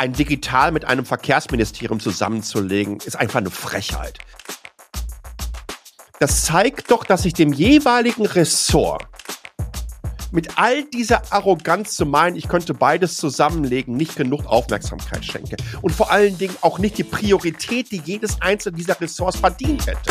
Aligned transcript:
ein 0.00 0.14
Digital 0.14 0.72
mit 0.72 0.86
einem 0.86 1.04
Verkehrsministerium 1.04 2.00
zusammenzulegen, 2.00 3.00
ist 3.04 3.16
einfach 3.16 3.40
eine 3.40 3.50
Frechheit. 3.50 4.18
Das 6.20 6.44
zeigt 6.44 6.90
doch, 6.90 7.04
dass 7.04 7.24
sich 7.24 7.34
dem 7.34 7.52
jeweiligen 7.52 8.24
Ressort 8.24 9.06
mit 10.32 10.56
all 10.56 10.84
dieser 10.84 11.30
Arroganz 11.30 11.96
zu 11.96 12.06
meinen, 12.06 12.36
ich 12.36 12.48
könnte 12.48 12.72
beides 12.72 13.18
zusammenlegen, 13.18 13.94
nicht 13.94 14.16
genug 14.16 14.46
Aufmerksamkeit 14.46 15.22
schenke. 15.22 15.56
Und 15.82 15.90
vor 15.90 16.10
allen 16.10 16.38
Dingen 16.38 16.56
auch 16.62 16.78
nicht 16.78 16.96
die 16.96 17.04
Priorität, 17.04 17.92
die 17.92 18.00
jedes 18.02 18.40
einzelne 18.40 18.78
dieser 18.78 18.98
Ressorts 18.98 19.38
verdient 19.38 19.86
hätte. 19.86 20.10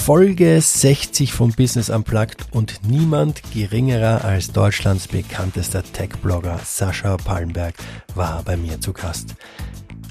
Folge 0.00 0.58
60 0.58 1.34
vom 1.34 1.52
Business 1.52 1.90
Unplugged 1.90 2.46
und 2.52 2.80
niemand 2.88 3.42
geringerer 3.52 4.24
als 4.24 4.50
Deutschlands 4.50 5.06
bekanntester 5.06 5.82
Tech-Blogger 5.82 6.58
Sascha 6.64 7.18
Pallenberg 7.18 7.74
war 8.14 8.42
bei 8.42 8.56
mir 8.56 8.80
zu 8.80 8.94
Gast. 8.94 9.34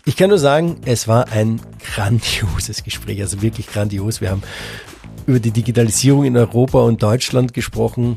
Ich 0.05 0.15
kann 0.15 0.29
nur 0.29 0.37
sagen, 0.37 0.77
es 0.85 1.07
war 1.07 1.29
ein 1.29 1.59
grandioses 1.95 2.83
Gespräch, 2.83 3.19
also 3.19 3.41
wirklich 3.41 3.65
grandios. 3.67 4.21
Wir 4.21 4.29
haben 4.29 4.43
über 5.25 5.39
die 5.39 5.51
Digitalisierung 5.51 6.23
in 6.23 6.37
Europa 6.37 6.79
und 6.81 7.01
Deutschland 7.01 7.55
gesprochen. 7.55 8.15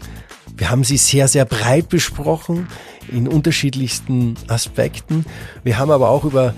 Wir 0.55 0.69
haben 0.69 0.85
sie 0.85 0.99
sehr, 0.99 1.27
sehr 1.27 1.47
breit 1.47 1.89
besprochen 1.89 2.69
in 3.11 3.27
unterschiedlichsten 3.27 4.37
Aspekten. 4.47 5.25
Wir 5.65 5.79
haben 5.79 5.91
aber 5.91 6.11
auch 6.11 6.25
über 6.25 6.55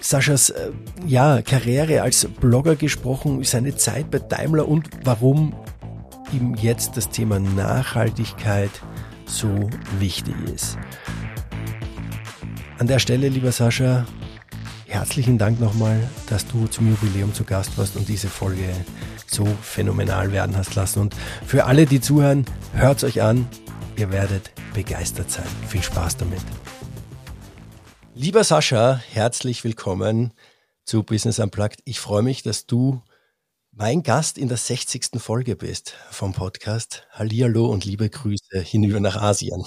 Saschas 0.00 0.50
äh, 0.50 0.70
ja, 1.06 1.42
Karriere 1.42 2.02
als 2.02 2.26
Blogger 2.40 2.76
gesprochen, 2.76 3.42
seine 3.44 3.76
Zeit 3.76 4.10
bei 4.10 4.18
Daimler 4.18 4.68
und 4.68 4.88
warum 5.04 5.54
ihm 6.32 6.54
jetzt 6.54 6.96
das 6.96 7.08
Thema 7.10 7.38
Nachhaltigkeit 7.38 8.70
so 9.26 9.68
wichtig 9.98 10.34
ist. 10.54 10.78
An 12.78 12.86
der 12.86 12.98
Stelle, 12.98 13.28
lieber 13.28 13.52
Sascha, 13.52 14.06
herzlichen 14.86 15.38
Dank 15.38 15.60
nochmal, 15.60 16.00
dass 16.28 16.46
du 16.46 16.66
zum 16.66 16.88
Jubiläum 16.88 17.34
zu 17.34 17.44
Gast 17.44 17.76
warst 17.76 17.96
und 17.96 18.08
diese 18.08 18.28
Folge 18.28 18.68
so 19.26 19.46
phänomenal 19.62 20.32
werden 20.32 20.56
hast 20.56 20.74
lassen. 20.74 21.00
Und 21.00 21.16
für 21.46 21.64
alle, 21.66 21.86
die 21.86 22.00
zuhören, 22.00 22.44
hört 22.72 23.04
euch 23.04 23.20
an, 23.20 23.46
ihr 23.96 24.12
werdet 24.12 24.52
begeistert 24.74 25.30
sein. 25.30 25.46
Viel 25.66 25.82
Spaß 25.82 26.18
damit. 26.18 26.42
Lieber 28.20 28.42
Sascha, 28.42 29.00
herzlich 29.12 29.62
willkommen 29.62 30.34
zu 30.84 31.04
Business 31.04 31.38
Unplugged. 31.38 31.78
Ich 31.84 32.00
freue 32.00 32.22
mich, 32.22 32.42
dass 32.42 32.66
du 32.66 33.00
mein 33.70 34.02
Gast 34.02 34.38
in 34.38 34.48
der 34.48 34.56
60. 34.56 35.10
Folge 35.18 35.54
bist 35.54 35.94
vom 36.10 36.32
Podcast. 36.32 37.06
Hallihallo 37.12 37.66
und 37.66 37.84
liebe 37.84 38.10
Grüße 38.10 38.58
hinüber 38.60 38.98
nach 38.98 39.14
Asien. 39.14 39.64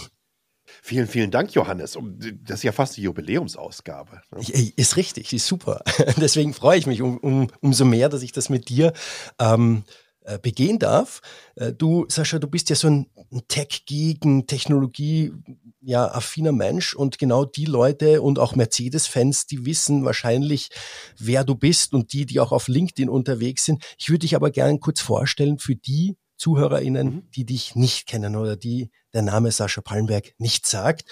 Vielen, 0.65 1.07
vielen 1.07 1.31
Dank, 1.31 1.53
Johannes. 1.53 1.97
Das 2.43 2.59
ist 2.59 2.63
ja 2.63 2.73
fast 2.73 2.97
die 2.97 3.03
Jubiläumsausgabe. 3.03 4.21
Ne? 4.31 4.73
Ist 4.75 4.97
richtig, 4.97 5.31
ist 5.31 5.47
super. 5.47 5.81
Deswegen 6.17 6.53
freue 6.53 6.77
ich 6.77 6.87
mich 6.87 7.01
um, 7.01 7.19
um, 7.19 7.47
umso 7.61 7.85
mehr, 7.85 8.09
dass 8.09 8.21
ich 8.21 8.33
das 8.33 8.49
mit 8.49 8.67
dir 8.67 8.91
ähm, 9.39 9.85
äh, 9.87 10.00
begehen 10.39 10.79
darf. 10.79 11.21
Äh, 11.55 11.73
du, 11.73 12.05
Sascha, 12.09 12.39
du 12.39 12.47
bist 12.47 12.69
ja 12.69 12.75
so 12.75 12.87
ein 12.89 13.07
Tech-Geek, 13.47 14.25
ein 14.25 14.47
Technologie, 14.47 15.33
ja, 15.81 16.07
affiner 16.11 16.51
Mensch 16.51 16.93
und 16.93 17.17
genau 17.17 17.45
die 17.45 17.65
Leute 17.65 18.21
und 18.21 18.39
auch 18.39 18.55
Mercedes-Fans, 18.55 19.47
die 19.47 19.65
wissen 19.65 20.05
wahrscheinlich, 20.05 20.69
wer 21.17 21.43
du 21.43 21.55
bist 21.55 21.93
und 21.93 22.13
die, 22.13 22.25
die 22.25 22.39
auch 22.39 22.51
auf 22.51 22.67
LinkedIn 22.67 23.09
unterwegs 23.09 23.65
sind. 23.65 23.83
Ich 23.97 24.09
würde 24.09 24.19
dich 24.19 24.35
aber 24.35 24.51
gerne 24.51 24.79
kurz 24.79 25.01
vorstellen 25.01 25.59
für 25.59 25.75
die 25.75 26.17
ZuhörerInnen, 26.37 27.07
mhm. 27.07 27.31
die 27.31 27.45
dich 27.45 27.75
nicht 27.75 28.07
kennen 28.07 28.35
oder 28.35 28.57
die 28.57 28.91
der 29.13 29.21
Name 29.21 29.51
Sascha 29.51 29.81
Pallenberg 29.81 30.33
nicht 30.37 30.65
sagt. 30.65 31.03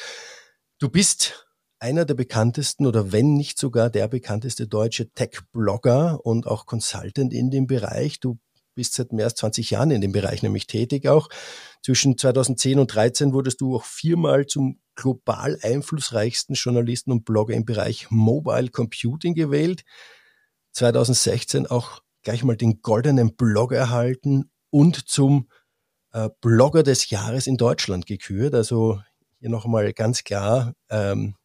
Du 0.79 0.89
bist 0.89 1.45
einer 1.79 2.05
der 2.05 2.13
bekanntesten 2.13 2.85
oder 2.85 3.11
wenn 3.11 3.35
nicht 3.35 3.57
sogar 3.57 3.89
der 3.89 4.07
bekannteste 4.07 4.67
deutsche 4.67 5.11
Tech-Blogger 5.13 6.19
und 6.25 6.45
auch 6.45 6.65
Consultant 6.65 7.33
in 7.33 7.51
dem 7.51 7.67
Bereich. 7.67 8.19
Du 8.19 8.37
bist 8.79 8.93
seit 8.93 9.11
mehr 9.11 9.25
als 9.25 9.35
20 9.35 9.71
Jahren 9.71 9.91
in 9.91 9.99
dem 9.99 10.13
Bereich 10.13 10.41
nämlich 10.41 10.65
tätig 10.65 11.05
auch. 11.09 11.27
Zwischen 11.83 12.17
2010 12.17 12.79
und 12.79 12.89
2013 12.89 13.33
wurdest 13.33 13.59
du 13.59 13.75
auch 13.75 13.83
viermal 13.83 14.45
zum 14.45 14.79
global 14.95 15.59
einflussreichsten 15.61 16.55
Journalisten 16.55 17.11
und 17.11 17.25
Blogger 17.25 17.55
im 17.55 17.65
Bereich 17.65 18.09
Mobile 18.09 18.69
Computing 18.69 19.33
gewählt. 19.33 19.83
2016 20.71 21.67
auch 21.67 22.01
gleich 22.23 22.45
mal 22.45 22.55
den 22.55 22.81
goldenen 22.81 23.35
Blog 23.35 23.73
erhalten 23.73 24.49
und 24.69 25.09
zum 25.09 25.49
äh, 26.13 26.29
Blogger 26.39 26.83
des 26.83 27.09
Jahres 27.09 27.47
in 27.47 27.57
Deutschland 27.57 28.05
gekürt. 28.05 28.53
Also 28.53 29.01
hier 29.41 29.49
nochmal 29.49 29.91
ganz 29.91 30.23
klar 30.23 30.73
ähm, 30.89 31.35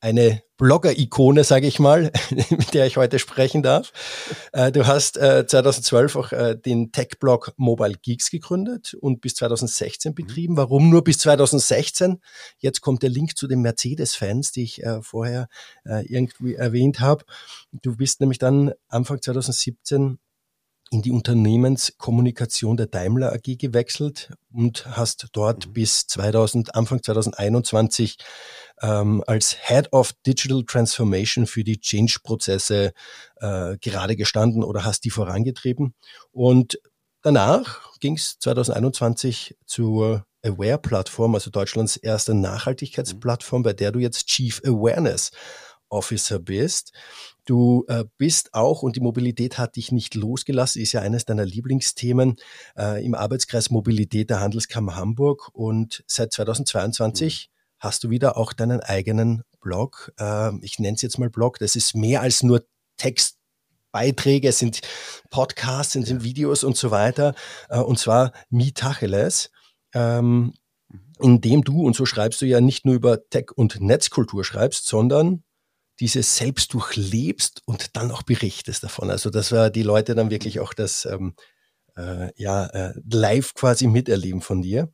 eine 0.00 0.42
Blogger-Ikone, 0.62 1.42
sage 1.42 1.66
ich 1.66 1.80
mal, 1.80 2.12
mit 2.50 2.72
der 2.72 2.86
ich 2.86 2.96
heute 2.96 3.18
sprechen 3.18 3.64
darf. 3.64 3.92
Äh, 4.52 4.70
du 4.70 4.86
hast 4.86 5.16
äh, 5.16 5.44
2012 5.44 6.14
auch 6.14 6.30
äh, 6.30 6.54
den 6.54 6.92
Tech-Blog 6.92 7.54
Mobile 7.56 7.94
Geeks 8.00 8.30
gegründet 8.30 8.94
und 9.00 9.20
bis 9.20 9.34
2016 9.34 10.10
mhm. 10.10 10.14
betrieben. 10.14 10.56
Warum 10.56 10.88
nur 10.88 11.02
bis 11.02 11.18
2016? 11.18 12.20
Jetzt 12.58 12.80
kommt 12.80 13.02
der 13.02 13.10
Link 13.10 13.36
zu 13.36 13.48
den 13.48 13.60
Mercedes-Fans, 13.60 14.52
die 14.52 14.62
ich 14.62 14.84
äh, 14.84 15.02
vorher 15.02 15.48
äh, 15.84 16.06
irgendwie 16.06 16.54
erwähnt 16.54 17.00
habe. 17.00 17.24
Du 17.72 17.96
bist 17.96 18.20
nämlich 18.20 18.38
dann 18.38 18.70
Anfang 18.86 19.20
2017 19.20 20.20
in 20.92 21.00
die 21.00 21.10
Unternehmenskommunikation 21.10 22.76
der 22.76 22.86
Daimler 22.86 23.32
AG 23.32 23.56
gewechselt 23.56 24.30
und 24.52 24.84
hast 24.94 25.28
dort 25.32 25.66
mhm. 25.66 25.72
bis 25.72 26.06
2000, 26.06 26.74
Anfang 26.74 27.02
2021 27.02 28.18
ähm, 28.82 29.24
als 29.26 29.56
Head 29.58 29.90
of 29.92 30.12
Digital 30.26 30.64
Transformation 30.64 31.46
für 31.46 31.64
die 31.64 31.80
Change-Prozesse 31.80 32.92
äh, 33.40 33.78
gerade 33.78 34.16
gestanden 34.16 34.62
oder 34.62 34.84
hast 34.84 35.04
die 35.04 35.10
vorangetrieben. 35.10 35.94
Und 36.30 36.78
danach 37.22 37.98
ging 38.00 38.16
es 38.16 38.38
2021 38.38 39.56
zur 39.64 40.26
Aware-Plattform, 40.42 41.34
also 41.34 41.50
Deutschlands 41.50 41.96
erste 41.96 42.34
Nachhaltigkeitsplattform, 42.34 43.62
bei 43.62 43.72
der 43.72 43.92
du 43.92 43.98
jetzt 43.98 44.26
Chief 44.26 44.60
Awareness 44.62 45.30
Officer 45.88 46.38
bist. 46.38 46.92
Du 47.44 47.84
äh, 47.88 48.04
bist 48.18 48.54
auch, 48.54 48.82
und 48.82 48.96
die 48.96 49.00
Mobilität 49.00 49.58
hat 49.58 49.76
dich 49.76 49.90
nicht 49.90 50.14
losgelassen, 50.14 50.80
ist 50.80 50.92
ja 50.92 51.00
eines 51.00 51.24
deiner 51.24 51.44
Lieblingsthemen 51.44 52.36
äh, 52.76 53.04
im 53.04 53.14
Arbeitskreis 53.14 53.70
Mobilität 53.70 54.30
der 54.30 54.40
Handelskammer 54.40 54.96
Hamburg. 54.96 55.50
Und 55.52 56.04
seit 56.06 56.32
2022 56.32 57.50
mhm. 57.50 57.74
hast 57.80 58.04
du 58.04 58.10
wieder 58.10 58.36
auch 58.36 58.52
deinen 58.52 58.80
eigenen 58.80 59.42
Blog. 59.60 60.12
Äh, 60.18 60.52
ich 60.60 60.78
nenne 60.78 60.94
es 60.94 61.02
jetzt 61.02 61.18
mal 61.18 61.30
Blog. 61.30 61.58
Das 61.58 61.74
ist 61.74 61.96
mehr 61.96 62.20
als 62.20 62.42
nur 62.42 62.64
Text. 62.96 63.38
Beiträge, 63.92 64.48
es 64.48 64.58
sind 64.58 64.80
Podcasts, 65.28 65.94
es 65.94 66.06
sind 66.06 66.24
Videos 66.24 66.64
und 66.64 66.78
so 66.78 66.90
weiter. 66.90 67.34
Äh, 67.68 67.78
und 67.78 67.98
zwar 67.98 68.32
Mitacheles. 68.48 69.50
Ähm, 69.94 70.54
mhm. 70.88 71.00
in 71.20 71.40
dem 71.42 71.62
du, 71.62 71.84
und 71.84 71.94
so 71.94 72.06
schreibst 72.06 72.40
du 72.40 72.46
ja 72.46 72.62
nicht 72.62 72.86
nur 72.86 72.94
über 72.94 73.28
Tech- 73.28 73.52
und 73.54 73.82
Netzkultur 73.82 74.44
schreibst, 74.44 74.86
sondern 74.86 75.44
dieses 76.02 76.36
selbst 76.36 76.74
durchlebst 76.74 77.62
und 77.64 77.96
dann 77.96 78.10
auch 78.10 78.24
berichtest 78.24 78.82
davon. 78.82 79.08
Also 79.08 79.30
dass 79.30 79.52
wir 79.52 79.70
die 79.70 79.84
Leute 79.84 80.16
dann 80.16 80.30
wirklich 80.30 80.58
auch 80.58 80.74
das 80.74 81.04
ähm, 81.04 81.34
äh, 81.96 82.32
ja, 82.34 82.66
äh, 82.66 82.92
live 83.08 83.54
quasi 83.54 83.86
miterleben 83.86 84.40
von 84.40 84.62
dir. 84.62 84.90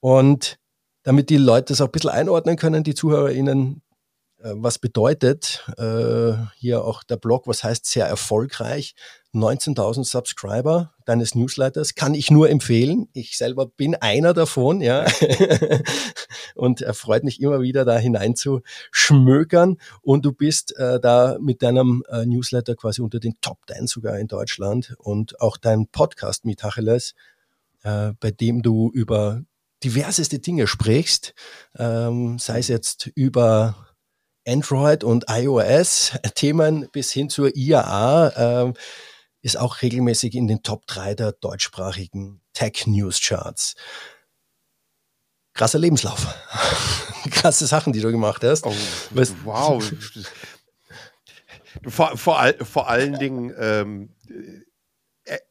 Und 0.00 0.58
damit 1.02 1.28
die 1.28 1.36
Leute 1.36 1.74
das 1.74 1.82
auch 1.82 1.88
ein 1.88 1.92
bisschen 1.92 2.08
einordnen 2.08 2.56
können, 2.56 2.82
die 2.82 2.94
ZuhörerInnen, 2.94 3.82
was 4.40 4.78
bedeutet 4.78 5.66
äh, 5.78 6.34
hier 6.56 6.84
auch 6.84 7.02
der 7.02 7.16
Blog, 7.16 7.46
was 7.46 7.64
heißt 7.64 7.86
sehr 7.86 8.06
erfolgreich, 8.06 8.94
19.000 9.34 10.04
Subscriber 10.04 10.94
deines 11.04 11.34
Newsletters 11.34 11.94
kann 11.94 12.14
ich 12.14 12.30
nur 12.30 12.48
empfehlen. 12.48 13.08
Ich 13.12 13.36
selber 13.36 13.66
bin 13.66 13.94
einer 13.94 14.32
davon, 14.32 14.80
ja. 14.80 15.06
und 16.54 16.80
er 16.80 16.94
freut 16.94 17.24
mich 17.24 17.40
immer 17.40 17.60
wieder 17.60 17.84
da 17.84 17.98
hineinzuschmökern. 17.98 19.76
Und 20.02 20.24
du 20.24 20.32
bist 20.32 20.76
äh, 20.76 20.98
da 20.98 21.36
mit 21.40 21.62
deinem 21.62 22.04
äh, 22.08 22.24
Newsletter 22.24 22.74
quasi 22.74 23.02
unter 23.02 23.20
den 23.20 23.40
Top 23.40 23.58
10 23.70 23.86
sogar 23.86 24.18
in 24.18 24.28
Deutschland 24.28 24.94
und 24.98 25.40
auch 25.40 25.56
dein 25.58 25.88
Podcast 25.88 26.44
Mitacheles, 26.44 27.14
äh, 27.82 28.12
bei 28.18 28.30
dem 28.30 28.62
du 28.62 28.90
über 28.92 29.42
diverseste 29.84 30.38
Dinge 30.38 30.66
sprichst, 30.66 31.34
ähm, 31.76 32.38
sei 32.38 32.58
es 32.58 32.68
jetzt 32.68 33.10
über 33.14 33.87
Android 34.48 35.04
und 35.04 35.26
iOS-Themen 35.28 36.88
bis 36.90 37.12
hin 37.12 37.28
zur 37.28 37.54
IAA 37.54 38.68
äh, 38.68 38.72
ist 39.42 39.58
auch 39.58 39.82
regelmäßig 39.82 40.34
in 40.34 40.48
den 40.48 40.62
Top 40.62 40.86
3 40.86 41.14
der 41.14 41.32
deutschsprachigen 41.32 42.40
Tech-News-Charts. 42.54 43.74
Krasser 45.54 45.78
Lebenslauf. 45.78 46.26
Krasse 47.30 47.66
Sachen, 47.66 47.92
die 47.92 48.00
du 48.00 48.10
gemacht 48.10 48.42
hast. 48.44 48.64
Oh, 48.64 48.74
wow. 49.44 49.82
vor, 51.86 52.16
vor, 52.16 52.54
vor 52.62 52.88
allen 52.88 53.18
Dingen 53.18 53.54
ähm, 53.58 54.14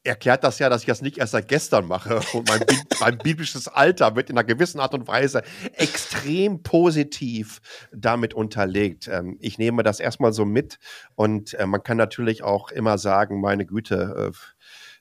erklärt 0.04 0.44
das 0.44 0.58
ja, 0.58 0.68
dass 0.68 0.82
ich 0.82 0.86
das 0.86 1.02
nicht 1.02 1.18
erst 1.18 1.32
seit 1.32 1.48
gestern 1.48 1.86
mache 1.86 2.20
und 2.32 2.48
mein, 2.48 2.60
mein, 3.00 3.18
biblisches 3.18 3.68
Alter 3.68 4.16
wird 4.16 4.30
in 4.30 4.38
einer 4.38 4.46
gewissen 4.46 4.80
Art 4.80 4.94
und 4.94 5.06
Weise 5.06 5.42
extrem 5.74 6.62
positiv 6.62 7.60
damit 7.92 8.34
unterlegt. 8.34 9.08
Ähm, 9.08 9.36
ich 9.40 9.58
nehme 9.58 9.82
das 9.82 10.00
erstmal 10.00 10.32
so 10.32 10.44
mit 10.44 10.78
und 11.14 11.54
äh, 11.54 11.66
man 11.66 11.82
kann 11.82 11.96
natürlich 11.96 12.42
auch 12.42 12.70
immer 12.70 12.98
sagen, 12.98 13.40
meine 13.40 13.66
Güte, 13.66 14.32
äh, 14.32 14.36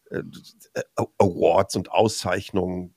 äh, 0.10 0.24
Awards 1.18 1.76
und 1.76 1.92
Auszeichnungen, 1.92 2.94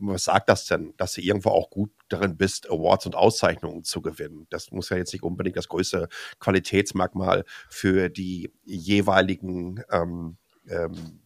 was 0.00 0.24
sagt 0.24 0.48
das 0.48 0.66
denn, 0.66 0.94
dass 0.96 1.12
du 1.12 1.20
irgendwo 1.20 1.50
auch 1.50 1.68
gut 1.68 1.90
darin 2.08 2.36
bist, 2.36 2.70
Awards 2.70 3.06
und 3.06 3.16
Auszeichnungen 3.16 3.84
zu 3.84 4.00
gewinnen? 4.00 4.46
Das 4.50 4.70
muss 4.70 4.88
ja 4.88 4.96
jetzt 4.96 5.12
nicht 5.12 5.22
unbedingt 5.22 5.56
das 5.56 5.68
größte 5.68 6.08
Qualitätsmerkmal 6.38 7.44
für 7.68 8.08
die 8.08 8.52
jeweiligen 8.64 9.82
ähm, 9.90 10.38
ähm, 10.68 11.23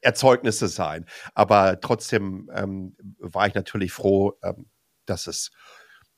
Erzeugnisse 0.00 0.68
sein. 0.68 1.06
Aber 1.34 1.80
trotzdem 1.80 2.50
ähm, 2.54 2.96
war 3.18 3.46
ich 3.46 3.54
natürlich 3.54 3.92
froh, 3.92 4.34
ähm, 4.42 4.66
dass 5.06 5.26
es 5.26 5.50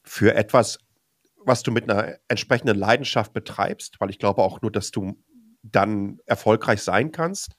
für 0.02 0.34
etwas, 0.34 0.78
was 1.37 1.62
du 1.62 1.70
mit 1.70 1.90
einer 1.90 2.16
entsprechenden 2.28 2.76
Leidenschaft 2.76 3.32
betreibst, 3.32 4.00
weil 4.00 4.10
ich 4.10 4.19
glaube 4.19 4.43
auch 4.43 4.60
nur, 4.60 4.72
dass 4.72 4.90
du 4.90 5.22
dann 5.62 6.19
erfolgreich 6.26 6.82
sein 6.82 7.12
kannst, 7.12 7.54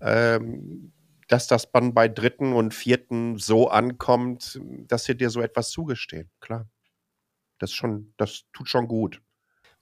ähm, 0.00 0.92
dass 1.28 1.46
das 1.46 1.70
dann 1.70 1.94
bei 1.94 2.08
Dritten 2.08 2.52
und 2.52 2.74
Vierten 2.74 3.38
so 3.38 3.68
ankommt, 3.68 4.60
dass 4.88 5.04
sie 5.04 5.16
dir 5.16 5.30
so 5.30 5.40
etwas 5.40 5.70
zugestehen. 5.70 6.30
Klar. 6.40 6.68
Das 7.58 7.72
schon, 7.72 8.14
das 8.16 8.44
tut 8.52 8.68
schon 8.68 8.88
gut. 8.88 9.20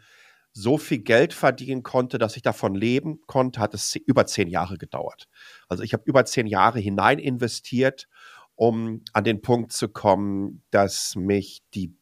so 0.53 0.79
viel 0.79 0.99
Geld 0.99 1.35
verdienen 1.35 1.83
konnte, 1.83 2.19
dass 2.19 2.37
ich 2.37 2.43
davon 2.43 2.75
leben 2.75 3.21
konnte, 3.27 3.61
hat 3.61 3.75
es 3.75 3.95
über 3.95 4.27
zehn 4.27 4.49
Jahre 4.49 4.79
gedauert. 4.79 5.29
Also 5.69 5.83
ich 5.83 5.93
habe 5.93 6.05
über 6.07 6.25
zehn 6.25 6.47
Jahre 6.47 6.79
hinein 6.79 7.19
investiert, 7.19 8.09
um 8.55 9.03
an 9.13 9.25
den 9.25 9.43
Punkt 9.43 9.73
zu 9.73 9.89
kommen, 9.89 10.63
dass 10.71 11.15
mich 11.15 11.63
die 11.75 11.95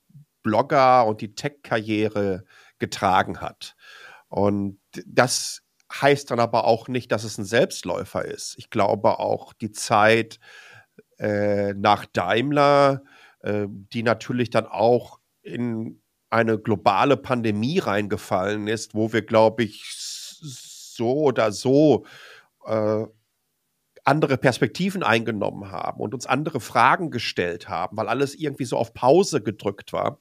Blogger 0.45 1.05
und 1.07 1.21
die 1.21 1.35
Tech-Karriere 1.35 2.45
getragen 2.79 3.41
hat. 3.41 3.75
Und 4.29 4.79
das 5.05 5.63
heißt 5.93 6.31
dann 6.31 6.41
aber 6.41 6.65
auch 6.65 6.87
nicht, 6.87 7.11
dass 7.11 7.25
es 7.25 7.39
ein 7.39 7.45
Selbstläufer 7.45 8.25
ist. 8.25 8.55
Ich 8.59 8.71
glaube 8.71 9.19
auch 9.19 9.53
die 9.53 9.73
Zeit, 9.73 10.39
äh, 11.19 11.75
nach 11.75 12.07
Daimler, 12.07 13.03
äh, 13.41 13.67
die 13.69 14.03
natürlich 14.03 14.51
dann 14.51 14.67
auch 14.67 15.21
in 15.43 16.01
eine 16.31 16.59
globale 16.59 17.17
Pandemie 17.17 17.79
reingefallen 17.79 18.67
ist, 18.67 18.95
wo 18.95 19.13
wir, 19.13 19.23
glaube 19.23 19.63
ich, 19.63 19.85
so 19.87 21.15
oder 21.25 21.53
so 21.53 22.07
äh, 22.67 23.05
andere 24.05 24.37
Perspektiven 24.37 25.03
eingenommen 25.03 25.71
haben 25.71 26.01
und 26.01 26.13
uns 26.13 26.27
andere 26.27 26.61
Fragen 26.61 27.11
gestellt 27.11 27.69
haben, 27.69 27.97
weil 27.97 28.09
alles 28.09 28.35
irgendwie 28.35 28.65
so 28.65 28.77
auf 28.77 28.93
Pause 28.95 29.43
gedrückt 29.43 29.93
war. 29.93 30.21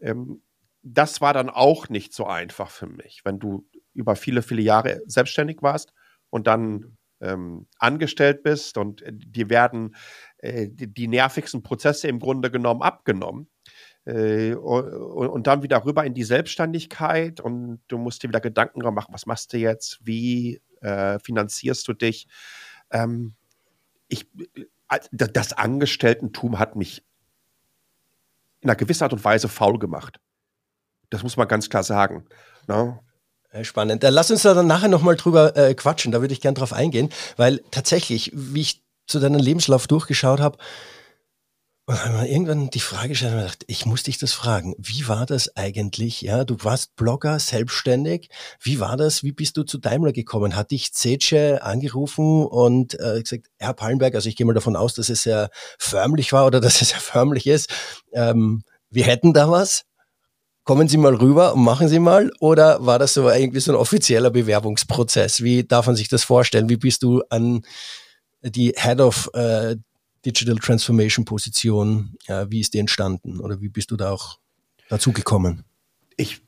Ähm, 0.00 0.42
das 0.82 1.20
war 1.20 1.34
dann 1.34 1.50
auch 1.50 1.88
nicht 1.88 2.14
so 2.14 2.26
einfach 2.26 2.70
für 2.70 2.86
mich, 2.86 3.20
wenn 3.24 3.38
du 3.38 3.68
über 3.92 4.16
viele, 4.16 4.42
viele 4.42 4.62
Jahre 4.62 5.02
selbstständig 5.06 5.58
warst 5.60 5.92
und 6.30 6.46
dann 6.46 6.96
ähm, 7.20 7.66
angestellt 7.78 8.42
bist 8.42 8.78
und 8.78 9.02
äh, 9.02 9.12
die 9.12 9.50
werden 9.50 9.94
äh, 10.38 10.68
die, 10.68 10.92
die, 10.92 11.08
nervigsten 11.08 11.62
Prozesse 11.62 12.08
im 12.08 12.18
Grunde 12.18 12.50
genommen 12.50 12.82
abgenommen. 12.82 13.48
Äh, 14.06 14.54
und, 14.54 15.46
dann 15.46 15.62
wieder 15.62 15.84
rüber 15.84 16.04
in 16.04 16.14
die 16.14 16.24
Selbstständigkeit 16.24 17.40
und 17.40 17.80
du 17.88 17.98
musst 17.98 18.22
dir 18.22 18.28
wieder 18.28 18.40
Gedanken 18.40 18.80
machen, 18.94 19.12
was 19.12 19.26
machst 19.26 19.52
du 19.52 19.58
jetzt, 19.58 19.98
wie 20.02 20.62
äh, 20.80 21.18
finanzierst 21.18 21.86
du 21.86 21.92
dich. 21.92 22.26
Ähm, 22.90 23.34
ich, 24.08 24.26
das 25.12 25.52
Angestelltentum 25.52 26.58
hat 26.58 26.76
mich 26.76 27.04
in 28.60 28.70
einer 28.70 28.76
gewissen 28.76 29.04
Art 29.04 29.12
und 29.12 29.24
Weise 29.24 29.48
faul 29.48 29.78
gemacht. 29.78 30.20
Das 31.10 31.22
muss 31.22 31.36
man 31.36 31.48
ganz 31.48 31.68
klar 31.68 31.82
sagen. 31.82 32.26
Ne? 32.68 32.98
Spannend. 33.62 34.02
Dann 34.04 34.14
lass 34.14 34.30
uns 34.30 34.42
da 34.42 34.54
dann 34.54 34.68
nachher 34.68 34.88
nochmal 34.88 35.16
drüber 35.16 35.56
äh, 35.56 35.74
quatschen. 35.74 36.12
Da 36.12 36.20
würde 36.20 36.32
ich 36.32 36.40
gern 36.40 36.54
drauf 36.54 36.72
eingehen, 36.72 37.10
weil 37.36 37.60
tatsächlich, 37.70 38.30
wie 38.32 38.60
ich 38.60 38.82
zu 39.06 39.18
deinem 39.18 39.40
Lebenslauf 39.40 39.88
durchgeschaut 39.88 40.40
habe, 40.40 40.56
irgendwann 41.88 42.70
die 42.70 42.80
Frage 42.80 43.08
gestellt 43.10 43.32
und 43.32 43.40
gedacht, 43.40 43.64
ich 43.66 43.86
muss 43.86 44.04
dich 44.04 44.18
das 44.18 44.32
fragen. 44.32 44.74
Wie 44.78 45.08
war 45.08 45.26
das 45.26 45.56
eigentlich? 45.56 46.20
Ja, 46.20 46.44
du 46.44 46.56
warst 46.62 46.94
Blogger, 46.94 47.38
selbstständig. 47.38 48.28
Wie 48.60 48.80
war 48.80 48.96
das? 48.96 49.24
Wie 49.24 49.32
bist 49.32 49.56
du 49.56 49.64
zu 49.64 49.78
Daimler 49.78 50.12
gekommen? 50.12 50.56
Hat 50.56 50.70
dich 50.70 50.92
Zetsche 50.92 51.62
angerufen 51.62 52.46
und 52.46 52.98
äh, 53.00 53.20
gesagt, 53.20 53.48
Herr 53.58 53.74
Pallenberg, 53.74 54.14
also 54.14 54.28
ich 54.28 54.36
gehe 54.36 54.46
mal 54.46 54.54
davon 54.54 54.76
aus, 54.76 54.94
dass 54.94 55.08
es 55.08 55.24
sehr 55.24 55.50
förmlich 55.78 56.32
war 56.32 56.46
oder 56.46 56.60
dass 56.60 56.80
es 56.80 56.90
sehr 56.90 57.00
förmlich 57.00 57.46
ist. 57.46 57.70
Ähm, 58.12 58.62
wir 58.90 59.04
hätten 59.04 59.32
da 59.32 59.50
was 59.50 59.84
kommen 60.64 60.88
Sie 60.88 60.96
mal 60.96 61.14
rüber 61.14 61.54
und 61.54 61.62
machen 61.62 61.88
Sie 61.88 61.98
mal? 61.98 62.30
Oder 62.40 62.84
war 62.84 62.98
das 62.98 63.14
so 63.14 63.28
irgendwie 63.28 63.60
so 63.60 63.72
ein 63.72 63.76
offizieller 63.76 64.30
Bewerbungsprozess? 64.30 65.42
Wie 65.42 65.64
darf 65.64 65.86
man 65.86 65.96
sich 65.96 66.08
das 66.08 66.24
vorstellen? 66.24 66.68
Wie 66.68 66.76
bist 66.76 67.02
du 67.02 67.22
an 67.30 67.62
die 68.42 68.72
Head 68.76 69.00
of 69.00 69.30
äh, 69.34 69.76
Digital 70.24 70.56
Transformation 70.56 71.24
Position, 71.24 72.16
ja, 72.26 72.50
wie 72.50 72.60
ist 72.60 72.74
die 72.74 72.78
entstanden? 72.78 73.40
Oder 73.40 73.60
wie 73.60 73.68
bist 73.68 73.90
du 73.90 73.96
da 73.96 74.10
auch 74.10 74.38
dazu 74.88 75.12
gekommen? 75.12 75.64
Ich 76.16 76.42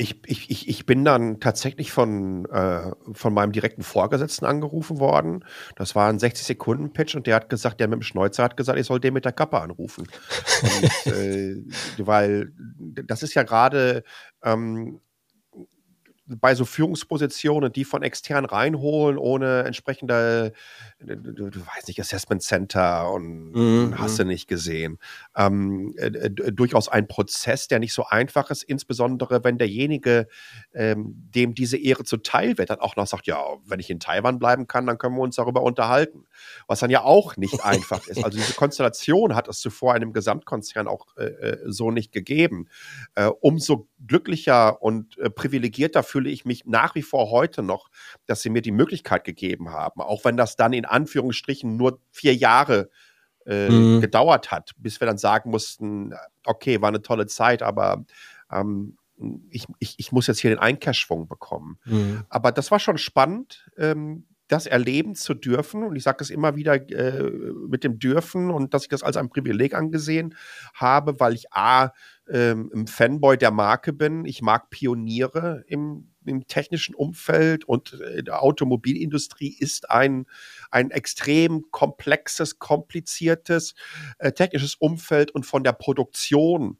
ich, 0.00 0.50
ich, 0.50 0.68
ich 0.68 0.86
bin 0.86 1.04
dann 1.04 1.40
tatsächlich 1.40 1.92
von, 1.92 2.46
äh, 2.46 2.90
von 3.12 3.34
meinem 3.34 3.52
direkten 3.52 3.82
Vorgesetzten 3.82 4.46
angerufen 4.46 4.98
worden. 4.98 5.44
Das 5.76 5.94
war 5.94 6.08
ein 6.08 6.18
60-Sekunden-Pitch 6.18 7.14
und 7.16 7.26
der 7.26 7.36
hat 7.36 7.50
gesagt, 7.50 7.80
der 7.80 7.88
mit 7.88 7.98
dem 7.98 8.02
Schnäuzer 8.02 8.42
hat 8.42 8.56
gesagt, 8.56 8.78
ich 8.78 8.86
soll 8.86 8.98
den 8.98 9.14
mit 9.14 9.26
der 9.26 9.32
Kappe 9.32 9.60
anrufen. 9.60 10.06
und, 10.62 11.06
äh, 11.12 11.62
weil 11.98 12.52
das 12.78 13.22
ist 13.22 13.34
ja 13.34 13.42
gerade 13.42 14.02
ähm, 14.42 15.00
bei 16.38 16.54
so 16.54 16.64
Führungspositionen, 16.64 17.72
die 17.72 17.84
von 17.84 18.02
extern 18.02 18.44
reinholen, 18.44 19.18
ohne 19.18 19.64
entsprechende, 19.64 20.52
du, 21.00 21.16
du, 21.16 21.50
du 21.50 21.60
weißt 21.60 21.88
nicht, 21.88 22.00
Assessment 22.00 22.42
Center 22.42 23.10
und 23.10 23.52
mhm. 23.52 23.98
hast 23.98 24.18
du 24.18 24.24
nicht 24.24 24.48
gesehen. 24.48 24.98
Ähm, 25.36 25.94
äh, 25.96 26.06
äh, 26.06 26.30
durchaus 26.30 26.88
ein 26.88 27.08
Prozess, 27.08 27.68
der 27.68 27.78
nicht 27.80 27.92
so 27.92 28.04
einfach 28.06 28.50
ist, 28.50 28.62
insbesondere 28.62 29.42
wenn 29.44 29.58
derjenige, 29.58 30.28
ähm, 30.72 31.14
dem 31.34 31.54
diese 31.54 31.76
Ehre 31.76 32.04
zuteil 32.04 32.58
wird, 32.58 32.70
dann 32.70 32.80
auch 32.80 32.96
noch 32.96 33.06
sagt, 33.06 33.26
ja, 33.26 33.38
wenn 33.64 33.80
ich 33.80 33.90
in 33.90 34.00
Taiwan 34.00 34.38
bleiben 34.38 34.66
kann, 34.66 34.86
dann 34.86 34.98
können 34.98 35.16
wir 35.16 35.22
uns 35.22 35.36
darüber 35.36 35.62
unterhalten. 35.62 36.24
Was 36.66 36.80
dann 36.80 36.90
ja 36.90 37.02
auch 37.02 37.36
nicht 37.36 37.60
einfach 37.64 38.06
ist. 38.06 38.24
Also 38.24 38.38
diese 38.38 38.54
Konstellation 38.54 39.34
hat 39.34 39.48
es 39.48 39.60
zuvor 39.60 39.94
einem 39.94 40.12
Gesamtkonzern 40.12 40.86
auch 40.86 41.16
äh, 41.16 41.24
äh 41.24 41.58
so 41.66 41.90
nicht 41.90 42.12
gegeben. 42.12 42.68
Äh, 43.14 43.30
umso 43.40 43.88
glücklicher 44.06 44.82
und 44.82 45.18
äh, 45.18 45.30
privilegierter 45.30 46.02
fühle 46.20 46.30
ich 46.30 46.44
mich 46.44 46.66
nach 46.66 46.94
wie 46.94 47.02
vor 47.02 47.30
heute 47.30 47.62
noch, 47.62 47.88
dass 48.26 48.42
sie 48.42 48.50
mir 48.50 48.60
die 48.60 48.72
Möglichkeit 48.72 49.24
gegeben 49.24 49.70
haben, 49.70 50.02
auch 50.02 50.24
wenn 50.24 50.36
das 50.36 50.54
dann 50.56 50.74
in 50.74 50.84
Anführungsstrichen 50.84 51.76
nur 51.76 52.00
vier 52.10 52.34
Jahre 52.34 52.90
äh, 53.46 53.70
mhm. 53.70 54.02
gedauert 54.02 54.50
hat, 54.50 54.72
bis 54.76 55.00
wir 55.00 55.06
dann 55.06 55.16
sagen 55.16 55.50
mussten, 55.50 56.12
okay, 56.44 56.82
war 56.82 56.88
eine 56.88 57.00
tolle 57.00 57.26
Zeit, 57.26 57.62
aber 57.62 58.04
ähm, 58.52 58.98
ich, 59.48 59.64
ich, 59.78 59.94
ich 59.98 60.12
muss 60.12 60.26
jetzt 60.26 60.40
hier 60.40 60.50
den 60.50 60.58
Einkehrschwung 60.58 61.26
bekommen. 61.26 61.78
Mhm. 61.86 62.24
Aber 62.28 62.52
das 62.52 62.70
war 62.70 62.78
schon 62.78 62.98
spannend. 62.98 63.66
Ähm, 63.78 64.26
das 64.50 64.66
erleben 64.66 65.14
zu 65.14 65.34
dürfen. 65.34 65.84
Und 65.84 65.96
ich 65.96 66.02
sage 66.02 66.22
es 66.22 66.30
immer 66.30 66.56
wieder 66.56 66.74
äh, 66.74 67.22
mit 67.68 67.84
dem 67.84 67.98
Dürfen 67.98 68.50
und 68.50 68.74
dass 68.74 68.82
ich 68.82 68.88
das 68.88 69.02
als 69.02 69.16
ein 69.16 69.30
Privileg 69.30 69.74
angesehen 69.74 70.34
habe, 70.74 71.20
weil 71.20 71.34
ich 71.34 71.52
A, 71.52 71.92
ähm, 72.28 72.70
ein 72.74 72.86
Fanboy 72.86 73.38
der 73.38 73.52
Marke 73.52 73.92
bin. 73.92 74.24
Ich 74.24 74.42
mag 74.42 74.70
Pioniere 74.70 75.64
im, 75.68 76.09
im 76.24 76.46
technischen 76.46 76.94
Umfeld 76.94 77.64
und 77.64 77.94
äh, 78.00 78.22
die 78.22 78.30
Automobilindustrie 78.30 79.56
ist 79.58 79.90
ein, 79.90 80.26
ein 80.70 80.90
extrem 80.90 81.70
komplexes, 81.70 82.58
kompliziertes 82.58 83.74
äh, 84.18 84.32
technisches 84.32 84.74
Umfeld 84.74 85.30
und 85.30 85.44
von 85.46 85.64
der 85.64 85.72
Produktion 85.72 86.78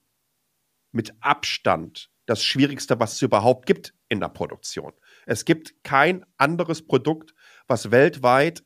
mit 0.93 1.15
Abstand 1.21 2.11
das 2.27 2.45
Schwierigste, 2.45 3.01
was 3.01 3.15
es 3.15 3.23
überhaupt 3.23 3.67
gibt 3.67 3.95
in 4.09 4.21
der 4.21 4.29
Produktion. 4.29 4.93
Es 5.27 5.45
gibt 5.45 5.83
kein 5.83 6.25
anderes 6.37 6.87
Produkt, 6.87 7.35
was 7.67 7.91
weltweit 7.91 8.63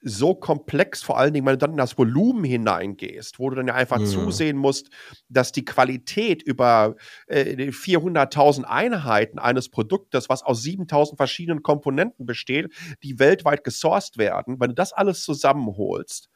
so 0.00 0.34
komplex, 0.34 1.02
vor 1.02 1.18
allen 1.18 1.32
Dingen, 1.32 1.46
wenn 1.46 1.54
du 1.54 1.58
dann 1.58 1.72
in 1.72 1.76
das 1.76 1.98
Volumen 1.98 2.44
hineingehst, 2.44 3.38
wo 3.38 3.50
du 3.50 3.56
dann 3.56 3.68
ja 3.68 3.74
einfach 3.74 3.98
mhm. 3.98 4.06
zusehen 4.06 4.56
musst, 4.56 4.90
dass 5.28 5.52
die 5.52 5.64
Qualität 5.64 6.42
über 6.42 6.96
äh, 7.26 7.70
400.000 7.70 8.64
Einheiten 8.64 9.38
eines 9.38 9.68
Produktes, 9.68 10.28
was 10.28 10.42
aus 10.42 10.62
7.000 10.62 11.16
verschiedenen 11.16 11.62
Komponenten 11.62 12.26
besteht, 12.26 12.72
die 13.02 13.18
weltweit 13.18 13.64
gesourced 13.64 14.18
werden, 14.18 14.60
wenn 14.60 14.70
du 14.70 14.74
das 14.74 14.92
alles 14.92 15.22
zusammenholst, 15.22 16.28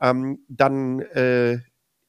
ähm, 0.00 0.44
dann 0.48 1.00
äh, 1.00 1.58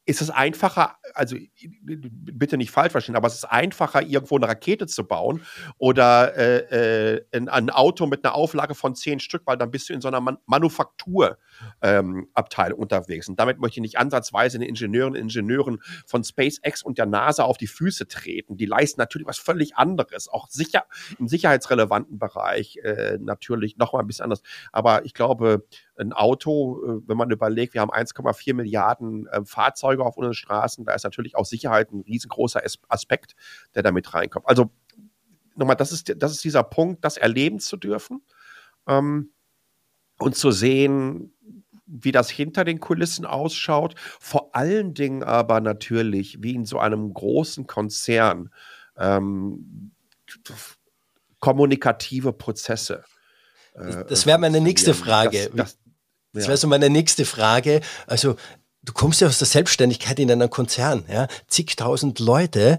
ist 0.05 0.21
es 0.21 0.29
einfacher, 0.29 0.97
also 1.13 1.35
bitte 1.81 2.57
nicht 2.57 2.71
falsch 2.71 2.91
verstehen, 2.91 3.15
aber 3.15 3.27
es 3.27 3.35
ist 3.35 3.45
einfacher, 3.45 4.03
irgendwo 4.03 4.35
eine 4.35 4.47
Rakete 4.47 4.85
zu 4.85 5.03
bauen 5.03 5.41
oder 5.77 6.35
äh, 6.37 7.15
äh, 7.15 7.25
ein, 7.33 7.49
ein, 7.49 7.69
Auto 7.71 8.05
mit 8.05 8.23
einer 8.23 8.35
Auflage 8.35 8.75
von 8.75 8.95
zehn 8.95 9.19
Stück, 9.19 9.41
weil 9.45 9.57
dann 9.57 9.71
bist 9.71 9.89
du 9.89 9.93
in 9.93 10.01
so 10.01 10.07
einer 10.07 10.21
Man 10.21 10.37
Manufakturabteilung 10.45 11.44
ähm, 11.81 12.27
unterwegs. 12.75 13.29
Und 13.29 13.39
damit 13.39 13.59
möchte 13.59 13.79
ich 13.79 13.81
nicht 13.81 13.97
ansatzweise 13.97 14.59
den 14.59 14.67
Ingenieuren 14.67 15.13
und 15.13 15.19
Ingenieuren 15.19 15.81
von 16.05 16.23
SpaceX 16.23 16.83
und 16.83 16.97
der 16.97 17.05
NASA 17.05 17.43
auf 17.43 17.57
die 17.57 17.67
Füße 17.67 18.07
treten. 18.07 18.57
Die 18.57 18.65
leisten 18.65 18.99
natürlich 18.99 19.27
was 19.27 19.37
völlig 19.37 19.75
anderes, 19.75 20.27
auch 20.27 20.47
sicher 20.49 20.85
im 21.19 21.27
sicherheitsrelevanten 21.27 22.19
Bereich 22.19 22.77
äh, 22.77 23.17
natürlich 23.19 23.77
nochmal 23.77 24.03
ein 24.03 24.07
bisschen 24.07 24.23
anders. 24.23 24.41
Aber 24.71 25.05
ich 25.05 25.13
glaube, 25.13 25.65
ein 25.97 26.13
Auto, 26.13 26.81
äh, 26.83 27.01
wenn 27.07 27.17
man 27.17 27.31
überlegt, 27.31 27.73
wir 27.73 27.81
haben 27.81 27.91
1,4 27.91 28.53
Milliarden 28.53 29.27
äh, 29.27 29.43
Fahrzeuge 29.45 30.03
auf 30.03 30.17
unseren 30.17 30.33
Straßen, 30.33 30.85
da 30.85 30.93
ist 30.93 31.03
natürlich 31.03 31.35
auch 31.35 31.45
Sicherheit 31.45 31.91
ein 31.91 32.01
riesengroßer 32.01 32.61
Aspekt, 32.87 33.35
der 33.73 33.83
damit 33.83 34.13
reinkommt. 34.13 34.47
Also 34.47 34.71
nochmal, 35.55 35.75
das 35.75 35.91
ist, 35.91 36.13
das 36.17 36.31
ist 36.31 36.43
dieser 36.43 36.63
Punkt, 36.63 37.03
das 37.03 37.17
erleben 37.17 37.59
zu 37.59 37.77
dürfen 37.77 38.21
ähm, 38.87 39.31
und 40.19 40.35
zu 40.35 40.51
sehen, 40.51 41.33
wie 41.85 42.11
das 42.11 42.29
hinter 42.29 42.63
den 42.63 42.79
Kulissen 42.79 43.25
ausschaut. 43.25 43.95
Vor 44.19 44.55
allen 44.55 44.93
Dingen 44.93 45.23
aber 45.23 45.61
natürlich, 45.61 46.41
wie 46.41 46.55
in 46.55 46.65
so 46.65 46.79
einem 46.79 47.13
großen 47.13 47.67
Konzern 47.67 48.49
ähm, 48.97 49.91
kommunikative 51.39 52.33
Prozesse. 52.33 53.03
Äh, 53.75 54.05
das 54.07 54.25
wäre 54.25 54.39
meine 54.39 54.61
nächste 54.61 54.93
Frage. 54.93 55.49
Das, 55.53 55.55
das, 55.55 55.77
das 56.33 56.47
wäre 56.47 56.57
so 56.57 56.67
meine 56.67 56.89
nächste 56.89 57.25
Frage. 57.25 57.81
Also 58.07 58.35
du 58.83 58.93
kommst 58.93 59.21
ja 59.21 59.27
aus 59.27 59.37
der 59.37 59.47
Selbstständigkeit 59.47 60.19
in 60.19 60.31
einem 60.31 60.49
Konzern, 60.49 61.05
ja, 61.07 61.27
zigtausend 61.47 62.19
Leute. 62.19 62.77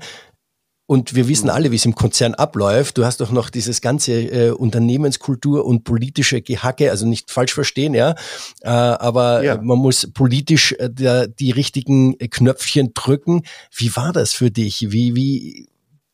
Und 0.87 1.16
wir 1.16 1.26
wissen 1.26 1.47
mhm. 1.47 1.50
alle, 1.50 1.71
wie 1.73 1.76
es 1.76 1.85
im 1.85 1.97
Konzern 1.97 2.35
abläuft. 2.35 2.97
Du 2.97 3.05
hast 3.05 3.21
doch 3.21 3.33
noch 3.33 3.50
dieses 3.50 3.81
ganze 3.81 4.12
äh, 4.12 4.50
Unternehmenskultur 4.50 5.64
und 5.64 5.83
politische 5.83 6.43
Gehacke, 6.43 6.90
also 6.90 7.07
nicht 7.07 7.31
falsch 7.31 7.55
verstehen, 7.55 7.93
ja. 7.93 8.14
Äh, 8.62 8.69
aber 8.69 9.43
ja. 9.43 9.61
man 9.61 9.78
muss 9.78 10.11
politisch 10.12 10.73
äh, 10.73 10.88
der, 10.88 11.26
die 11.26 11.50
richtigen 11.50 12.16
Knöpfchen 12.19 12.95
drücken. 12.95 13.43
Wie 13.75 13.95
war 13.97 14.12
das 14.12 14.33
für 14.33 14.52
dich? 14.52 14.93
Wie, 14.93 15.16
wie, 15.16 15.69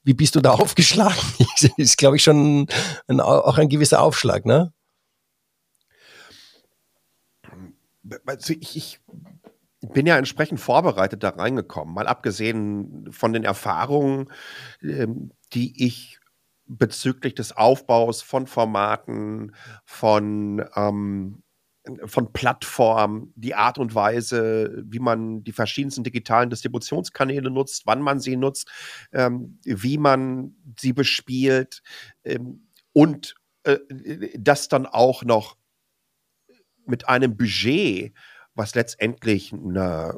wie 0.04 0.14
bist 0.14 0.36
du 0.36 0.40
da 0.40 0.52
aufgeschlagen? 0.52 1.18
ist, 1.76 1.98
glaube 1.98 2.16
ich, 2.16 2.22
schon 2.22 2.66
ein, 3.08 3.20
auch 3.20 3.58
ein 3.58 3.68
gewisser 3.68 4.00
Aufschlag, 4.00 4.46
ne? 4.46 4.72
Also 8.26 8.54
ich, 8.58 8.76
ich 8.76 9.00
bin 9.82 10.06
ja 10.06 10.16
entsprechend 10.16 10.60
vorbereitet 10.60 11.22
da 11.22 11.30
reingekommen, 11.30 11.94
mal 11.94 12.06
abgesehen 12.06 13.10
von 13.10 13.32
den 13.32 13.44
Erfahrungen, 13.44 14.30
ähm, 14.82 15.32
die 15.52 15.84
ich 15.84 16.18
bezüglich 16.66 17.34
des 17.34 17.52
Aufbaus 17.56 18.22
von 18.22 18.46
Formaten, 18.46 19.54
von, 19.84 20.64
ähm, 20.76 21.42
von 22.04 22.32
Plattformen, 22.32 23.32
die 23.34 23.54
Art 23.54 23.78
und 23.78 23.94
Weise, 23.94 24.82
wie 24.86 25.00
man 25.00 25.42
die 25.42 25.52
verschiedensten 25.52 26.04
digitalen 26.04 26.48
Distributionskanäle 26.48 27.50
nutzt, 27.50 27.82
wann 27.86 28.00
man 28.00 28.20
sie 28.20 28.36
nutzt, 28.36 28.70
ähm, 29.12 29.58
wie 29.64 29.98
man 29.98 30.54
sie 30.78 30.92
bespielt 30.92 31.82
ähm, 32.24 32.68
und 32.92 33.34
äh, 33.64 33.78
das 34.38 34.68
dann 34.68 34.86
auch 34.86 35.24
noch 35.24 35.56
mit 36.86 37.08
einem 37.08 37.36
Budget, 37.36 38.12
was 38.54 38.74
letztendlich 38.74 39.52
eine, 39.52 40.14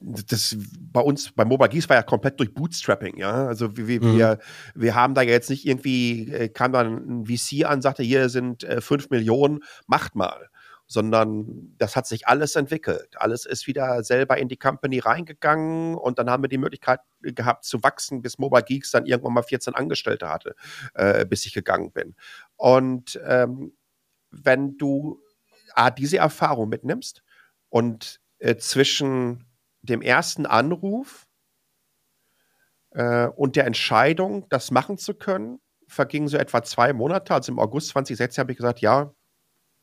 das 0.00 0.56
bei 0.80 1.00
uns, 1.00 1.32
bei 1.32 1.44
Mobile 1.44 1.68
Geeks 1.68 1.88
war 1.88 1.96
ja 1.96 2.02
komplett 2.02 2.38
durch 2.38 2.54
Bootstrapping, 2.54 3.16
ja. 3.16 3.46
Also 3.46 3.76
wir, 3.76 4.02
mhm. 4.02 4.16
wir, 4.16 4.38
wir 4.74 4.94
haben 4.94 5.14
da 5.14 5.22
jetzt 5.22 5.50
nicht 5.50 5.66
irgendwie, 5.66 6.32
äh, 6.32 6.48
kam 6.48 6.72
dann 6.72 7.22
ein 7.22 7.26
VC 7.26 7.64
an, 7.64 7.82
sagte, 7.82 8.02
hier 8.02 8.28
sind 8.28 8.64
äh, 8.64 8.80
5 8.80 9.10
Millionen, 9.10 9.60
macht 9.86 10.14
mal. 10.14 10.48
Sondern 10.90 11.74
das 11.76 11.96
hat 11.96 12.06
sich 12.06 12.26
alles 12.26 12.56
entwickelt. 12.56 13.10
Alles 13.16 13.44
ist 13.44 13.66
wieder 13.66 14.02
selber 14.02 14.38
in 14.38 14.48
die 14.48 14.56
Company 14.56 15.00
reingegangen 15.00 15.94
und 15.94 16.18
dann 16.18 16.30
haben 16.30 16.42
wir 16.42 16.48
die 16.48 16.56
Möglichkeit 16.56 17.00
gehabt 17.20 17.66
zu 17.66 17.82
wachsen, 17.82 18.22
bis 18.22 18.38
Mobile 18.38 18.62
Geeks 18.62 18.92
dann 18.92 19.04
irgendwann 19.04 19.34
mal 19.34 19.42
14 19.42 19.74
Angestellte 19.74 20.30
hatte, 20.30 20.54
äh, 20.94 21.26
bis 21.26 21.44
ich 21.44 21.52
gegangen 21.52 21.92
bin. 21.92 22.14
Und 22.56 23.20
ähm, 23.26 23.72
wenn 24.30 24.78
du 24.78 25.20
A, 25.78 25.90
diese 25.90 26.18
Erfahrung 26.18 26.68
mitnimmst 26.68 27.22
und 27.68 28.20
äh, 28.38 28.56
zwischen 28.56 29.46
dem 29.82 30.02
ersten 30.02 30.46
Anruf 30.46 31.26
äh, 32.90 33.26
und 33.28 33.56
der 33.56 33.66
Entscheidung, 33.66 34.48
das 34.48 34.70
machen 34.70 34.98
zu 34.98 35.14
können, 35.14 35.60
vergingen 35.86 36.28
so 36.28 36.36
etwa 36.36 36.62
zwei 36.62 36.92
Monate. 36.92 37.34
Also 37.34 37.52
im 37.52 37.58
August 37.58 37.88
2016 37.88 38.42
habe 38.42 38.52
ich 38.52 38.58
gesagt, 38.58 38.80
ja, 38.80 39.12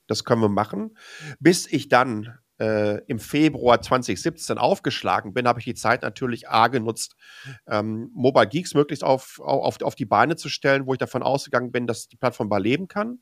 das 0.07 0.23
können 0.23 0.41
wir 0.41 0.49
machen. 0.49 0.97
Bis 1.39 1.65
ich 1.65 1.89
dann 1.89 2.37
äh, 2.59 2.99
im 3.05 3.19
Februar 3.19 3.81
2017 3.81 4.57
aufgeschlagen 4.57 5.33
bin, 5.33 5.47
habe 5.47 5.59
ich 5.59 5.65
die 5.65 5.73
Zeit 5.75 6.03
natürlich 6.03 6.47
A 6.47 6.67
genutzt, 6.67 7.15
ähm, 7.67 8.11
Mobile 8.13 8.47
Geeks 8.47 8.73
möglichst 8.73 9.03
auf, 9.03 9.39
auf, 9.39 9.81
auf 9.81 9.95
die 9.95 10.05
Beine 10.05 10.35
zu 10.35 10.49
stellen, 10.49 10.85
wo 10.85 10.93
ich 10.93 10.99
davon 10.99 11.23
ausgegangen 11.23 11.71
bin, 11.71 11.87
dass 11.87 12.07
die 12.07 12.17
Plattform 12.17 12.47
überleben 12.47 12.87
kann. 12.87 13.21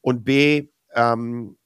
Und 0.00 0.24
B, 0.24 0.68
ähm, 0.94 1.58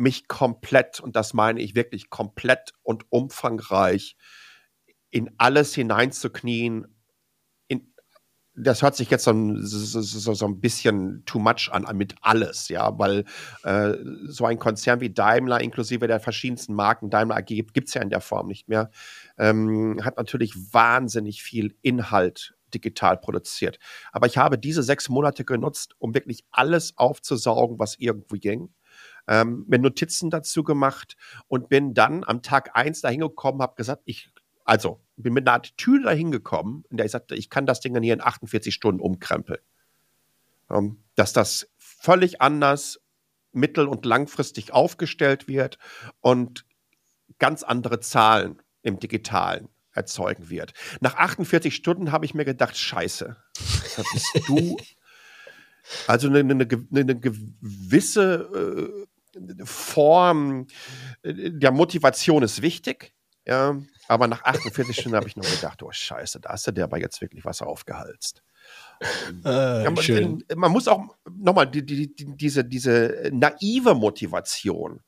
mich 0.00 0.28
komplett, 0.28 1.00
und 1.00 1.14
das 1.14 1.34
meine 1.34 1.60
ich 1.60 1.74
wirklich 1.74 2.10
komplett 2.10 2.72
und 2.82 3.04
umfangreich, 3.10 4.16
in 5.10 5.30
alles 5.38 5.74
hineinzuknien. 5.74 6.86
In, 7.68 7.92
das 8.54 8.82
hört 8.82 8.96
sich 8.96 9.10
jetzt 9.10 9.24
so 9.24 9.32
ein, 9.32 9.58
so, 9.62 10.34
so 10.34 10.46
ein 10.46 10.60
bisschen 10.60 11.24
too 11.26 11.38
much 11.38 11.70
an, 11.70 11.84
mit 11.96 12.14
alles, 12.22 12.68
ja, 12.68 12.98
weil 12.98 13.24
äh, 13.64 13.94
so 14.26 14.46
ein 14.46 14.58
Konzern 14.58 15.00
wie 15.00 15.10
Daimler, 15.10 15.60
inklusive 15.60 16.06
der 16.06 16.20
verschiedensten 16.20 16.74
Marken, 16.74 17.10
Daimler 17.10 17.36
AG 17.36 17.46
gibt 17.46 17.88
es 17.88 17.94
ja 17.94 18.02
in 18.02 18.10
der 18.10 18.20
Form 18.20 18.46
nicht 18.48 18.68
mehr, 18.68 18.90
ähm, 19.38 20.00
hat 20.02 20.16
natürlich 20.16 20.54
wahnsinnig 20.72 21.42
viel 21.42 21.76
Inhalt 21.82 22.54
digital 22.70 23.16
produziert. 23.16 23.78
Aber 24.12 24.26
ich 24.26 24.38
habe 24.38 24.58
diese 24.58 24.82
sechs 24.82 25.08
Monate 25.08 25.44
genutzt, 25.44 25.94
um 25.98 26.14
wirklich 26.14 26.44
alles 26.50 26.96
aufzusaugen, 26.96 27.78
was 27.78 27.98
irgendwie 27.98 28.38
ging. 28.38 28.74
Ähm, 29.28 29.64
mir 29.68 29.78
Notizen 29.78 30.30
dazu 30.30 30.64
gemacht 30.64 31.16
und 31.48 31.68
bin 31.68 31.94
dann 31.94 32.24
am 32.24 32.42
Tag 32.42 32.76
eins 32.76 33.00
dahin 33.00 33.20
gekommen, 33.20 33.62
habe 33.62 33.74
gesagt, 33.76 34.02
ich, 34.04 34.30
also 34.64 35.00
bin 35.16 35.34
mit 35.34 35.46
einer 35.46 35.56
Attitüde 35.56 36.04
dahin 36.04 36.30
gekommen, 36.30 36.84
in 36.90 36.96
der 36.96 37.06
ich 37.06 37.12
sagte, 37.12 37.34
ich 37.34 37.50
kann 37.50 37.66
das 37.66 37.80
Ding 37.80 37.94
dann 37.94 38.02
hier 38.02 38.14
in 38.14 38.20
48 38.20 38.74
Stunden 38.74 39.00
umkrempeln. 39.00 39.60
Ähm, 40.70 41.02
dass 41.14 41.32
das 41.32 41.68
völlig 41.76 42.40
anders 42.40 43.00
mittel- 43.52 43.88
und 43.88 44.04
langfristig 44.06 44.72
aufgestellt 44.72 45.48
wird 45.48 45.78
und 46.20 46.64
ganz 47.38 47.62
andere 47.62 48.00
Zahlen 48.00 48.62
im 48.82 48.98
Digitalen 48.98 49.68
erzeugen 49.92 50.50
wird. 50.50 50.72
Nach 51.00 51.16
48 51.16 51.74
Stunden 51.74 52.12
habe 52.12 52.24
ich 52.24 52.34
mir 52.34 52.44
gedacht, 52.44 52.76
scheiße, 52.76 53.36
bist 54.12 54.40
du. 54.46 54.76
Also 56.06 56.28
eine, 56.28 56.40
eine, 56.40 56.68
eine 56.92 57.18
gewisse 57.18 58.22
äh, 58.54 58.99
Form 59.64 60.66
der 61.24 61.70
Motivation 61.72 62.42
ist 62.42 62.62
wichtig, 62.62 63.12
ja, 63.46 63.76
aber 64.08 64.26
nach 64.26 64.44
48 64.44 64.94
Stunden 64.94 65.16
habe 65.16 65.28
ich 65.28 65.36
nur 65.36 65.46
gedacht, 65.46 65.82
oh 65.82 65.92
scheiße, 65.92 66.40
da 66.40 66.50
hast 66.50 66.66
du 66.66 66.72
dir 66.72 66.84
aber 66.84 66.98
jetzt 66.98 67.20
wirklich 67.20 67.44
was 67.44 67.62
aufgehalst. 67.62 68.42
Äh, 69.44 69.84
ja, 69.84 69.90
man, 69.90 70.44
man, 70.54 70.72
muss 70.72 70.88
auch 70.88 71.16
nochmal 71.30 71.70
die, 71.70 71.84
die, 71.84 72.14
die, 72.14 72.36
diese, 72.36 72.64
diese 72.64 73.30
naive 73.32 73.94
Motivation 73.94 75.00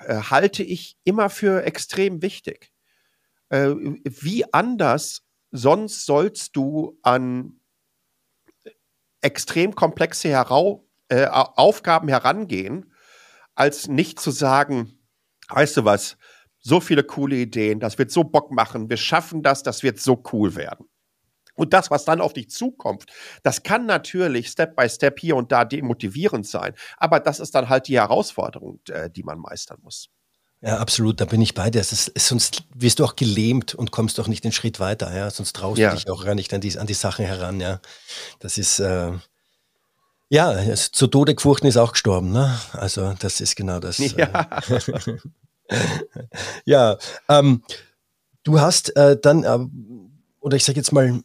äh, 0.00 0.16
halte 0.16 0.62
ich 0.62 0.96
immer 1.04 1.30
für 1.30 1.62
extrem 1.64 2.20
wichtig. 2.20 2.72
Äh, 3.50 3.74
wie 4.04 4.52
anders 4.52 5.22
sonst 5.50 6.04
sollst 6.04 6.56
du 6.56 6.98
an 7.02 7.60
extrem 9.20 9.74
komplexe 9.74 10.28
Herau 10.28 10.84
äh, 11.08 11.26
Aufgaben 11.26 12.08
herangehen, 12.08 12.87
als 13.58 13.88
nicht 13.88 14.20
zu 14.20 14.30
sagen, 14.30 14.98
weißt 15.48 15.78
du 15.78 15.84
was, 15.84 16.16
so 16.60 16.80
viele 16.80 17.02
coole 17.02 17.36
Ideen, 17.36 17.80
das 17.80 17.98
wird 17.98 18.10
so 18.10 18.24
Bock 18.24 18.52
machen, 18.52 18.88
wir 18.88 18.96
schaffen 18.96 19.42
das, 19.42 19.62
das 19.62 19.82
wird 19.82 20.00
so 20.00 20.22
cool 20.32 20.54
werden. 20.54 20.86
Und 21.54 21.72
das, 21.72 21.90
was 21.90 22.04
dann 22.04 22.20
auf 22.20 22.34
dich 22.34 22.50
zukommt, 22.50 23.06
das 23.42 23.64
kann 23.64 23.84
natürlich 23.86 24.48
Step 24.48 24.76
by 24.76 24.88
Step 24.88 25.18
hier 25.18 25.34
und 25.34 25.50
da 25.50 25.64
demotivierend 25.64 26.46
sein. 26.46 26.74
Aber 26.98 27.18
das 27.18 27.40
ist 27.40 27.52
dann 27.56 27.68
halt 27.68 27.88
die 27.88 27.98
Herausforderung, 27.98 28.78
äh, 28.90 29.10
die 29.10 29.24
man 29.24 29.40
meistern 29.40 29.78
muss. 29.82 30.08
Ja, 30.60 30.78
absolut, 30.78 31.20
da 31.20 31.24
bin 31.24 31.42
ich 31.42 31.54
bei 31.54 31.70
dir. 31.70 31.80
Ist, 31.80 32.12
sonst 32.16 32.62
wirst 32.74 33.00
du 33.00 33.04
auch 33.04 33.16
gelähmt 33.16 33.74
und 33.74 33.90
kommst 33.90 34.20
auch 34.20 34.28
nicht 34.28 34.44
den 34.44 34.52
Schritt 34.52 34.78
weiter, 34.78 35.12
ja. 35.16 35.30
Sonst 35.30 35.56
traust 35.56 35.78
ja. 35.78 35.90
du 35.90 35.96
dich 35.96 36.08
auch 36.08 36.24
gar 36.24 36.36
nicht 36.36 36.54
an 36.54 36.60
die, 36.60 36.78
an 36.78 36.86
die 36.86 36.94
Sachen 36.94 37.24
heran, 37.24 37.60
ja. 37.60 37.80
Das 38.38 38.56
ist, 38.56 38.78
äh, 38.78 39.12
ja, 40.28 40.74
zu 40.74 41.06
Tode 41.06 41.34
gefurchten 41.34 41.68
ist 41.68 41.76
auch 41.76 41.92
gestorben, 41.92 42.32
ne? 42.32 42.58
Also, 42.72 43.14
das 43.18 43.40
ist 43.40 43.56
genau 43.56 43.80
das. 43.80 43.98
Ja, 43.98 44.60
äh, 45.68 45.78
ja 46.64 46.98
ähm, 47.28 47.62
du 48.42 48.60
hast 48.60 48.94
äh, 48.96 49.18
dann, 49.20 49.44
äh, 49.44 49.58
oder 50.40 50.56
ich 50.56 50.64
sage 50.64 50.78
jetzt 50.78 50.92
mal, 50.92 51.20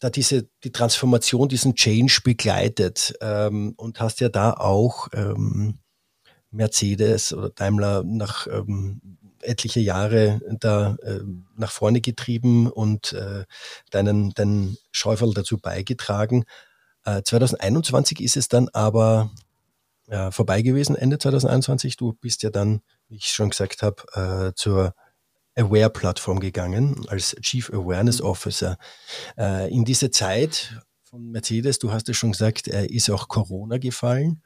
da 0.00 0.10
diese, 0.10 0.48
die 0.64 0.72
Transformation, 0.72 1.48
diesen 1.48 1.74
Change 1.74 2.20
begleitet 2.24 3.14
ähm, 3.20 3.74
und 3.76 4.00
hast 4.00 4.20
ja 4.20 4.28
da 4.28 4.52
auch 4.52 5.08
ähm, 5.14 5.78
Mercedes 6.50 7.32
oder 7.32 7.50
Daimler 7.50 8.02
nach 8.04 8.46
ähm, 8.46 9.00
etliche 9.40 9.80
Jahre 9.80 10.40
da 10.60 10.96
äh, 11.02 11.20
nach 11.56 11.70
vorne 11.70 12.00
getrieben 12.00 12.70
und 12.70 13.12
äh, 13.12 13.44
deinen, 13.90 14.30
deinen 14.30 14.76
Schäuferl 14.90 15.34
dazu 15.34 15.58
beigetragen. 15.58 16.44
Äh, 17.04 17.22
2021 17.22 18.20
ist 18.20 18.36
es 18.36 18.48
dann 18.48 18.68
aber 18.70 19.30
ja, 20.06 20.30
vorbei 20.30 20.62
gewesen, 20.62 20.96
Ende 20.96 21.18
2021. 21.18 21.96
Du 21.96 22.12
bist 22.12 22.42
ja 22.42 22.50
dann, 22.50 22.82
wie 23.08 23.16
ich 23.16 23.26
schon 23.26 23.50
gesagt 23.50 23.82
habe, 23.82 24.50
äh, 24.50 24.54
zur 24.54 24.94
Aware-Plattform 25.56 26.40
gegangen 26.40 27.06
als 27.08 27.36
Chief 27.40 27.70
Awareness 27.70 28.20
mhm. 28.20 28.26
Officer. 28.26 28.76
Äh, 29.38 29.72
in 29.72 29.84
diese 29.84 30.10
Zeit 30.10 30.80
von 31.04 31.30
Mercedes, 31.30 31.78
du 31.78 31.92
hast 31.92 32.08
es 32.08 32.16
schon 32.16 32.32
gesagt, 32.32 32.68
äh, 32.68 32.86
ist 32.86 33.10
auch 33.10 33.28
Corona 33.28 33.78
gefallen. 33.78 34.42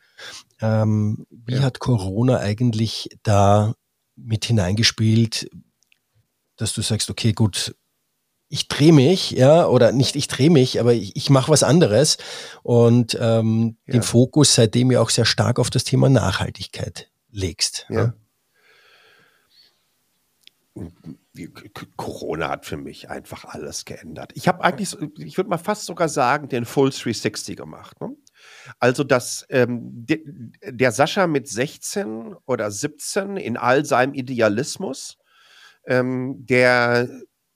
Ähm, 0.60 1.26
wie 1.30 1.54
ja. 1.54 1.62
hat 1.62 1.78
Corona 1.78 2.38
eigentlich 2.38 3.08
da 3.22 3.74
mit 4.16 4.44
hineingespielt, 4.44 5.48
dass 6.56 6.74
du 6.74 6.82
sagst, 6.82 7.08
okay, 7.08 7.32
gut, 7.32 7.74
ich 8.48 8.68
drehe 8.68 8.92
mich, 8.92 9.32
ja, 9.32 9.66
oder 9.66 9.92
nicht 9.92 10.16
ich 10.16 10.26
drehe 10.28 10.50
mich, 10.50 10.80
aber 10.80 10.94
ich, 10.94 11.14
ich 11.16 11.30
mache 11.30 11.50
was 11.52 11.62
anderes 11.62 12.16
und 12.62 13.16
ähm, 13.20 13.76
ja. 13.86 13.92
den 13.92 14.02
Fokus 14.02 14.54
seitdem 14.54 14.90
ja 14.90 15.00
auch 15.00 15.10
sehr 15.10 15.26
stark 15.26 15.58
auf 15.58 15.70
das 15.70 15.84
Thema 15.84 16.08
Nachhaltigkeit 16.08 17.10
legst. 17.30 17.86
Ja. 17.90 17.96
ja. 17.96 18.14
Corona 21.96 22.48
hat 22.48 22.66
für 22.66 22.76
mich 22.76 23.10
einfach 23.10 23.44
alles 23.44 23.84
geändert. 23.84 24.32
Ich 24.34 24.48
habe 24.48 24.64
eigentlich, 24.64 24.96
ich 25.18 25.36
würde 25.36 25.50
mal 25.50 25.58
fast 25.58 25.84
sogar 25.84 26.08
sagen, 26.08 26.48
den 26.48 26.64
Full 26.64 26.90
360 26.90 27.56
gemacht. 27.56 28.00
Ne? 28.00 28.16
Also, 28.78 29.04
dass 29.04 29.46
ähm, 29.50 29.80
de, 29.82 30.24
der 30.64 30.92
Sascha 30.92 31.26
mit 31.26 31.48
16 31.48 32.34
oder 32.46 32.70
17 32.70 33.36
in 33.36 33.56
all 33.56 33.84
seinem 33.84 34.14
Idealismus, 34.14 35.18
ähm, 35.86 36.44
der 36.46 37.08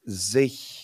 sich 0.04 0.81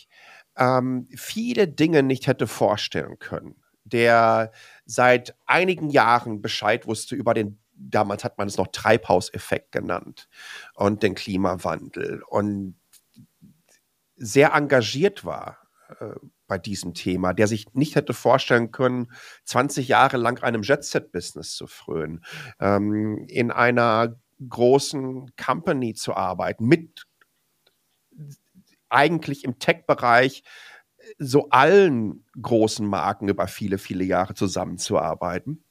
ähm, 0.59 1.09
viele 1.15 1.69
Dinge 1.69 2.03
nicht 2.03 2.27
hätte 2.27 2.47
vorstellen 2.47 3.19
können, 3.19 3.63
der 3.85 4.53
seit 4.85 5.37
einigen 5.47 5.91
Jahren 5.91 6.43
Bescheid 6.43 6.87
wusste 6.87 7.15
über 7.15 7.35
den 7.35 7.59
damals 7.79 8.25
hat 8.25 8.39
man 8.39 8.49
es 8.49 8.57
noch 8.57 8.69
Treibhauseffekt 8.69 9.73
genannt 9.73 10.29
und 10.75 11.03
den 11.03 11.15
Klimawandel 11.15 12.23
und 12.29 12.75
sehr 14.17 14.53
engagiert 14.55 15.25
war 15.25 15.59
äh, 16.01 16.15
bei 16.47 16.59
diesem 16.59 16.95
Thema, 16.95 17.35
der 17.35 17.47
sich 17.47 17.73
nicht 17.75 17.95
hätte 17.95 18.15
vorstellen 18.15 18.73
können, 18.73 19.13
20 19.45 19.87
Jahre 19.89 20.17
lang 20.17 20.43
einem 20.43 20.63
Jet-Set-Business 20.63 21.55
zu 21.55 21.67
frönen, 21.67 22.25
ähm, 22.59 23.27
in 23.29 23.51
einer 23.51 24.17
großen 24.49 25.33
Company 25.37 25.95
zu 25.95 26.15
arbeiten, 26.15 26.67
mit 26.67 27.07
eigentlich 28.91 29.45
im 29.45 29.59
Tech-Bereich 29.59 30.43
so 31.19 31.49
allen 31.51 32.25
großen 32.41 32.87
Marken 32.87 33.29
über 33.29 33.47
viele, 33.47 33.79
viele 33.79 34.05
Jahre 34.05 34.35
zusammenzuarbeiten. 34.35 35.65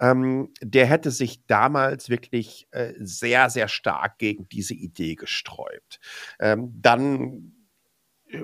Ähm, 0.00 0.52
der 0.62 0.86
hätte 0.86 1.10
sich 1.10 1.44
damals 1.46 2.08
wirklich 2.08 2.68
äh, 2.70 2.94
sehr, 2.98 3.50
sehr 3.50 3.68
stark 3.68 4.18
gegen 4.18 4.48
diese 4.48 4.74
Idee 4.74 5.16
gesträubt. 5.16 5.98
Ähm, 6.38 6.72
dann 6.80 7.52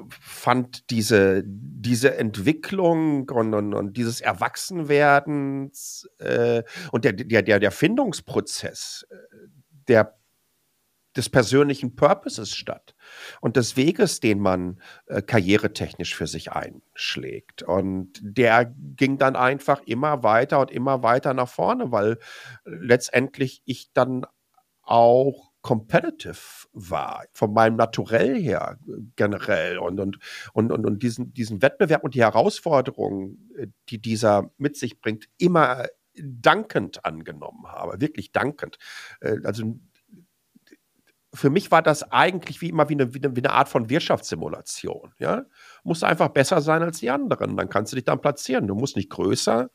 fand 0.08 0.90
diese, 0.90 1.42
diese 1.46 2.16
Entwicklung 2.16 3.28
und, 3.28 3.54
und, 3.54 3.74
und 3.74 3.96
dieses 3.96 4.20
Erwachsenwerdens 4.20 6.08
äh, 6.18 6.62
und 6.90 7.04
der, 7.04 7.12
der, 7.12 7.42
der, 7.42 7.60
der 7.60 7.70
Findungsprozess 7.70 9.06
äh, 9.10 9.14
der, 9.88 10.18
des 11.16 11.28
persönlichen 11.28 11.96
Purposes 11.96 12.54
statt 12.54 12.94
und 13.40 13.56
des 13.56 13.76
Weges, 13.76 14.20
den 14.20 14.40
man 14.40 14.80
äh, 15.06 15.22
karrieretechnisch 15.22 16.14
für 16.14 16.26
sich 16.26 16.52
einschlägt. 16.52 17.62
Und 17.62 18.20
der 18.22 18.74
ging 18.96 19.18
dann 19.18 19.36
einfach 19.36 19.82
immer 19.86 20.22
weiter 20.22 20.60
und 20.60 20.70
immer 20.70 21.02
weiter 21.02 21.34
nach 21.34 21.48
vorne, 21.48 21.92
weil 21.92 22.18
letztendlich 22.64 23.62
ich 23.64 23.92
dann 23.92 24.26
auch 24.82 25.52
competitive 25.62 26.68
war, 26.74 27.24
von 27.32 27.54
meinem 27.54 27.76
Naturell 27.76 28.38
her 28.38 28.78
generell 29.16 29.78
und, 29.78 29.98
und, 29.98 30.18
und, 30.52 30.70
und, 30.70 30.84
und 30.84 31.02
diesen, 31.02 31.32
diesen 31.32 31.62
Wettbewerb 31.62 32.04
und 32.04 32.14
die 32.14 32.22
Herausforderungen, 32.22 33.50
äh, 33.56 33.68
die 33.88 33.98
dieser 33.98 34.50
mit 34.58 34.76
sich 34.76 35.00
bringt, 35.00 35.26
immer 35.38 35.86
dankend 36.16 37.04
angenommen 37.04 37.66
habe, 37.66 38.00
wirklich 38.00 38.30
dankend. 38.30 38.76
Äh, 39.20 39.38
also 39.44 39.78
für 41.34 41.50
mich 41.50 41.70
war 41.70 41.82
das 41.82 42.10
eigentlich 42.12 42.60
wie 42.60 42.70
immer 42.70 42.88
wie 42.88 42.94
eine, 42.94 43.12
wie 43.12 43.22
eine, 43.22 43.36
wie 43.36 43.40
eine 43.40 43.52
Art 43.52 43.68
von 43.68 43.90
Wirtschaftssimulation. 43.90 45.12
Ja? 45.18 45.44
Musst 45.82 46.04
einfach 46.04 46.28
besser 46.28 46.60
sein 46.60 46.82
als 46.82 47.00
die 47.00 47.10
anderen, 47.10 47.56
dann 47.56 47.68
kannst 47.68 47.92
du 47.92 47.96
dich 47.96 48.04
dann 48.04 48.20
platzieren. 48.20 48.66
Du 48.66 48.74
musst 48.74 48.96
nicht 48.96 49.10
größer, 49.10 49.68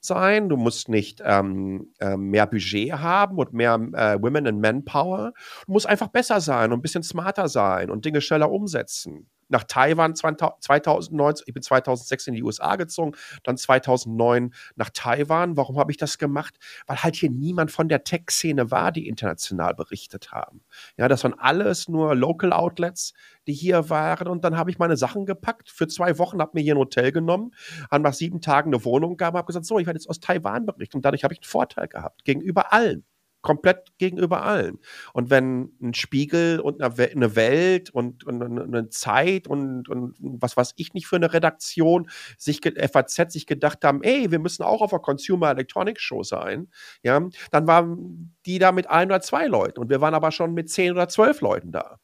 sein, 0.00 0.48
du 0.48 0.56
musst 0.56 0.88
nicht 0.88 1.22
ähm, 1.24 1.92
äh, 2.00 2.16
mehr 2.16 2.46
Budget 2.46 2.92
haben 2.92 3.38
und 3.38 3.52
mehr 3.52 3.74
äh, 3.74 4.20
Women 4.20 4.46
and 4.46 4.60
Manpower. 4.60 5.32
Du 5.66 5.72
musst 5.72 5.86
einfach 5.86 6.08
besser 6.08 6.40
sein 6.40 6.72
und 6.72 6.78
ein 6.78 6.82
bisschen 6.82 7.02
smarter 7.02 7.48
sein 7.48 7.90
und 7.90 8.04
Dinge 8.04 8.20
schneller 8.20 8.50
umsetzen. 8.50 9.30
Nach 9.48 9.64
Taiwan 9.64 10.14
2019, 10.14 11.44
ich 11.46 11.54
bin 11.54 11.62
2006 11.62 12.26
in 12.28 12.34
die 12.34 12.42
USA 12.42 12.76
gezogen, 12.76 13.12
dann 13.42 13.56
2009 13.56 14.54
nach 14.74 14.90
Taiwan. 14.90 15.56
Warum 15.56 15.78
habe 15.78 15.90
ich 15.90 15.96
das 15.96 16.18
gemacht? 16.18 16.54
Weil 16.86 17.02
halt 17.02 17.16
hier 17.16 17.30
niemand 17.30 17.70
von 17.70 17.88
der 17.88 18.04
Tech-Szene 18.04 18.70
war, 18.70 18.92
die 18.92 19.08
international 19.08 19.74
berichtet 19.74 20.32
haben. 20.32 20.62
Ja, 20.96 21.08
das 21.08 21.24
waren 21.24 21.38
alles 21.38 21.88
nur 21.88 22.14
Local 22.14 22.52
Outlets, 22.52 23.12
die 23.46 23.52
hier 23.52 23.90
waren 23.90 24.28
und 24.28 24.44
dann 24.44 24.56
habe 24.56 24.70
ich 24.70 24.78
meine 24.78 24.96
Sachen 24.96 25.26
gepackt 25.26 25.70
für 25.70 25.86
zwei 25.86 26.18
Wochen, 26.18 26.40
habe 26.40 26.52
mir 26.54 26.62
hier 26.62 26.74
ein 26.74 26.78
Hotel 26.78 27.12
genommen, 27.12 27.52
habe 27.90 28.02
nach 28.02 28.14
sieben 28.14 28.40
Tagen 28.40 28.72
eine 28.72 28.84
Wohnung 28.84 29.16
gehabt, 29.16 29.36
habe 29.36 29.46
gesagt, 29.46 29.66
so, 29.66 29.78
ich 29.78 29.86
werde 29.86 29.98
jetzt 29.98 30.08
aus 30.08 30.20
Taiwan 30.20 30.66
berichten 30.66 30.98
und 30.98 31.04
dadurch 31.04 31.24
habe 31.24 31.34
ich 31.34 31.40
einen 31.40 31.48
Vorteil 31.48 31.88
gehabt 31.88 32.24
gegenüber 32.24 32.72
allen 32.72 33.04
komplett 33.46 33.96
gegenüber 33.98 34.42
allen. 34.42 34.80
Und 35.12 35.30
wenn 35.30 35.70
ein 35.80 35.94
Spiegel 35.94 36.58
und 36.58 36.82
eine 36.82 37.36
Welt 37.36 37.90
und, 37.90 38.24
und 38.24 38.42
eine 38.42 38.88
Zeit 38.88 39.46
und, 39.46 39.88
und, 39.88 40.16
was 40.18 40.56
weiß 40.56 40.74
ich 40.78 40.94
nicht 40.94 41.06
für 41.06 41.14
eine 41.14 41.32
Redaktion 41.32 42.10
sich 42.36 42.60
FAZ 42.60 43.32
sich 43.32 43.46
gedacht 43.46 43.84
haben, 43.84 44.02
ey, 44.02 44.32
wir 44.32 44.40
müssen 44.40 44.64
auch 44.64 44.82
auf 44.82 44.90
der 44.90 44.98
Consumer 44.98 45.52
Electronics 45.52 46.02
Show 46.02 46.24
sein, 46.24 46.66
ja, 47.04 47.20
dann 47.52 47.68
waren 47.68 48.34
die 48.46 48.58
da 48.58 48.72
mit 48.72 48.90
ein 48.90 49.06
oder 49.06 49.20
zwei 49.20 49.46
Leuten 49.46 49.78
und 49.78 49.90
wir 49.90 50.00
waren 50.00 50.14
aber 50.14 50.32
schon 50.32 50.52
mit 50.52 50.68
zehn 50.68 50.90
oder 50.90 51.08
zwölf 51.08 51.40
Leuten 51.40 51.70
da 51.70 52.00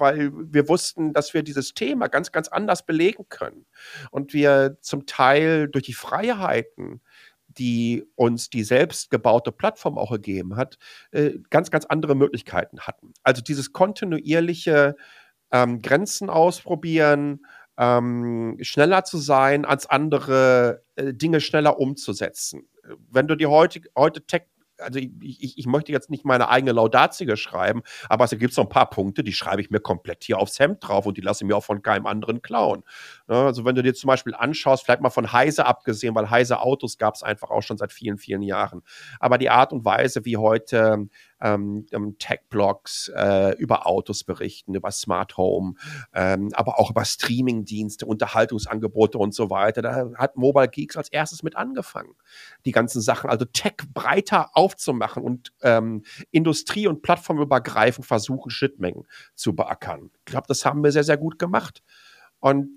weil 0.00 0.30
wir 0.32 0.68
wussten, 0.68 1.12
dass 1.12 1.34
wir 1.34 1.42
dieses 1.42 1.74
Thema 1.74 2.08
ganz, 2.08 2.32
ganz 2.32 2.48
anders 2.48 2.84
belegen 2.86 3.26
können. 3.28 3.66
Und 4.10 4.32
wir 4.32 4.78
zum 4.80 5.06
Teil 5.06 5.68
durch 5.68 5.84
die 5.84 5.94
Freiheiten 5.94 7.00
die 7.58 8.04
uns 8.14 8.50
die 8.50 8.64
selbstgebaute 8.64 9.52
Plattform 9.52 9.98
auch 9.98 10.12
gegeben 10.12 10.56
hat, 10.56 10.78
äh, 11.10 11.32
ganz, 11.50 11.70
ganz 11.70 11.84
andere 11.86 12.14
Möglichkeiten 12.14 12.80
hatten. 12.80 13.12
Also 13.22 13.42
dieses 13.42 13.72
kontinuierliche 13.72 14.96
ähm, 15.50 15.82
Grenzen 15.82 16.30
ausprobieren, 16.30 17.40
ähm, 17.78 18.56
schneller 18.60 19.04
zu 19.04 19.18
sein, 19.18 19.64
als 19.64 19.86
andere 19.86 20.82
äh, 20.96 21.14
Dinge 21.14 21.40
schneller 21.40 21.78
umzusetzen. 21.78 22.68
Wenn 23.10 23.28
du 23.28 23.36
dir 23.36 23.50
heute, 23.50 23.80
heute 23.96 24.22
Tech 24.26 24.42
also 24.78 24.98
ich, 24.98 25.10
ich, 25.20 25.58
ich, 25.58 25.66
möchte 25.66 25.92
jetzt 25.92 26.10
nicht 26.10 26.24
meine 26.24 26.48
eigene 26.48 26.72
Laudatio 26.72 27.36
schreiben, 27.36 27.82
aber 28.08 28.24
es 28.24 28.30
gibt 28.30 28.54
so 28.54 28.62
ein 28.62 28.68
paar 28.68 28.90
Punkte, 28.90 29.22
die 29.22 29.32
schreibe 29.32 29.60
ich 29.60 29.70
mir 29.70 29.80
komplett 29.80 30.24
hier 30.24 30.38
aufs 30.38 30.58
Hemd 30.58 30.78
drauf 30.80 31.06
und 31.06 31.16
die 31.16 31.20
lasse 31.20 31.44
ich 31.44 31.48
mir 31.48 31.56
auch 31.56 31.64
von 31.64 31.82
keinem 31.82 32.06
anderen 32.06 32.42
klauen. 32.42 32.82
Ne, 33.26 33.36
also 33.36 33.64
wenn 33.64 33.74
du 33.74 33.82
dir 33.82 33.94
zum 33.94 34.08
Beispiel 34.08 34.34
anschaust, 34.34 34.84
vielleicht 34.84 35.00
mal 35.00 35.10
von 35.10 35.32
Heise 35.32 35.66
abgesehen, 35.66 36.14
weil 36.14 36.30
Heise 36.30 36.60
Autos 36.60 36.98
gab 36.98 37.14
es 37.14 37.22
einfach 37.22 37.50
auch 37.50 37.62
schon 37.62 37.78
seit 37.78 37.92
vielen, 37.92 38.18
vielen 38.18 38.42
Jahren. 38.42 38.82
Aber 39.20 39.38
die 39.38 39.50
Art 39.50 39.72
und 39.72 39.84
Weise, 39.84 40.24
wie 40.24 40.36
heute 40.36 41.08
ähm, 41.40 41.86
Tech-Blogs 42.18 43.10
äh, 43.14 43.56
über 43.58 43.86
Autos 43.86 44.24
berichten, 44.24 44.74
über 44.74 44.90
Smart 44.90 45.36
Home, 45.36 45.74
ähm, 46.14 46.50
aber 46.52 46.78
auch 46.78 46.90
über 46.90 47.04
Streaming-Dienste, 47.04 48.06
Unterhaltungsangebote 48.06 49.18
und 49.18 49.34
so 49.34 49.50
weiter. 49.50 49.82
Da 49.82 50.10
hat 50.16 50.36
Mobile 50.36 50.68
Geeks 50.68 50.96
als 50.96 51.08
erstes 51.08 51.42
mit 51.42 51.56
angefangen, 51.56 52.14
die 52.64 52.72
ganzen 52.72 53.00
Sachen, 53.00 53.30
also 53.30 53.44
Tech 53.44 53.76
breiter 53.92 54.50
aufzumachen 54.54 55.22
und 55.22 55.52
ähm, 55.62 56.02
Industrie- 56.30 56.86
und 56.86 57.02
plattformübergreifend 57.02 58.06
versuchen, 58.06 58.50
Schnittmengen 58.50 59.04
zu 59.34 59.54
beackern. 59.54 60.10
Ich 60.20 60.24
glaube, 60.26 60.46
das 60.48 60.64
haben 60.64 60.82
wir 60.82 60.92
sehr, 60.92 61.04
sehr 61.04 61.16
gut 61.16 61.38
gemacht. 61.38 61.82
Und 62.40 62.68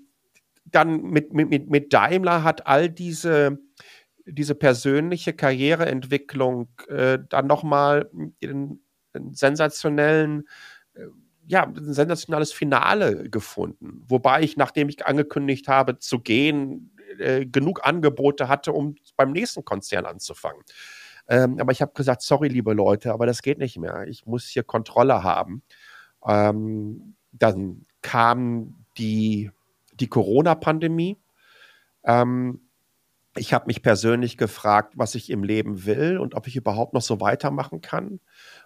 dann 0.64 1.02
mit, 1.02 1.32
mit, 1.32 1.68
mit 1.68 1.92
Daimler 1.92 2.44
hat 2.44 2.66
all 2.66 2.88
diese 2.88 3.58
diese 4.26 4.54
persönliche 4.54 5.32
Karriereentwicklung 5.32 6.68
äh, 6.88 7.18
dann 7.28 7.46
nochmal 7.46 8.10
einen, 8.42 8.82
einen 9.12 9.34
sensationellen, 9.34 10.48
äh, 10.94 11.06
ja, 11.46 11.64
ein 11.64 11.92
sensationelles 11.92 12.52
Finale 12.52 13.28
gefunden. 13.28 14.04
Wobei 14.08 14.42
ich, 14.42 14.56
nachdem 14.56 14.88
ich 14.88 15.06
angekündigt 15.06 15.68
habe 15.68 15.98
zu 15.98 16.20
gehen, 16.20 16.96
äh, 17.18 17.46
genug 17.46 17.84
Angebote 17.84 18.48
hatte, 18.48 18.72
um 18.72 18.94
beim 19.16 19.32
nächsten 19.32 19.64
Konzern 19.64 20.06
anzufangen. 20.06 20.62
Ähm, 21.28 21.58
aber 21.60 21.72
ich 21.72 21.82
habe 21.82 21.92
gesagt, 21.94 22.22
sorry, 22.22 22.48
liebe 22.48 22.72
Leute, 22.72 23.12
aber 23.12 23.26
das 23.26 23.42
geht 23.42 23.58
nicht 23.58 23.78
mehr. 23.78 24.06
Ich 24.08 24.26
muss 24.26 24.46
hier 24.46 24.62
Kontrolle 24.64 25.22
haben. 25.22 25.62
Ähm, 26.26 27.14
dann 27.32 27.86
kam 28.02 28.84
die, 28.98 29.50
die 29.94 30.08
Corona-Pandemie. 30.08 31.18
Ähm, 32.04 32.61
ich 33.34 33.54
habe 33.54 33.66
mich 33.66 33.82
persönlich 33.82 34.36
gefragt, 34.36 34.92
was 34.96 35.14
ich 35.14 35.30
im 35.30 35.42
Leben 35.42 35.86
will 35.86 36.18
und 36.18 36.34
ob 36.34 36.46
ich 36.46 36.56
überhaupt 36.56 36.92
noch 36.92 37.00
so 37.00 37.20
weitermachen 37.20 37.80
kann. 37.80 38.20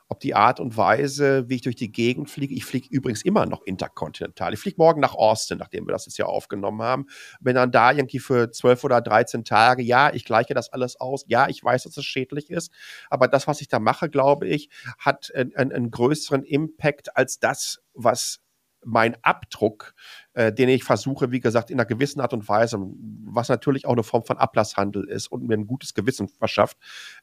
Ob 0.08 0.18
die 0.18 0.34
Art 0.34 0.58
und 0.58 0.76
Weise, 0.76 1.48
wie 1.48 1.56
ich 1.56 1.62
durch 1.62 1.76
die 1.76 1.92
Gegend 1.92 2.30
fliege, 2.30 2.54
ich 2.54 2.64
fliege 2.64 2.88
übrigens 2.90 3.22
immer 3.22 3.46
noch 3.46 3.62
interkontinental. 3.62 4.54
Ich 4.54 4.60
fliege 4.60 4.76
morgen 4.78 5.00
nach 5.00 5.14
Austin, 5.14 5.58
nachdem 5.58 5.86
wir 5.86 5.92
das 5.92 6.06
jetzt 6.06 6.18
ja 6.18 6.26
aufgenommen 6.26 6.82
haben. 6.82 7.06
Bin 7.40 7.54
dann 7.54 7.70
da 7.70 7.92
irgendwie 7.92 8.18
für 8.18 8.50
zwölf 8.50 8.82
oder 8.82 9.00
dreizehn 9.00 9.44
Tage. 9.44 9.82
Ja, 9.82 10.12
ich 10.12 10.24
gleiche 10.24 10.54
das 10.54 10.72
alles 10.72 10.98
aus. 10.98 11.24
Ja, 11.28 11.48
ich 11.48 11.62
weiß, 11.62 11.84
dass 11.84 11.96
es 11.96 12.04
schädlich 12.04 12.50
ist. 12.50 12.72
Aber 13.08 13.28
das, 13.28 13.46
was 13.46 13.60
ich 13.60 13.68
da 13.68 13.78
mache, 13.78 14.08
glaube 14.08 14.48
ich, 14.48 14.68
hat 14.98 15.32
einen, 15.34 15.52
einen 15.54 15.90
größeren 15.92 16.42
Impact 16.42 17.16
als 17.16 17.38
das, 17.38 17.82
was 17.94 18.40
mein 18.86 19.16
Abdruck, 19.22 19.94
äh, 20.36 20.52
den 20.52 20.68
ich 20.68 20.84
versuche, 20.84 21.32
wie 21.32 21.40
gesagt, 21.40 21.70
in 21.70 21.80
einer 21.80 21.86
gewissen 21.86 22.20
Art 22.20 22.34
und 22.34 22.46
Weise, 22.46 22.78
was 23.24 23.48
natürlich 23.48 23.86
auch 23.86 23.94
eine 23.94 24.02
Form 24.02 24.22
von 24.22 24.36
Ablasshandel 24.36 25.08
ist 25.08 25.28
und 25.28 25.48
mir 25.48 25.54
ein 25.54 25.66
gutes 25.66 25.94
Gewissen 25.94 26.28
verschafft, 26.28 26.76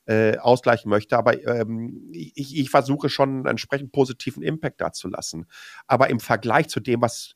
äh, 0.06 0.38
ausgleichen 0.40 0.90
möchte. 0.90 1.16
Aber 1.16 1.40
ähm, 1.46 2.10
ich, 2.12 2.58
ich 2.58 2.70
versuche 2.72 3.10
schon 3.10 3.30
einen 3.30 3.46
entsprechend 3.46 3.92
positiven 3.92 4.42
Impact 4.42 4.82
da 4.82 4.92
zu 4.92 5.10
lassen. 5.10 5.46
Aber 5.86 6.10
im 6.10 6.20
Vergleich 6.20 6.70
zu 6.70 6.80
dem, 6.80 7.02
was 7.04 7.36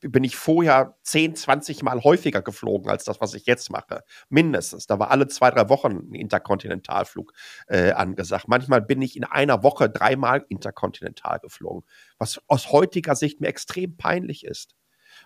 bin 0.00 0.24
ich 0.24 0.36
vorher 0.36 0.96
10, 1.02 1.36
20 1.36 1.82
Mal 1.82 2.02
häufiger 2.02 2.42
geflogen 2.42 2.90
als 2.90 3.04
das, 3.04 3.20
was 3.20 3.34
ich 3.34 3.46
jetzt 3.46 3.70
mache. 3.70 4.02
Mindestens. 4.28 4.86
Da 4.86 4.98
war 4.98 5.10
alle 5.10 5.28
zwei, 5.28 5.50
drei 5.50 5.68
Wochen 5.68 6.10
ein 6.10 6.14
Interkontinentalflug 6.14 7.32
äh, 7.66 7.92
angesagt. 7.92 8.48
Manchmal 8.48 8.82
bin 8.82 9.02
ich 9.02 9.16
in 9.16 9.24
einer 9.24 9.62
Woche 9.62 9.90
dreimal 9.90 10.44
interkontinental 10.48 11.38
geflogen, 11.40 11.84
was 12.18 12.40
aus 12.46 12.72
heutiger 12.72 13.16
Sicht 13.16 13.40
mir 13.40 13.48
extrem 13.48 13.96
peinlich 13.96 14.44
ist. 14.44 14.74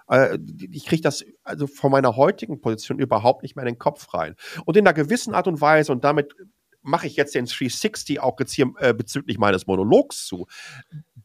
Äh, 0.09 0.39
ich 0.71 0.87
kriege 0.87 1.03
das 1.03 1.25
also 1.45 1.67
von 1.67 1.91
meiner 1.91 2.17
heutigen 2.17 2.61
Position 2.61 2.99
überhaupt 2.99 3.43
nicht 3.43 3.57
mehr 3.57 3.65
in 3.65 3.75
den 3.75 3.79
Kopf 3.79 4.15
rein. 4.15 4.35
Und 4.65 4.77
in 4.77 4.87
einer 4.87 4.95
gewissen 4.95 5.35
Art 5.35 5.47
und 5.47 5.61
Weise, 5.61 5.93
und 5.93 6.05
damit 6.05 6.35
mache 6.83 7.07
ich 7.07 7.17
jetzt 7.17 7.35
den 7.35 7.47
360 7.47 8.21
auch 8.21 8.39
jetzt 8.39 8.53
hier 8.53 8.73
äh, 8.79 8.95
bezüglich 8.95 9.39
meines 9.39 9.67
Monologs 9.67 10.27
zu, 10.27 10.47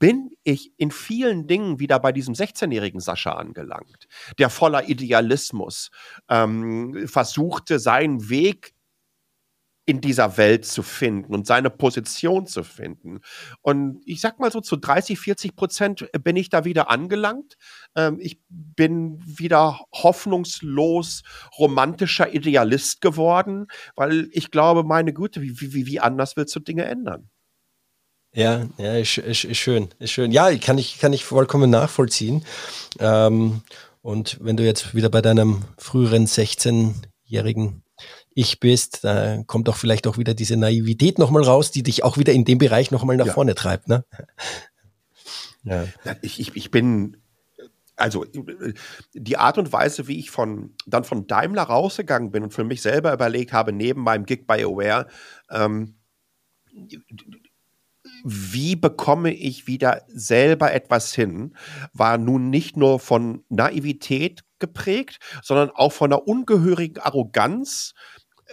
bin 0.04 0.32
ich 0.44 0.74
in 0.76 0.92
vielen 0.92 1.48
Dingen 1.48 1.80
wieder 1.80 1.98
bei 1.98 2.12
diesem 2.12 2.34
16-jährigen 2.34 3.00
Sascha 3.00 3.38
angelangt, 3.38 4.10
der 4.38 4.50
voller 4.50 4.90
Idealismus 4.90 5.92
ähm, 6.28 7.08
versuchte, 7.08 7.80
seinen 7.80 8.28
Weg 8.28 8.74
in 9.86 10.02
dieser 10.02 10.36
Welt 10.36 10.66
zu 10.66 10.84
finden 10.84 11.34
und 11.34 11.48
seine 11.48 11.70
Position 11.70 12.48
zu 12.48 12.66
finden. 12.66 13.22
Und 13.62 14.02
ich 14.04 14.20
sag 14.20 14.42
mal 14.42 14.52
so, 14.52 14.60
zu 14.60 14.76
30, 14.76 15.18
40 15.18 15.56
Prozent 15.56 16.10
bin 16.22 16.36
ich 16.36 16.50
da 16.50 16.66
wieder 16.66 16.90
angelangt. 16.90 17.56
Ähm, 17.96 18.18
ich 18.20 18.42
bin 18.50 19.22
wieder 19.26 19.80
hoffnungslos 19.94 21.24
romantischer 21.58 22.34
Idealist 22.34 23.00
geworden, 23.00 23.68
weil 23.96 24.28
ich 24.34 24.52
glaube, 24.52 24.84
meine 24.84 25.14
Güte, 25.14 25.42
wie, 25.42 25.62
wie, 25.62 25.86
wie 25.86 26.02
anders 26.02 26.36
willst 26.36 26.54
du 26.58 26.60
Dinge 26.60 26.84
ändern? 26.84 27.30
Ja, 28.34 28.66
ja, 28.78 28.98
ist, 28.98 29.18
ist, 29.20 29.44
ist 29.44 29.58
schön, 29.58 29.90
ist 30.00 30.12
schön. 30.12 30.32
Ja, 30.32 30.56
kann 30.58 30.80
ich, 30.80 31.00
kann 31.00 31.14
ich 31.14 31.24
vollkommen 31.24 31.70
nachvollziehen. 31.70 32.44
Ähm, 33.00 33.62
und 34.02 34.40
wenn 34.42 34.58
du 34.58 34.66
jetzt 34.66 34.96
wieder 34.96 35.10
bei 35.10 35.22
deinem 35.22 35.64
früheren 35.78 36.26
16-jährigen 36.26 37.84
Ich 38.34 38.60
bist, 38.60 39.04
da 39.04 39.44
kommt 39.44 39.68
doch 39.68 39.76
vielleicht 39.76 40.08
auch 40.08 40.18
wieder 40.18 40.34
diese 40.34 40.58
Naivität 40.58 41.20
nochmal 41.20 41.44
raus, 41.44 41.70
die 41.70 41.84
dich 41.84 42.04
auch 42.04 42.18
wieder 42.18 42.34
in 42.34 42.44
dem 42.44 42.58
Bereich 42.58 42.90
nochmal 42.90 43.18
nach 43.18 43.28
ja. 43.28 43.34
vorne 43.34 43.56
treibt, 43.56 43.88
ne? 43.88 44.04
Ja. 45.66 45.86
Ich, 46.22 46.42
ich, 46.42 46.58
ich 46.58 46.72
bin, 46.72 47.16
also 47.96 48.26
die 49.14 49.38
Art 49.38 49.58
und 49.58 49.72
Weise, 49.72 50.10
wie 50.10 50.20
ich 50.20 50.30
von 50.30 50.76
dann 50.86 51.06
von 51.06 51.26
Daimler 51.26 51.64
rausgegangen 51.64 52.32
bin 52.32 52.44
und 52.44 52.54
für 52.54 52.66
mich 52.66 52.82
selber 52.82 53.14
überlegt 53.14 53.54
habe, 53.54 53.72
neben 53.72 54.02
meinem 54.02 54.26
Gig 54.26 54.46
bei 54.46 54.66
Aware, 54.66 55.08
ähm, 55.50 55.96
wie 58.24 58.76
bekomme 58.76 59.34
ich 59.34 59.68
wieder 59.68 60.02
selber 60.08 60.74
etwas 60.74 61.14
hin, 61.14 61.56
war 61.94 62.18
nun 62.18 62.50
nicht 62.50 62.78
nur 62.78 63.00
von 63.00 63.44
Naivität 63.50 64.44
geprägt, 64.60 65.20
sondern 65.42 65.70
auch 65.72 65.92
von 65.92 66.12
einer 66.12 66.28
ungehörigen 66.28 67.02
Arroganz, 67.02 67.94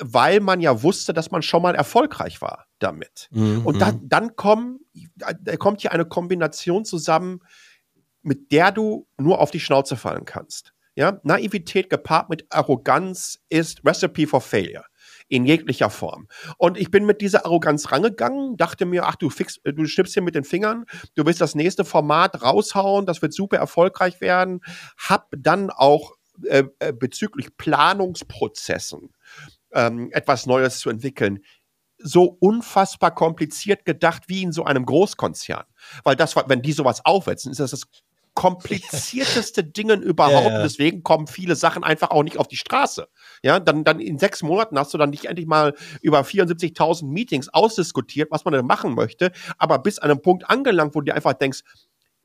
weil 0.00 0.40
man 0.40 0.60
ja 0.60 0.82
wusste, 0.82 1.12
dass 1.12 1.30
man 1.30 1.42
schon 1.42 1.62
mal 1.62 1.74
erfolgreich 1.74 2.42
war 2.42 2.66
damit. 2.80 3.28
Mhm. 3.30 3.64
Und 3.64 3.80
dann, 3.80 4.08
dann 4.08 4.34
kommen, 4.34 4.80
da 5.16 5.56
kommt 5.56 5.82
hier 5.82 5.92
eine 5.92 6.04
Kombination 6.04 6.84
zusammen, 6.84 7.40
mit 8.22 8.50
der 8.50 8.72
du 8.72 9.06
nur 9.18 9.40
auf 9.40 9.50
die 9.50 9.60
Schnauze 9.60 9.96
fallen 9.96 10.24
kannst. 10.24 10.72
Ja, 10.96 11.20
Naivität 11.22 11.88
gepaart 11.88 12.28
mit 12.28 12.46
Arroganz 12.50 13.38
ist 13.48 13.84
Recipe 13.84 14.26
for 14.26 14.40
Failure 14.40 14.84
in 15.30 15.46
jeglicher 15.46 15.90
Form. 15.90 16.26
Und 16.58 16.76
ich 16.76 16.90
bin 16.90 17.06
mit 17.06 17.20
dieser 17.20 17.46
Arroganz 17.46 17.90
rangegangen, 17.90 18.56
dachte 18.56 18.84
mir, 18.84 19.06
ach, 19.06 19.14
du 19.14 19.30
fix, 19.30 19.60
du 19.64 19.86
schnippst 19.86 20.12
hier 20.14 20.22
mit 20.22 20.34
den 20.34 20.44
Fingern, 20.44 20.84
du 21.14 21.24
willst 21.24 21.40
das 21.40 21.54
nächste 21.54 21.84
Format 21.84 22.42
raushauen, 22.42 23.06
das 23.06 23.22
wird 23.22 23.32
super 23.32 23.56
erfolgreich 23.56 24.20
werden. 24.20 24.60
Hab 24.98 25.28
dann 25.36 25.70
auch 25.70 26.12
äh, 26.44 26.64
äh 26.80 26.92
bezüglich 26.92 27.56
Planungsprozessen 27.56 29.14
ähm, 29.72 30.10
etwas 30.12 30.46
Neues 30.46 30.80
zu 30.80 30.90
entwickeln 30.90 31.40
so 32.02 32.34
unfassbar 32.40 33.14
kompliziert 33.14 33.84
gedacht 33.84 34.22
wie 34.26 34.42
in 34.42 34.52
so 34.52 34.64
einem 34.64 34.86
Großkonzern. 34.86 35.64
Weil 36.02 36.16
das, 36.16 36.34
wenn 36.34 36.62
die 36.62 36.72
sowas 36.72 37.04
aufwetzen, 37.04 37.52
ist 37.52 37.60
das 37.60 37.72
das 37.72 37.82
komplizierteste 38.34 39.64
Dingen 39.76 40.02
überhaupt. 40.02 40.46
Ja, 40.46 40.58
ja. 40.58 40.62
Deswegen 40.62 41.02
kommen 41.02 41.26
viele 41.26 41.56
Sachen 41.56 41.84
einfach 41.84 42.10
auch 42.10 42.22
nicht 42.22 42.38
auf 42.38 42.48
die 42.48 42.56
Straße. 42.56 43.08
Ja, 43.42 43.58
dann, 43.58 43.84
dann 43.84 44.00
in 44.00 44.18
sechs 44.18 44.42
Monaten 44.42 44.78
hast 44.78 44.92
du 44.92 44.98
dann 44.98 45.10
nicht 45.10 45.24
endlich 45.24 45.46
mal 45.46 45.74
über 46.02 46.24
74.000 46.24 47.06
Meetings 47.06 47.48
ausdiskutiert, 47.48 48.30
was 48.30 48.44
man 48.44 48.52
denn 48.52 48.66
machen 48.66 48.94
möchte, 48.94 49.32
aber 49.56 49.78
bis 49.78 49.98
an 49.98 50.10
einem 50.10 50.20
Punkt 50.20 50.48
angelangt, 50.50 50.94
wo 50.94 51.00
du 51.00 51.06
dir 51.06 51.14
einfach 51.14 51.32
denkst, 51.32 51.60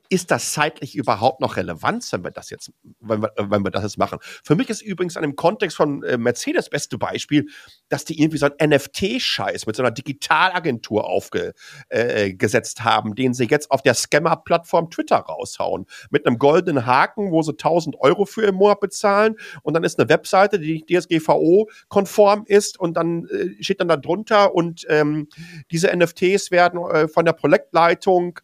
ist 0.10 0.32
das 0.32 0.54
zeitlich 0.54 0.96
überhaupt 0.96 1.42
noch 1.42 1.58
relevant, 1.58 2.06
wenn 2.12 2.24
wir 2.24 2.32
das 2.32 2.50
jetzt, 2.50 2.72
wenn 3.00 3.22
wir, 3.22 3.32
wenn 3.38 3.64
wir 3.64 3.72
das 3.72 3.84
jetzt 3.84 3.98
machen? 3.98 4.20
Für 4.22 4.56
mich 4.56 4.70
ist 4.70 4.82
übrigens 4.82 5.18
an 5.18 5.24
dem 5.24 5.36
Kontext 5.36 5.78
von 5.78 6.04
äh, 6.04 6.18
Mercedes 6.18 6.70
beste 6.70 6.98
Beispiel, 6.98 7.48
dass 7.90 8.06
die 8.06 8.22
irgendwie 8.22 8.38
so 8.38 8.48
ein 8.48 8.70
NFT-Scheiß 8.70 9.66
mit 9.66 9.76
so 9.76 9.84
einer 9.84 9.92
Digitalagentur 9.92 11.06
aufgesetzt 11.06 12.80
äh, 12.80 12.84
haben, 12.84 13.16
den 13.16 13.34
sie 13.34 13.46
jetzt 13.46 13.72
auf 13.72 13.82
der 13.82 13.94
Scammer-Plattform 13.94 14.90
Twitter 14.90 15.18
raushauen. 15.18 15.86
Mit 16.10 16.26
einem 16.26 16.38
goldenen 16.38 16.86
Haken, 16.86 17.32
wo 17.32 17.42
sie 17.42 17.52
1000 17.52 17.96
Euro 18.00 18.26
für 18.26 18.44
im 18.44 18.56
Monat 18.56 18.80
bezahlen 18.80 19.36
und 19.64 19.74
dann 19.74 19.84
ist 19.84 20.00
eine 20.00 20.10
Webseite, 20.10 20.60
die 20.60 20.86
DSGVO-konform 20.86 22.46
ist 22.48 22.80
und 22.80 22.96
dann 22.96 23.28
äh, 23.28 23.64
steht 23.64 23.80
dann 23.80 23.88
da 23.88 23.98
drunter 23.98 24.54
und 24.54 24.86
ähm, 24.90 25.28
diese 25.72 25.96
NFTs 25.96 26.52
werden 26.52 26.80
äh, 26.90 27.08
von 27.08 27.26
der 27.26 27.34
Projektleitung 27.34 28.40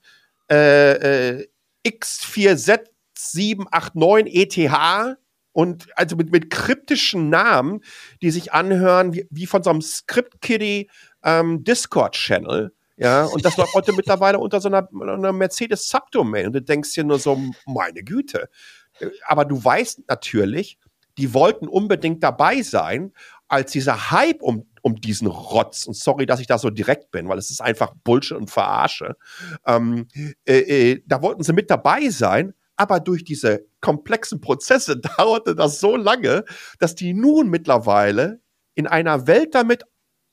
äh, 0.51 1.45
äh, 1.83 1.89
X4Z789 1.89 4.27
ETH 4.27 5.17
und 5.53 5.87
also 5.97 6.15
mit, 6.15 6.31
mit 6.31 6.49
kryptischen 6.49 7.29
Namen, 7.29 7.81
die 8.21 8.31
sich 8.31 8.53
anhören 8.53 9.13
wie, 9.13 9.27
wie 9.29 9.45
von 9.45 9.63
so 9.63 9.69
einem 9.69 9.81
Script-Kiddie 9.81 10.89
ähm, 11.23 11.63
Discord-Channel. 11.63 12.73
Ja, 12.97 13.25
und 13.25 13.43
das 13.43 13.57
läuft 13.57 13.73
heute 13.73 13.93
mittlerweile 13.93 14.37
unter 14.37 14.61
so 14.61 14.69
einer, 14.69 14.87
einer 15.01 15.33
Mercedes 15.33 15.89
Subdomain. 15.89 16.47
Und 16.47 16.53
du 16.53 16.61
denkst 16.61 16.93
dir 16.93 17.03
nur 17.03 17.19
so, 17.19 17.37
meine 17.65 18.03
Güte. 18.03 18.49
Aber 19.25 19.43
du 19.43 19.63
weißt 19.63 20.03
natürlich, 20.07 20.77
die 21.17 21.33
wollten 21.33 21.67
unbedingt 21.67 22.23
dabei 22.23 22.61
sein, 22.61 23.11
als 23.47 23.71
dieser 23.71 24.11
Hype 24.11 24.41
um, 24.41 24.67
um 24.81 24.95
diesen 24.95 25.27
Rotz, 25.27 25.85
und 25.85 25.95
sorry, 25.95 26.25
dass 26.25 26.39
ich 26.39 26.47
da 26.47 26.57
so 26.57 26.69
direkt 26.69 27.11
bin, 27.11 27.27
weil 27.27 27.37
es 27.37 27.51
ist 27.51 27.61
einfach 27.61 27.93
Bullshit 28.03 28.37
und 28.37 28.49
Verarsche, 28.49 29.15
ähm, 29.65 30.07
äh, 30.45 30.59
äh, 30.91 31.03
da 31.05 31.21
wollten 31.21 31.43
sie 31.43 31.53
mit 31.53 31.69
dabei 31.69 32.09
sein, 32.09 32.53
aber 32.75 32.99
durch 32.99 33.23
diese 33.23 33.65
komplexen 33.79 34.41
Prozesse 34.41 34.97
dauerte 35.17 35.55
das 35.55 35.79
so 35.79 35.95
lange, 35.95 36.45
dass 36.79 36.95
die 36.95 37.13
nun 37.13 37.49
mittlerweile 37.49 38.41
in 38.75 38.87
einer 38.87 39.27
Welt 39.27 39.53
damit 39.55 39.83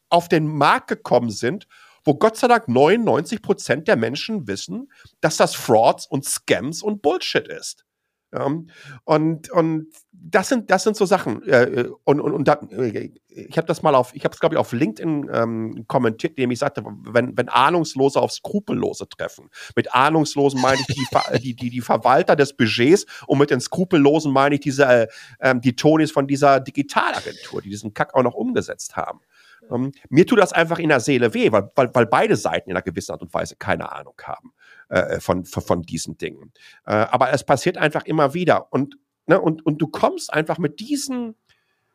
auf 0.09 0.29
den 0.29 0.47
Markt 0.47 0.89
gekommen 0.89 1.31
sind, 1.31 1.67
wo 2.05 2.15
Gott 2.15 2.37
sei 2.37 2.49
Dank 2.49 2.69
99 2.69 3.43
Prozent 3.43 3.89
der 3.89 3.97
Menschen 3.97 4.47
wissen, 4.47 4.91
dass 5.21 5.37
das 5.37 5.55
Frauds 5.55 6.07
und 6.07 6.25
Scams 6.25 6.83
und 6.83 7.03
Bullshit 7.03 7.47
ist. 7.47 7.85
Ähm, 8.33 8.69
und, 9.05 9.51
und 9.51 9.87
das 10.13 10.49
sind, 10.49 10.71
das 10.71 10.83
sind 10.83 10.97
so 10.97 11.07
Sachen. 11.07 11.43
Äh, 11.49 11.89
und, 12.05 12.21
und, 12.21 12.33
und 12.33 12.49
da, 12.49 12.61
ich 13.29 13.57
habe 13.57 13.67
das 13.67 13.83
mal 13.83 13.95
auf, 13.95 14.15
ich 14.15 14.25
habe 14.25 14.35
es, 14.35 14.41
glaube 14.41 14.55
ich, 14.55 14.59
auf 14.59 14.73
LinkedIn 14.73 15.31
ähm, 15.33 15.85
kommentiert, 15.87 16.37
indem 16.37 16.51
ich 16.51 16.59
sagte, 16.59 16.85
wenn, 16.85 17.37
wenn 17.37 17.49
Ahnungslose 17.49 18.21
auf 18.21 18.33
Skrupellose 18.33 19.09
treffen. 19.09 19.49
Mit 19.77 19.95
Ahnungslosen 19.95 20.61
meine 20.61 20.81
ich 20.81 20.87
die, 20.87 21.07
die, 21.43 21.55
die, 21.55 21.71
die 21.71 21.81
Verwalter 21.81 22.37
des 22.37 22.57
Budgets 22.57 23.07
und 23.27 23.39
mit 23.39 23.51
den 23.51 23.61
Skrupellosen 23.61 24.33
meine 24.33 24.57
ich 24.57 24.61
diese, 24.61 24.85
äh, 24.87 25.09
ähm, 25.41 25.61
die 25.61 25.77
Tonis 25.77 26.11
von 26.11 26.27
dieser 26.27 26.61
Digitalagentur, 26.61 27.63
die 27.63 27.71
diesen 27.71 27.95
Kack 27.95 28.15
auch 28.15 28.23
noch 28.23 28.35
umgesetzt 28.35 28.97
haben. 28.97 29.21
Ähm, 29.71 29.93
mir 30.09 30.27
tut 30.27 30.39
das 30.39 30.53
einfach 30.53 30.79
in 30.79 30.89
der 30.89 31.01
Seele 31.01 31.33
weh, 31.35 31.53
weil, 31.53 31.71
weil, 31.75 31.95
weil 31.95 32.07
beide 32.07 32.37
Seiten 32.37 32.71
in 32.71 32.77
einer 32.77 32.83
gewissen 32.83 33.13
Art 33.13 33.23
und 33.23 33.33
Weise 33.33 33.57
keine 33.57 33.93
Ahnung 33.93 34.15
haben 34.23 34.53
äh, 34.89 35.21
von, 35.21 35.45
von, 35.45 35.63
von 35.63 35.83
diesen 35.83 36.19
Dingen. 36.19 36.53
Äh, 36.87 36.93
aber 36.95 37.33
es 37.33 37.45
passiert 37.45 37.77
einfach 37.77 38.05
immer 38.05 38.35
wieder. 38.35 38.73
Und, 38.73 38.97
ne, 39.27 39.41
und, 39.41 39.65
und 39.65 39.79
du 39.79 39.87
kommst 39.89 40.33
einfach 40.33 40.59
mit 40.59 40.81
diesen, 40.81 41.35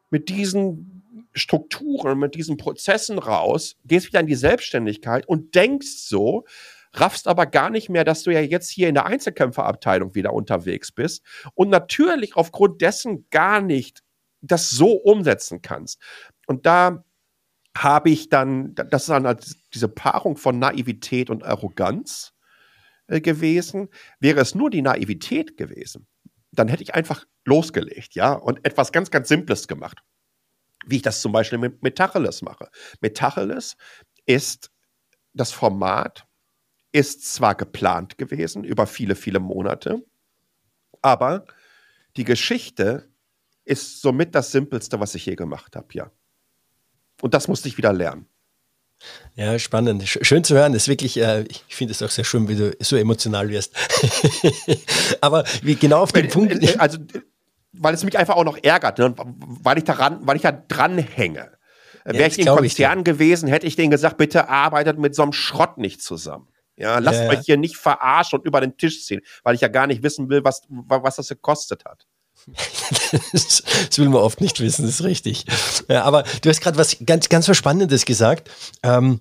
mit 0.09 0.29
diesen 0.29 1.03
Strukturen, 1.33 2.19
mit 2.19 2.35
diesen 2.35 2.57
Prozessen 2.57 3.17
raus, 3.17 3.75
gehst 3.85 4.07
wieder 4.07 4.19
in 4.19 4.27
die 4.27 4.35
Selbstständigkeit 4.35 5.27
und 5.27 5.55
denkst 5.55 5.87
so, 5.87 6.45
raffst 6.93 7.27
aber 7.27 7.47
gar 7.47 7.69
nicht 7.69 7.89
mehr, 7.89 8.03
dass 8.03 8.23
du 8.23 8.31
ja 8.31 8.41
jetzt 8.41 8.69
hier 8.69 8.87
in 8.87 8.93
der 8.93 9.07
Einzelkämpferabteilung 9.07 10.13
wieder 10.13 10.33
unterwegs 10.33 10.91
bist 10.91 11.23
und 11.55 11.69
natürlich 11.69 12.35
aufgrund 12.35 12.81
dessen 12.81 13.27
gar 13.31 13.61
nicht 13.61 14.03
das 14.41 14.69
so 14.69 14.91
umsetzen 14.91 15.61
kannst. 15.61 15.99
Und 16.45 16.65
da 16.65 17.03
habe 17.75 18.11
ich 18.11 18.29
dann, 18.29 18.75
das 18.75 19.03
ist 19.03 19.09
dann 19.09 19.25
halt 19.25 19.55
diese 19.73 19.87
Paarung 19.87 20.37
von 20.37 20.59
Naivität 20.59 21.29
und 21.29 21.43
Arroganz 21.43 22.29
äh, 22.29 22.32
gewesen. 23.21 23.89
Wäre 24.19 24.41
es 24.41 24.55
nur 24.55 24.69
die 24.69 24.81
Naivität 24.81 25.57
gewesen, 25.57 26.07
dann 26.51 26.67
hätte 26.67 26.83
ich 26.83 26.93
einfach 26.93 27.25
losgelegt, 27.45 28.15
ja, 28.15 28.33
und 28.33 28.65
etwas 28.65 28.91
ganz, 28.91 29.11
ganz 29.11 29.27
Simples 29.27 29.67
gemacht. 29.67 29.99
Wie 30.85 30.97
ich 30.97 31.01
das 31.01 31.21
zum 31.21 31.31
Beispiel 31.31 31.57
mit 31.57 31.81
Metacheles 31.81 32.41
mache. 32.41 32.69
Metacheles 33.01 33.75
ist 34.25 34.69
das 35.33 35.51
Format, 35.51 36.27
ist 36.91 37.33
zwar 37.33 37.55
geplant 37.55 38.17
gewesen 38.17 38.63
über 38.63 38.85
viele, 38.85 39.15
viele 39.15 39.39
Monate, 39.39 40.03
aber 41.01 41.45
die 42.15 42.23
Geschichte 42.23 43.09
ist 43.65 44.01
somit 44.01 44.35
das 44.35 44.51
Simpelste, 44.51 44.99
was 44.99 45.15
ich 45.15 45.25
je 45.25 45.35
gemacht 45.35 45.75
habe, 45.75 45.87
ja. 45.93 46.11
Und 47.21 47.33
das 47.33 47.47
musste 47.47 47.67
ich 47.67 47.77
wieder 47.77 47.93
lernen. 47.93 48.27
Ja, 49.35 49.57
spannend. 49.57 50.03
Schön 50.07 50.43
zu 50.43 50.55
hören. 50.55 50.73
Das 50.73 50.83
ist 50.83 50.87
wirklich, 50.87 51.19
äh, 51.19 51.43
ich 51.49 51.63
finde 51.69 51.91
es 51.91 52.01
auch 52.01 52.09
sehr 52.09 52.23
schön, 52.23 52.47
wie 52.47 52.55
du 52.55 52.75
so 52.79 52.95
emotional 52.95 53.49
wirst. 53.49 53.73
Aber 55.21 55.43
wie 55.63 55.75
genau 55.75 56.01
auf 56.01 56.11
den 56.11 56.29
Punkt. 56.29 56.61
Äh, 56.61 56.75
also, 56.77 56.99
weil 57.73 57.93
es 57.93 58.03
mich 58.03 58.17
einfach 58.17 58.35
auch 58.35 58.43
noch 58.43 58.57
ärgert, 58.61 58.99
ne? 58.99 59.15
weil 59.17 59.79
ich 59.79 59.83
daran, 59.83 60.19
weil 60.21 60.35
ich 60.35 60.43
da 60.43 60.51
dranhänge. 60.51 61.51
Ja, 62.05 62.13
Wäre 62.13 62.27
ich 62.27 62.37
im 62.37 62.45
Konzern 62.45 62.99
ich 62.99 63.05
gewesen, 63.05 63.47
hätte 63.47 63.65
ich 63.65 63.75
denen 63.75 63.89
gesagt, 63.89 64.17
bitte 64.17 64.49
arbeitet 64.49 64.99
mit 64.99 65.15
so 65.15 65.23
einem 65.23 65.33
Schrott 65.33 65.77
nicht 65.77 66.01
zusammen. 66.01 66.47
Ja, 66.75 66.99
lasst 66.99 67.21
ja, 67.21 67.29
euch 67.29 67.41
hier 67.45 67.57
nicht 67.57 67.77
verarschen 67.77 68.39
und 68.39 68.45
über 68.45 68.59
den 68.59 68.77
Tisch 68.77 69.05
ziehen, 69.05 69.21
weil 69.43 69.55
ich 69.55 69.61
ja 69.61 69.67
gar 69.67 69.87
nicht 69.87 70.03
wissen 70.03 70.29
will, 70.29 70.43
was, 70.43 70.61
was 70.69 71.15
das 71.15 71.29
gekostet 71.29 71.85
hat. 71.85 72.07
Das, 73.31 73.63
will 73.97 74.09
man 74.09 74.21
oft 74.21 74.41
nicht 74.41 74.59
wissen, 74.59 74.85
das 74.85 74.95
ist 74.95 75.03
richtig. 75.03 75.45
Ja, 75.87 76.03
aber 76.03 76.23
du 76.41 76.49
hast 76.49 76.61
gerade 76.61 76.77
was 76.77 76.97
ganz, 77.05 77.29
ganz 77.29 77.47
was 77.47 77.57
Spannendes 77.57 78.05
gesagt. 78.05 78.49
Ähm, 78.83 79.19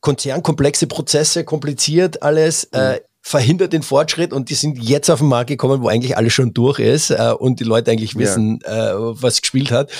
Konzern, 0.00 0.42
komplexe 0.42 0.86
Prozesse, 0.86 1.44
kompliziert 1.44 2.22
alles, 2.22 2.64
äh, 2.64 2.78
mhm. 2.78 2.94
äh, 2.96 3.00
verhindert 3.22 3.72
den 3.72 3.82
Fortschritt 3.82 4.32
und 4.32 4.48
die 4.48 4.54
sind 4.54 4.82
jetzt 4.82 5.10
auf 5.10 5.18
den 5.18 5.28
Markt 5.28 5.48
gekommen, 5.48 5.82
wo 5.82 5.88
eigentlich 5.88 6.16
alles 6.16 6.32
schon 6.32 6.54
durch 6.54 6.78
ist 6.78 7.10
äh, 7.10 7.34
und 7.38 7.60
die 7.60 7.64
Leute 7.64 7.90
eigentlich 7.90 8.16
wissen, 8.16 8.60
ja. 8.64 8.92
äh, 8.92 8.94
was 8.96 9.42
gespielt 9.42 9.70
hat. 9.70 9.90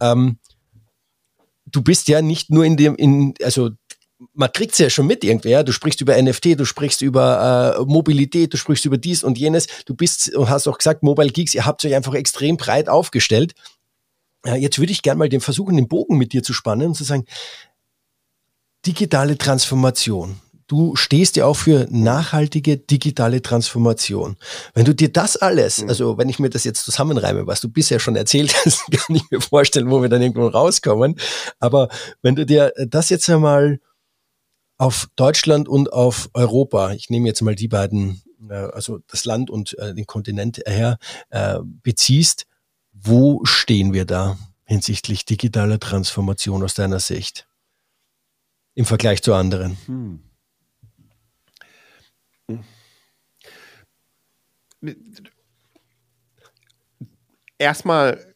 Ähm, 0.00 0.38
du 1.66 1.82
bist 1.82 2.08
ja 2.08 2.20
nicht 2.20 2.50
nur 2.50 2.64
in 2.64 2.76
dem, 2.76 2.96
in, 2.96 3.34
also 3.42 3.70
man 4.32 4.52
kriegt 4.52 4.72
es 4.72 4.78
ja 4.78 4.90
schon 4.90 5.06
mit 5.06 5.24
irgendwer. 5.24 5.64
Du 5.64 5.72
sprichst 5.72 6.00
über 6.00 6.20
NFT, 6.20 6.58
du 6.58 6.64
sprichst 6.64 7.02
über 7.02 7.76
äh, 7.78 7.84
Mobilität, 7.84 8.52
du 8.52 8.56
sprichst 8.56 8.84
über 8.84 8.96
dies 8.96 9.24
und 9.24 9.38
jenes. 9.38 9.66
Du 9.86 9.94
bist 9.94 10.34
und 10.34 10.48
hast 10.48 10.68
auch 10.68 10.78
gesagt, 10.78 11.02
Mobile 11.02 11.30
Geeks, 11.30 11.54
ihr 11.54 11.66
habt 11.66 11.84
euch 11.84 11.94
einfach 11.94 12.14
extrem 12.14 12.56
breit 12.56 12.88
aufgestellt. 12.88 13.54
Ja, 14.44 14.56
jetzt 14.56 14.78
würde 14.78 14.92
ich 14.92 15.02
gerne 15.02 15.18
mal 15.18 15.28
den 15.28 15.40
versuchen, 15.40 15.76
den 15.76 15.88
Bogen 15.88 16.18
mit 16.18 16.32
dir 16.32 16.42
zu 16.42 16.52
spannen 16.52 16.88
und 16.88 16.94
zu 16.94 17.04
sagen, 17.04 17.24
digitale 18.86 19.38
Transformation. 19.38 20.40
Du 20.66 20.96
stehst 20.96 21.36
ja 21.36 21.44
auch 21.44 21.56
für 21.56 21.86
nachhaltige 21.90 22.78
digitale 22.78 23.42
Transformation. 23.42 24.36
Wenn 24.72 24.86
du 24.86 24.94
dir 24.94 25.12
das 25.12 25.36
alles, 25.36 25.82
mhm. 25.82 25.88
also 25.88 26.18
wenn 26.18 26.28
ich 26.28 26.38
mir 26.38 26.48
das 26.48 26.64
jetzt 26.64 26.84
zusammenreime, 26.84 27.46
was 27.46 27.60
du 27.60 27.68
bisher 27.68 28.00
schon 28.00 28.16
erzählt 28.16 28.54
hast, 28.64 28.84
kann 28.90 29.16
ich 29.16 29.30
mir 29.30 29.40
vorstellen, 29.40 29.90
wo 29.90 30.00
wir 30.00 30.08
dann 30.08 30.22
irgendwo 30.22 30.46
rauskommen. 30.46 31.16
Aber 31.58 31.88
wenn 32.22 32.34
du 32.34 32.46
dir 32.46 32.72
das 32.86 33.10
jetzt 33.10 33.28
einmal 33.28 33.80
auf 34.76 35.08
Deutschland 35.16 35.68
und 35.68 35.92
auf 35.92 36.30
Europa, 36.34 36.92
ich 36.92 37.10
nehme 37.10 37.28
jetzt 37.28 37.42
mal 37.42 37.54
die 37.54 37.68
beiden, 37.68 38.22
äh, 38.48 38.54
also 38.54 38.98
das 39.06 39.24
Land 39.24 39.50
und 39.50 39.78
äh, 39.78 39.94
den 39.94 40.06
Kontinent 40.06 40.62
her, 40.66 40.98
äh, 41.30 41.58
beziehst, 41.62 42.46
wo 42.92 43.44
stehen 43.44 43.92
wir 43.92 44.04
da 44.04 44.38
hinsichtlich 44.64 45.24
digitaler 45.24 45.78
Transformation 45.78 46.62
aus 46.62 46.74
deiner 46.74 47.00
Sicht 47.00 47.48
im 48.74 48.84
Vergleich 48.84 49.22
zu 49.22 49.34
anderen? 49.34 49.76
Hm. 49.86 50.20
Erstmal 57.58 58.34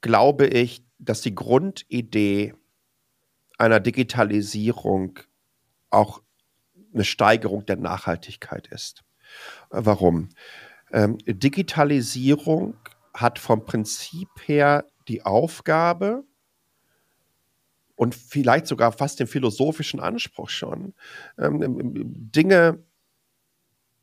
glaube 0.00 0.46
ich, 0.46 0.82
dass 0.98 1.20
die 1.20 1.34
Grundidee 1.34 2.54
einer 3.58 3.80
Digitalisierung 3.80 5.18
auch 5.90 6.22
eine 6.92 7.04
Steigerung 7.04 7.66
der 7.66 7.76
Nachhaltigkeit 7.76 8.66
ist. 8.68 9.04
Warum? 9.70 10.30
Ähm, 10.92 11.18
Digitalisierung 11.26 12.76
hat 13.14 13.38
vom 13.38 13.64
Prinzip 13.64 14.28
her 14.44 14.86
die 15.08 15.24
Aufgabe 15.24 16.24
und 17.96 18.14
vielleicht 18.14 18.66
sogar 18.66 18.92
fast 18.92 19.20
den 19.20 19.26
philosophischen 19.26 20.00
Anspruch 20.00 20.50
schon, 20.50 20.94
ähm, 21.38 21.64
Dinge 22.32 22.84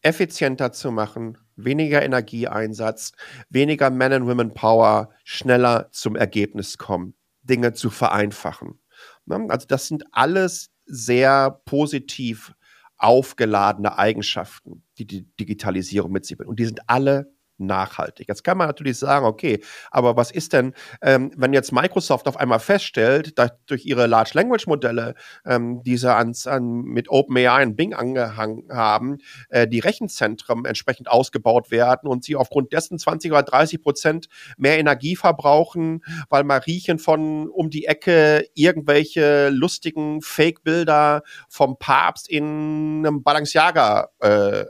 effizienter 0.02 0.72
zu 0.72 0.92
machen, 0.92 1.38
weniger 1.56 2.04
Energieeinsatz, 2.04 3.14
weniger 3.50 3.90
Man 3.90 4.14
and 4.14 4.28
Women 4.28 4.54
Power, 4.54 5.10
schneller 5.24 5.90
zum 5.92 6.16
Ergebnis 6.16 6.78
kommen, 6.78 7.14
Dinge 7.44 7.74
zu 7.74 7.90
vereinfachen. 7.90 8.80
Ne? 9.26 9.46
Also 9.50 9.68
das 9.68 9.88
sind 9.88 10.06
alles 10.12 10.70
sehr 10.86 11.62
positiv 11.66 12.54
aufgeladene 12.98 13.98
Eigenschaften, 13.98 14.84
die 14.98 15.06
die 15.06 15.24
Digitalisierung 15.40 16.12
mit 16.12 16.26
sich 16.26 16.38
bringt. 16.38 16.50
Und 16.50 16.60
die 16.60 16.66
sind 16.66 16.90
alle 16.90 17.33
nachhaltig. 17.58 18.28
Jetzt 18.28 18.44
kann 18.44 18.58
man 18.58 18.68
natürlich 18.68 18.98
sagen, 18.98 19.26
okay, 19.26 19.60
aber 19.92 20.18
was 20.18 20.32
ist 20.32 20.54
denn, 20.54 20.74
ähm, 21.02 21.32
wenn 21.36 21.54
jetzt 21.54 21.72
Microsoft 21.72 22.28
auf 22.28 22.38
einmal 22.38 22.60
feststellt, 22.60 23.38
dass 23.38 23.52
durch 23.66 23.86
ihre 23.86 24.08
Large 24.08 24.32
Language 24.34 24.68
Modelle, 24.68 25.16
ähm, 25.46 25.84
die 25.84 25.98
sie 25.98 26.14
ans, 26.14 26.48
an, 26.48 26.82
mit 26.82 27.10
OpenAI 27.10 27.64
und 27.64 27.76
Bing 27.76 27.94
angehangen 27.94 28.68
haben, 28.72 29.18
äh, 29.50 29.68
die 29.68 29.80
Rechenzentren 29.80 30.66
entsprechend 30.66 31.10
ausgebaut 31.10 31.72
werden 31.72 32.08
und 32.08 32.24
sie 32.24 32.36
aufgrund 32.36 32.74
dessen 32.74 32.98
20 32.98 33.32
oder 33.32 33.44
30 33.44 33.82
Prozent 33.82 34.28
mehr 34.58 34.80
Energie 34.80 35.16
verbrauchen, 35.16 36.04
weil 36.30 36.44
Mariechen 36.44 37.00
von 37.00 37.48
um 37.50 37.70
die 37.70 37.86
Ecke 37.86 38.46
irgendwelche 38.54 39.50
lustigen 39.50 40.22
Fake-Bilder 40.22 41.24
vom 41.50 41.78
Papst 41.78 42.30
in 42.30 43.04
einem 43.06 43.24
Balenciaga 43.24 44.10
äh, 44.20 44.66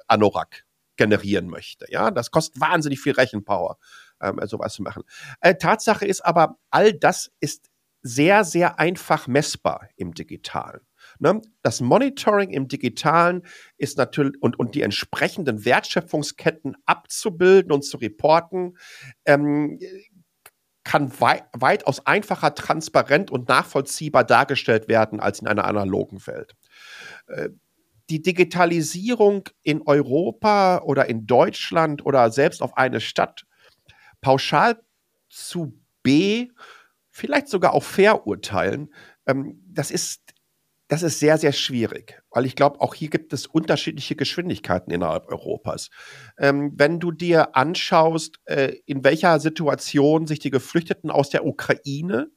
generieren 0.95 1.47
möchte. 1.47 1.85
Ja, 1.89 2.11
das 2.11 2.31
kostet 2.31 2.59
wahnsinnig 2.61 2.99
viel 2.99 3.13
Rechenpower, 3.13 3.77
ähm, 4.21 4.39
sowas 4.45 4.73
zu 4.73 4.83
machen. 4.83 5.03
Äh, 5.41 5.55
Tatsache 5.55 6.05
ist 6.05 6.23
aber, 6.25 6.57
all 6.69 6.93
das 6.93 7.31
ist 7.39 7.69
sehr, 8.03 8.43
sehr 8.43 8.79
einfach 8.79 9.27
messbar 9.27 9.89
im 9.95 10.13
Digitalen. 10.13 10.81
Ne? 11.19 11.41
Das 11.61 11.81
Monitoring 11.81 12.51
im 12.51 12.67
Digitalen 12.67 13.43
ist 13.77 13.97
natürlich 13.97 14.41
und, 14.41 14.59
und 14.59 14.75
die 14.75 14.81
entsprechenden 14.81 15.65
Wertschöpfungsketten 15.65 16.75
abzubilden 16.85 17.71
und 17.71 17.83
zu 17.83 17.97
reporten, 17.97 18.77
ähm, 19.25 19.79
kann 20.83 21.11
wei 21.19 21.43
weitaus 21.53 22.05
einfacher, 22.05 22.55
transparent 22.55 23.31
und 23.31 23.47
nachvollziehbar 23.47 24.25
dargestellt 24.25 24.89
werden 24.89 25.21
als 25.21 25.39
in 25.39 25.47
einer 25.47 25.63
analogen 25.63 26.27
Welt. 26.27 26.55
Äh, 27.27 27.49
die 28.09 28.21
Digitalisierung 28.21 29.49
in 29.63 29.81
Europa 29.81 30.81
oder 30.83 31.07
in 31.09 31.25
Deutschland 31.25 32.05
oder 32.05 32.31
selbst 32.31 32.61
auf 32.61 32.77
eine 32.77 32.99
Stadt 32.99 33.45
pauschal 34.21 34.81
zu 35.29 35.79
B, 36.03 36.49
vielleicht 37.09 37.47
sogar 37.47 37.73
auch 37.73 37.83
verurteilen, 37.83 38.93
ähm, 39.25 39.61
das 39.67 39.91
ist 39.91 40.33
das 40.89 41.01
ist 41.01 41.19
sehr, 41.19 41.39
sehr 41.39 41.53
schwierig, 41.53 42.21
weil 42.29 42.45
ich 42.45 42.55
glaube, 42.55 42.79
auch 42.79 42.93
hier 42.93 43.09
gibt 43.09 43.33
es 43.33 43.47
unterschiedliche 43.47 44.15
Geschwindigkeiten 44.15 44.91
innerhalb 44.91 45.27
Europas. 45.27 45.89
Ähm, 46.37 46.73
wenn 46.75 46.99
du 46.99 47.11
dir 47.11 47.55
anschaust, 47.55 48.39
äh, 48.45 48.75
in 48.85 49.03
welcher 49.03 49.39
Situation 49.39 50.27
sich 50.27 50.37
die 50.37 50.51
Geflüchteten 50.51 51.09
aus 51.09 51.31
der 51.31 51.47
Ukraine 51.47 52.29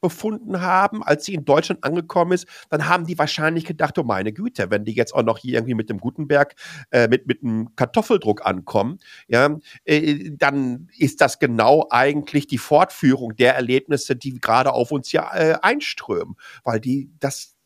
befunden 0.00 0.60
haben, 0.60 1.02
als 1.02 1.24
sie 1.24 1.34
in 1.34 1.44
Deutschland 1.44 1.84
angekommen 1.84 2.32
ist, 2.32 2.46
dann 2.70 2.88
haben 2.88 3.06
die 3.06 3.18
wahrscheinlich 3.18 3.64
gedacht, 3.64 3.98
oh 3.98 4.02
meine 4.02 4.32
Güte, 4.32 4.70
wenn 4.70 4.84
die 4.84 4.92
jetzt 4.92 5.14
auch 5.14 5.22
noch 5.22 5.38
hier 5.38 5.54
irgendwie 5.54 5.74
mit 5.74 5.90
dem 5.90 5.98
Gutenberg, 5.98 6.54
äh, 6.90 7.08
mit, 7.08 7.26
mit 7.26 7.42
einem 7.42 7.74
Kartoffeldruck 7.76 8.44
ankommen, 8.44 8.98
ja, 9.26 9.58
äh, 9.84 10.30
dann 10.32 10.88
ist 10.96 11.20
das 11.20 11.38
genau 11.38 11.86
eigentlich 11.90 12.46
die 12.46 12.58
Fortführung 12.58 13.36
der 13.36 13.54
Erlebnisse, 13.54 14.16
die 14.16 14.40
gerade 14.40 14.72
auf 14.72 14.92
uns 14.92 15.12
ja 15.12 15.34
äh, 15.34 15.58
einströmen, 15.62 16.36
weil 16.64 16.80
die 16.80 17.10
das 17.20 17.56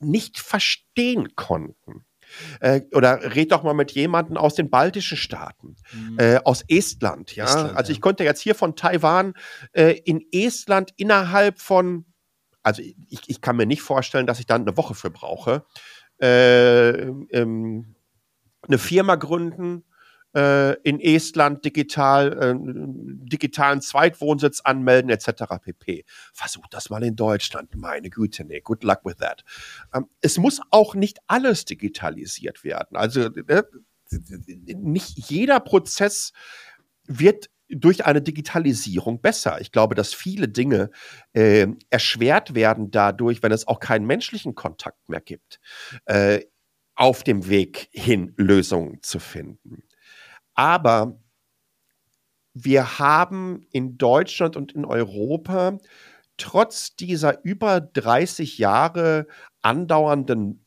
nicht 0.00 0.38
verstehen 0.38 1.34
konnten. 1.36 2.04
Äh, 2.60 2.82
oder 2.92 3.34
red 3.34 3.52
doch 3.52 3.62
mal 3.62 3.74
mit 3.74 3.92
jemandem 3.92 4.36
aus 4.36 4.54
den 4.54 4.70
baltischen 4.70 5.16
Staaten, 5.16 5.76
mhm. 5.92 6.18
äh, 6.18 6.40
aus 6.44 6.64
Estland. 6.68 7.34
Ja? 7.34 7.44
Estland, 7.44 7.76
also 7.76 7.92
ich 7.92 8.00
konnte 8.00 8.24
jetzt 8.24 8.40
hier 8.40 8.54
von 8.54 8.76
Taiwan 8.76 9.34
äh, 9.72 9.92
in 10.04 10.24
Estland 10.32 10.92
innerhalb 10.96 11.60
von, 11.60 12.04
also 12.62 12.82
ich, 12.82 13.20
ich 13.26 13.40
kann 13.40 13.56
mir 13.56 13.66
nicht 13.66 13.82
vorstellen, 13.82 14.26
dass 14.26 14.40
ich 14.40 14.46
dann 14.46 14.62
eine 14.62 14.76
Woche 14.76 14.94
für 14.94 15.10
brauche, 15.10 15.64
äh, 16.20 16.90
ähm, 16.90 17.94
eine 18.62 18.78
Firma 18.78 19.16
gründen, 19.16 19.84
äh, 20.34 20.74
in 20.82 21.00
Estland 21.00 21.64
digital, 21.64 22.32
äh, 22.32 22.54
digitalen 22.56 23.80
Zweitwohnsitz 23.80 24.60
anmelden, 24.60 25.10
etc. 25.10 25.44
pp. 25.62 26.04
Versucht 26.32 26.74
das 26.74 26.90
mal 26.90 27.04
in 27.04 27.16
Deutschland. 27.16 27.74
Meine 27.76 28.10
Güte, 28.10 28.44
nee, 28.44 28.60
good 28.60 28.84
luck 28.84 29.00
with 29.04 29.16
that. 29.16 29.44
Ähm, 29.92 30.06
es 30.20 30.38
muss 30.38 30.60
auch 30.70 30.94
nicht 30.94 31.18
alles 31.26 31.64
digitalisiert 31.64 32.64
werden. 32.64 32.96
Also 32.96 33.22
äh, 33.22 33.62
nicht 34.76 35.30
jeder 35.30 35.60
Prozess 35.60 36.32
wird 37.06 37.50
durch 37.68 38.04
eine 38.04 38.22
Digitalisierung 38.22 39.20
besser. 39.20 39.60
Ich 39.60 39.72
glaube, 39.72 39.94
dass 39.94 40.14
viele 40.14 40.48
Dinge 40.48 40.90
äh, 41.32 41.66
erschwert 41.90 42.54
werden 42.54 42.90
dadurch, 42.90 43.42
wenn 43.42 43.52
es 43.52 43.66
auch 43.66 43.80
keinen 43.80 44.06
menschlichen 44.06 44.54
Kontakt 44.54 45.08
mehr 45.08 45.20
gibt, 45.20 45.60
äh, 46.04 46.40
auf 46.94 47.24
dem 47.24 47.48
Weg 47.48 47.88
hin 47.92 48.32
Lösungen 48.36 49.02
zu 49.02 49.18
finden. 49.18 49.82
Aber 50.54 51.18
wir 52.54 52.98
haben 52.98 53.66
in 53.72 53.98
Deutschland 53.98 54.56
und 54.56 54.72
in 54.72 54.84
Europa 54.84 55.78
trotz 56.36 56.96
dieser 56.96 57.44
über 57.44 57.80
30 57.80 58.58
Jahre 58.58 59.26
andauernden 59.62 60.64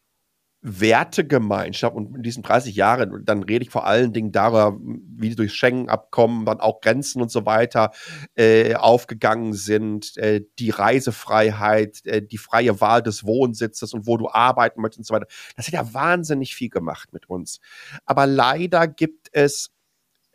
Wertegemeinschaft 0.62 1.96
und 1.96 2.16
in 2.16 2.24
diesen 2.24 2.44
30 2.44 2.76
Jahren, 2.76 3.24
dann 3.26 3.44
rede 3.44 3.64
ich 3.64 3.70
vor 3.70 3.86
allen 3.86 4.12
Dingen 4.12 4.32
darüber, 4.32 4.78
wie 4.82 5.34
durch 5.36 5.54
Schengen-Abkommen 5.54 6.46
dann 6.46 6.60
auch 6.60 6.82
Grenzen 6.82 7.22
und 7.22 7.32
so 7.32 7.46
weiter 7.46 7.92
äh, 8.36 8.74
aufgegangen 8.76 9.54
sind, 9.54 10.18
äh, 10.18 10.42
die 10.60 10.72
Reisefreiheit, 10.72 12.06
äh, 12.06 12.22
die 12.22 12.40
freie 12.40 12.82
Wahl 12.82 13.04
des 13.04 13.24
Wohnsitzes 13.24 13.94
und 13.94 14.08
wo 14.08 14.18
du 14.18 14.30
arbeiten 14.30 14.82
möchtest 14.82 15.00
und 15.00 15.06
so 15.06 15.14
weiter. 15.14 15.28
Das 15.56 15.68
hat 15.68 15.74
ja 15.74 15.94
wahnsinnig 15.94 16.56
viel 16.56 16.70
gemacht 16.70 17.14
mit 17.14 17.30
uns. 17.30 17.60
Aber 18.06 18.26
leider 18.26 18.88
gibt 18.88 19.30
es 19.32 19.77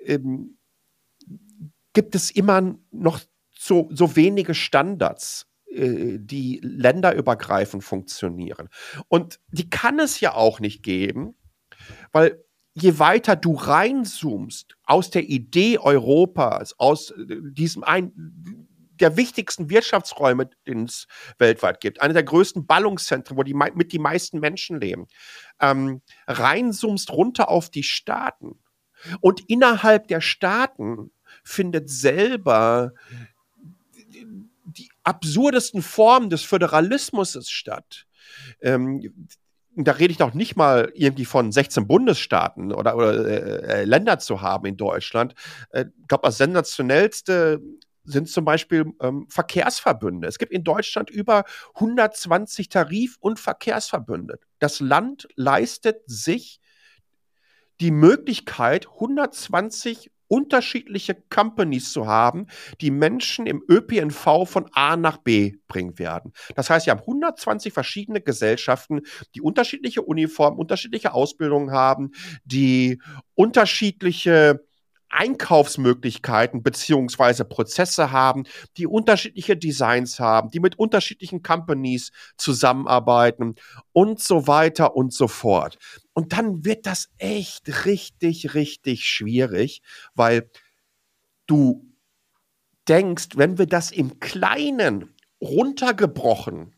ähm, 0.07 0.59
gibt 1.93 2.15
es 2.15 2.31
immer 2.31 2.75
noch 2.91 3.21
so, 3.51 3.89
so 3.93 4.17
wenige 4.17 4.55
Standards, 4.55 5.47
äh, 5.67 6.19
die 6.19 6.61
länderübergreifend 6.63 7.85
funktionieren. 7.85 8.69
Und 9.09 9.41
die 9.49 9.71
kann 9.71 9.99
es 9.99 10.21
ja 10.21 10.35
auch 10.35 10.61
nicht 10.61 10.83
geben, 10.83 11.35
weil 12.13 12.43
je 12.75 12.99
weiter 12.99 13.37
du 13.37 13.55
reinzoomst 13.55 14.77
aus 14.85 15.11
der 15.11 15.25
Idee 15.25 15.79
Europas, 15.79 16.79
aus 16.79 17.11
äh, 17.11 17.25
diesem 17.53 17.85
ein, 17.85 18.13
der 19.01 19.17
wichtigsten 19.17 19.69
Wirtschaftsräume, 19.69 20.51
den 20.67 20.85
es 20.85 21.07
weltweit 21.39 21.81
gibt, 21.81 22.01
einer 22.01 22.15
der 22.15 22.23
größten 22.23 22.67
Ballungszentren, 22.67 23.37
wo 23.37 23.43
die 23.43 23.55
mit 23.55 23.93
die 23.93 23.99
meisten 23.99 24.39
Menschen 24.39 24.81
leben, 24.81 25.07
ähm, 25.61 26.03
reinzoomst 26.27 27.11
runter 27.11 27.49
auf 27.49 27.69
die 27.69 27.83
Staaten, 27.83 28.62
und 29.21 29.49
innerhalb 29.49 30.09
der 30.09 30.21
Staaten 30.21 31.11
findet 31.45 31.91
selber 31.91 32.93
die 34.65 34.91
absurdesten 35.03 35.83
Formen 35.83 36.31
des 36.31 36.43
Föderalismus 36.43 37.39
statt. 37.49 38.07
Ähm, 38.61 39.27
da 39.75 39.93
rede 39.93 40.13
ich 40.13 40.19
doch 40.19 40.35
nicht 40.35 40.57
mal 40.57 40.93
irgendwie 40.95 41.25
von 41.25 41.51
16 41.51 41.87
Bundesstaaten 41.87 42.73
oder, 42.73 42.97
oder 42.97 43.27
äh, 43.27 43.81
äh, 43.81 43.85
Länder 43.85 44.19
zu 44.19 44.43
haben 44.43 44.67
in 44.67 44.77
Deutschland. 44.77 45.35
Äh, 45.71 45.87
ich 46.01 46.09
glaube, 46.09 46.27
das 46.27 46.39
sensationellste 46.39 47.61
sind 48.05 48.29
zum 48.29 48.45
Beispiel 48.45 48.93
ähm, 49.01 49.27
Verkehrsverbünde. 49.29 50.27
Es 50.27 50.39
gibt 50.39 50.53
in 50.53 50.65
Deutschland 50.65 51.09
über 51.09 51.45
120 51.75 52.69
Tarif- 52.69 53.17
und 53.21 53.39
Verkehrsverbünde. 53.39 54.41
Das 54.59 54.81
Land 54.81 55.29
leistet 55.37 56.03
sich 56.07 56.61
die 57.83 57.91
Möglichkeit, 57.91 58.87
120 58.87 60.13
unterschiedliche 60.29 61.15
Companies 61.29 61.93
zu 61.93 62.07
haben, 62.07 62.47
die 62.81 62.91
Menschen 62.91 63.47
im 63.47 63.63
ÖPNV 63.69 64.47
von 64.47 64.71
A 64.73 64.97
nach 64.97 65.19
B 65.19 65.57
bringen 65.69 65.99
werden. 65.99 66.33
Das 66.55 66.71
heißt, 66.71 66.87
wir 66.87 66.93
haben 66.93 67.01
120 67.01 67.73
verschiedene 67.73 68.23
Gesellschaften, 68.23 69.03
die 69.35 69.43
unterschiedliche 69.43 70.01
Uniformen, 70.01 70.59
unterschiedliche 70.59 71.13
Ausbildungen 71.13 71.73
haben, 71.73 72.13
die 72.45 73.03
unterschiedliche 73.35 74.65
Einkaufsmöglichkeiten 75.13 76.63
beziehungsweise 76.63 77.45
Prozesse 77.45 78.11
haben, 78.11 78.45
die 78.77 78.87
unterschiedliche 78.87 79.57
Designs 79.57 80.19
haben, 80.19 80.51
die 80.51 80.61
mit 80.61 80.79
unterschiedlichen 80.79 81.43
Companies 81.43 82.11
zusammenarbeiten 82.37 83.55
und 83.93 84.21
so 84.21 84.47
weiter 84.47 84.97
und 84.97 85.13
so 85.13 85.29
fort. 85.29 85.79
Und 86.13 86.33
dann 86.33 86.65
wird 86.65 86.87
das 86.87 87.09
echt 87.19 87.87
richtig, 87.87 88.55
richtig 88.55 89.05
schwierig, 89.05 89.83
weil 90.15 90.51
du 91.47 91.87
denkst, 92.89 93.37
wenn 93.37 93.59
wir 93.59 93.67
das 93.67 93.91
im 93.91 94.19
Kleinen 94.19 95.15
runtergebrochen 95.41 96.75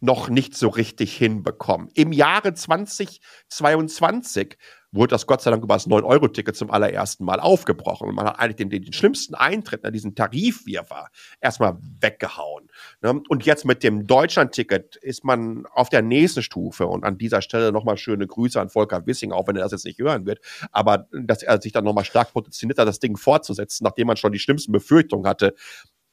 noch 0.00 0.28
nicht 0.28 0.54
so 0.54 0.68
richtig 0.68 1.16
hinbekommen. 1.16 1.88
Im 1.94 2.12
Jahre 2.12 2.52
2022 2.52 4.58
wurde 4.94 5.10
das 5.10 5.26
Gott 5.26 5.42
sei 5.42 5.50
Dank 5.50 5.62
über 5.62 5.74
das 5.74 5.88
9-Euro-Ticket 5.88 6.56
zum 6.56 6.70
allerersten 6.70 7.24
Mal 7.24 7.40
aufgebrochen. 7.40 8.08
Und 8.08 8.14
man 8.14 8.26
hat 8.26 8.38
eigentlich 8.38 8.56
den, 8.56 8.70
den, 8.70 8.82
den 8.82 8.92
schlimmsten 8.92 9.34
Eintritt, 9.34 9.82
diesen 9.94 10.14
Tarifwirrwarr, 10.14 11.10
erstmal 11.40 11.76
weggehauen. 12.00 12.68
Ne? 13.02 13.20
Und 13.28 13.44
jetzt 13.44 13.64
mit 13.64 13.82
dem 13.82 14.06
Deutschland-Ticket 14.06 14.96
ist 14.96 15.24
man 15.24 15.66
auf 15.66 15.88
der 15.88 16.02
nächsten 16.02 16.42
Stufe. 16.42 16.86
Und 16.86 17.04
an 17.04 17.18
dieser 17.18 17.42
Stelle 17.42 17.72
nochmal 17.72 17.96
schöne 17.96 18.26
Grüße 18.26 18.60
an 18.60 18.70
Volker 18.70 19.06
Wissing, 19.06 19.32
auch 19.32 19.48
wenn 19.48 19.56
er 19.56 19.62
das 19.62 19.72
jetzt 19.72 19.84
nicht 19.84 19.98
hören 19.98 20.26
wird. 20.26 20.40
Aber 20.70 21.08
dass 21.12 21.42
er 21.42 21.60
sich 21.60 21.72
dann 21.72 21.84
nochmal 21.84 22.04
stark 22.04 22.32
positioniert 22.32 22.78
hat, 22.78 22.88
das 22.88 23.00
Ding 23.00 23.16
fortzusetzen, 23.16 23.84
nachdem 23.84 24.06
man 24.06 24.16
schon 24.16 24.32
die 24.32 24.38
schlimmsten 24.38 24.72
Befürchtungen 24.72 25.26
hatte, 25.26 25.54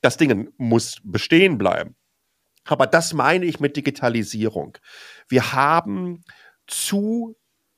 das 0.02 0.18
Ding 0.18 0.50
muss 0.58 0.98
bestehen 1.04 1.58
bleiben. 1.58 1.96
Aber 2.66 2.88
das 2.88 3.14
meine 3.14 3.46
ich 3.46 3.60
mit 3.60 3.76
Digitalisierung. 3.76 4.78
Wir 5.28 5.54
haben 5.54 6.24
zu 6.68 7.36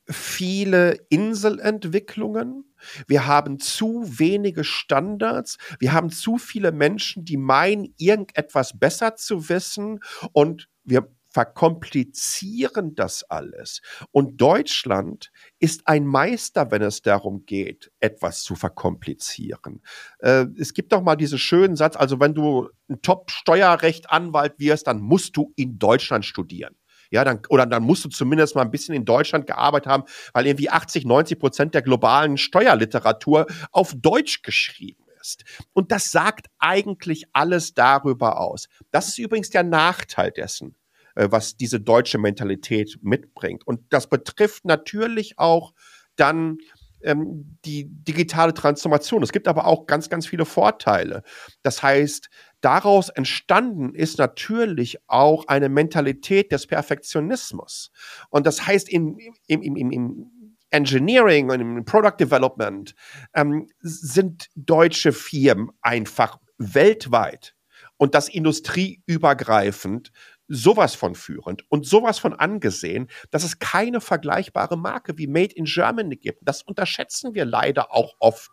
viele 0.07 0.99
Inselentwicklungen. 1.09 2.73
Wir 3.07 3.25
haben 3.25 3.59
zu 3.59 4.03
wenige 4.05 4.63
Standards. 4.63 5.57
Wir 5.79 5.93
haben 5.93 6.09
zu 6.09 6.37
viele 6.37 6.71
Menschen, 6.71 7.25
die 7.25 7.37
meinen, 7.37 7.93
irgendetwas 7.97 8.77
besser 8.77 9.15
zu 9.15 9.49
wissen. 9.49 9.99
Und 10.33 10.67
wir 10.83 11.07
verkomplizieren 11.33 12.93
das 12.93 13.23
alles. 13.23 13.81
Und 14.11 14.39
Deutschland 14.39 15.31
ist 15.59 15.87
ein 15.87 16.05
Meister, 16.05 16.69
wenn 16.69 16.83
es 16.83 17.01
darum 17.01 17.45
geht, 17.45 17.91
etwas 17.99 18.43
zu 18.43 18.55
verkomplizieren. 18.55 19.81
Äh, 20.19 20.45
es 20.59 20.73
gibt 20.73 20.91
doch 20.91 21.01
mal 21.01 21.15
diesen 21.15 21.39
schönen 21.39 21.75
Satz, 21.75 21.95
also 21.95 22.19
wenn 22.19 22.35
du 22.35 22.69
ein 22.87 23.01
Top-Steuerrecht-Anwalt 23.01 24.59
wirst, 24.59 24.85
dann 24.85 25.01
musst 25.01 25.35
du 25.35 25.51
in 25.55 25.79
Deutschland 25.79 26.23
studieren. 26.23 26.75
Ja, 27.13 27.23
dann, 27.23 27.41
oder 27.49 27.67
dann 27.67 27.83
musst 27.83 28.03
du 28.03 28.09
zumindest 28.09 28.55
mal 28.55 28.63
ein 28.63 28.71
bisschen 28.71 28.95
in 28.95 29.05
Deutschland 29.05 29.45
gearbeitet 29.45 29.87
haben, 29.87 30.03
weil 30.33 30.47
irgendwie 30.47 30.71
80, 30.71 31.05
90 31.05 31.37
Prozent 31.37 31.75
der 31.75 31.83
globalen 31.83 32.37
Steuerliteratur 32.37 33.45
auf 33.71 33.93
Deutsch 33.95 34.41
geschrieben 34.41 35.03
ist. 35.21 35.43
Und 35.73 35.91
das 35.91 36.09
sagt 36.09 36.47
eigentlich 36.57 37.25
alles 37.31 37.75
darüber 37.75 38.39
aus. 38.39 38.67
Das 38.89 39.09
ist 39.09 39.19
übrigens 39.19 39.51
der 39.51 39.61
Nachteil 39.61 40.31
dessen, 40.31 40.75
äh, 41.13 41.27
was 41.29 41.55
diese 41.55 41.79
deutsche 41.79 42.17
Mentalität 42.17 42.97
mitbringt. 43.03 43.67
Und 43.67 43.81
das 43.93 44.09
betrifft 44.09 44.65
natürlich 44.65 45.37
auch 45.37 45.75
dann 46.15 46.57
ähm, 47.03 47.59
die 47.63 47.85
digitale 47.85 48.55
Transformation. 48.55 49.21
Es 49.21 49.31
gibt 49.31 49.47
aber 49.47 49.67
auch 49.67 49.85
ganz, 49.85 50.09
ganz 50.09 50.25
viele 50.25 50.45
Vorteile. 50.45 51.21
Das 51.61 51.83
heißt, 51.83 52.31
daraus 52.63 53.09
entstanden 53.09 53.93
ist 53.93 54.17
natürlich 54.17 54.97
auch 55.07 55.47
eine 55.47 55.69
Mentalität 55.69 56.51
des 56.51 56.65
Perfektionismus. 56.65 57.91
Und 58.29 58.47
das 58.47 58.65
heißt, 58.65 58.89
im, 58.89 59.17
im, 59.47 59.61
im, 59.61 59.91
im 59.91 60.31
Engineering 60.69 61.51
und 61.51 61.59
im 61.59 61.85
Product 61.85 62.17
Development 62.19 62.95
ähm, 63.35 63.67
sind 63.79 64.47
deutsche 64.55 65.11
Firmen 65.11 65.69
einfach 65.81 66.39
weltweit 66.57 67.53
und 67.97 68.15
das 68.15 68.29
industrieübergreifend 68.29 70.11
sowas 70.47 70.95
von 70.95 71.15
führend 71.15 71.63
und 71.69 71.85
sowas 71.85 72.19
von 72.19 72.33
angesehen, 72.33 73.07
dass 73.31 73.43
es 73.43 73.59
keine 73.59 74.01
vergleichbare 74.01 74.77
Marke 74.77 75.17
wie 75.17 75.27
Made 75.27 75.53
in 75.55 75.65
Germany 75.65 76.15
gibt. 76.15 76.39
Das 76.43 76.61
unterschätzen 76.61 77.33
wir 77.33 77.45
leider 77.45 77.93
auch 77.93 78.15
oft 78.19 78.51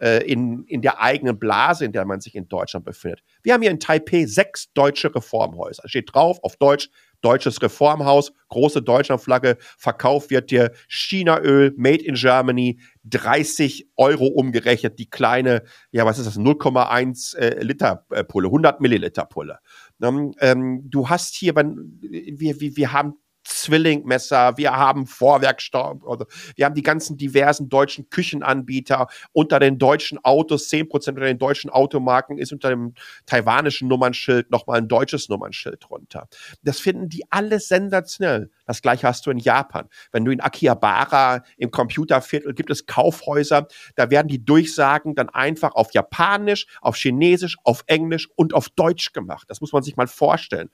äh, 0.00 0.24
in, 0.24 0.64
in 0.64 0.82
der 0.82 1.00
eigenen 1.00 1.38
Blase, 1.38 1.84
in 1.84 1.92
der 1.92 2.04
man 2.04 2.20
sich 2.20 2.34
in 2.34 2.48
Deutschland 2.48 2.84
befindet. 2.84 3.22
Wir 3.42 3.54
haben 3.54 3.62
hier 3.62 3.70
in 3.70 3.80
Taipei 3.80 4.26
sechs 4.26 4.72
deutsche 4.72 5.14
Reformhäuser. 5.14 5.88
Steht 5.88 6.12
drauf 6.12 6.38
auf 6.42 6.56
Deutsch 6.56 6.88
deutsches 7.22 7.62
Reformhaus, 7.62 8.32
große 8.48 8.82
Deutschlandflagge, 8.82 9.56
verkauft 9.78 10.30
wird 10.30 10.50
dir 10.50 10.72
Chinaöl, 10.88 11.72
made 11.76 12.04
in 12.04 12.14
Germany, 12.14 12.80
30 13.04 13.88
Euro 13.96 14.26
umgerechnet, 14.26 14.98
die 14.98 15.08
kleine, 15.08 15.62
ja, 15.90 16.04
was 16.04 16.18
ist 16.18 16.26
das, 16.26 16.36
0,1 16.36 17.36
äh, 17.36 17.62
Liter 17.62 18.06
äh, 18.10 18.24
Pulle, 18.24 18.48
100 18.48 18.80
Milliliter 18.80 19.24
Pulle. 19.24 19.58
Ähm, 20.02 20.34
ähm, 20.40 20.90
du 20.90 21.08
hast 21.08 21.34
hier, 21.34 21.54
wir, 21.54 22.60
wir 22.60 22.92
haben 22.92 23.14
Zwillingmesser, 23.44 24.56
wir 24.56 24.76
haben 24.76 25.06
Vorwerkstaub, 25.06 26.06
also 26.06 26.26
wir 26.56 26.64
haben 26.64 26.74
die 26.74 26.82
ganzen 26.82 27.16
diversen 27.16 27.68
deutschen 27.68 28.08
Küchenanbieter. 28.10 29.08
Unter 29.32 29.58
den 29.58 29.78
deutschen 29.78 30.18
Autos, 30.24 30.68
10% 30.68 31.10
unter 31.10 31.20
den 31.20 31.38
deutschen 31.38 31.70
Automarken 31.70 32.38
ist 32.38 32.52
unter 32.52 32.70
dem 32.70 32.94
taiwanischen 33.26 33.88
Nummernschild 33.88 34.50
nochmal 34.50 34.78
ein 34.78 34.88
deutsches 34.88 35.28
Nummernschild 35.28 35.84
drunter. 35.84 36.28
Das 36.62 36.80
finden 36.80 37.08
die 37.08 37.24
alles 37.30 37.68
sensationell. 37.68 38.50
Das 38.66 38.82
gleiche 38.82 39.06
hast 39.06 39.26
du 39.26 39.30
in 39.30 39.38
Japan. 39.38 39.88
Wenn 40.12 40.24
du 40.24 40.32
in 40.32 40.40
Akihabara 40.40 41.42
im 41.56 41.70
Computerviertel 41.70 42.54
gibt 42.54 42.70
es 42.70 42.86
Kaufhäuser, 42.86 43.66
da 43.96 44.10
werden 44.10 44.28
die 44.28 44.44
Durchsagen 44.44 45.14
dann 45.14 45.28
einfach 45.28 45.74
auf 45.74 45.92
Japanisch, 45.92 46.66
auf 46.80 46.96
Chinesisch, 46.96 47.56
auf 47.64 47.84
Englisch 47.86 48.28
und 48.36 48.54
auf 48.54 48.68
Deutsch 48.68 49.12
gemacht. 49.12 49.48
Das 49.48 49.60
muss 49.60 49.72
man 49.72 49.82
sich 49.82 49.96
mal 49.96 50.06
vorstellen. 50.06 50.70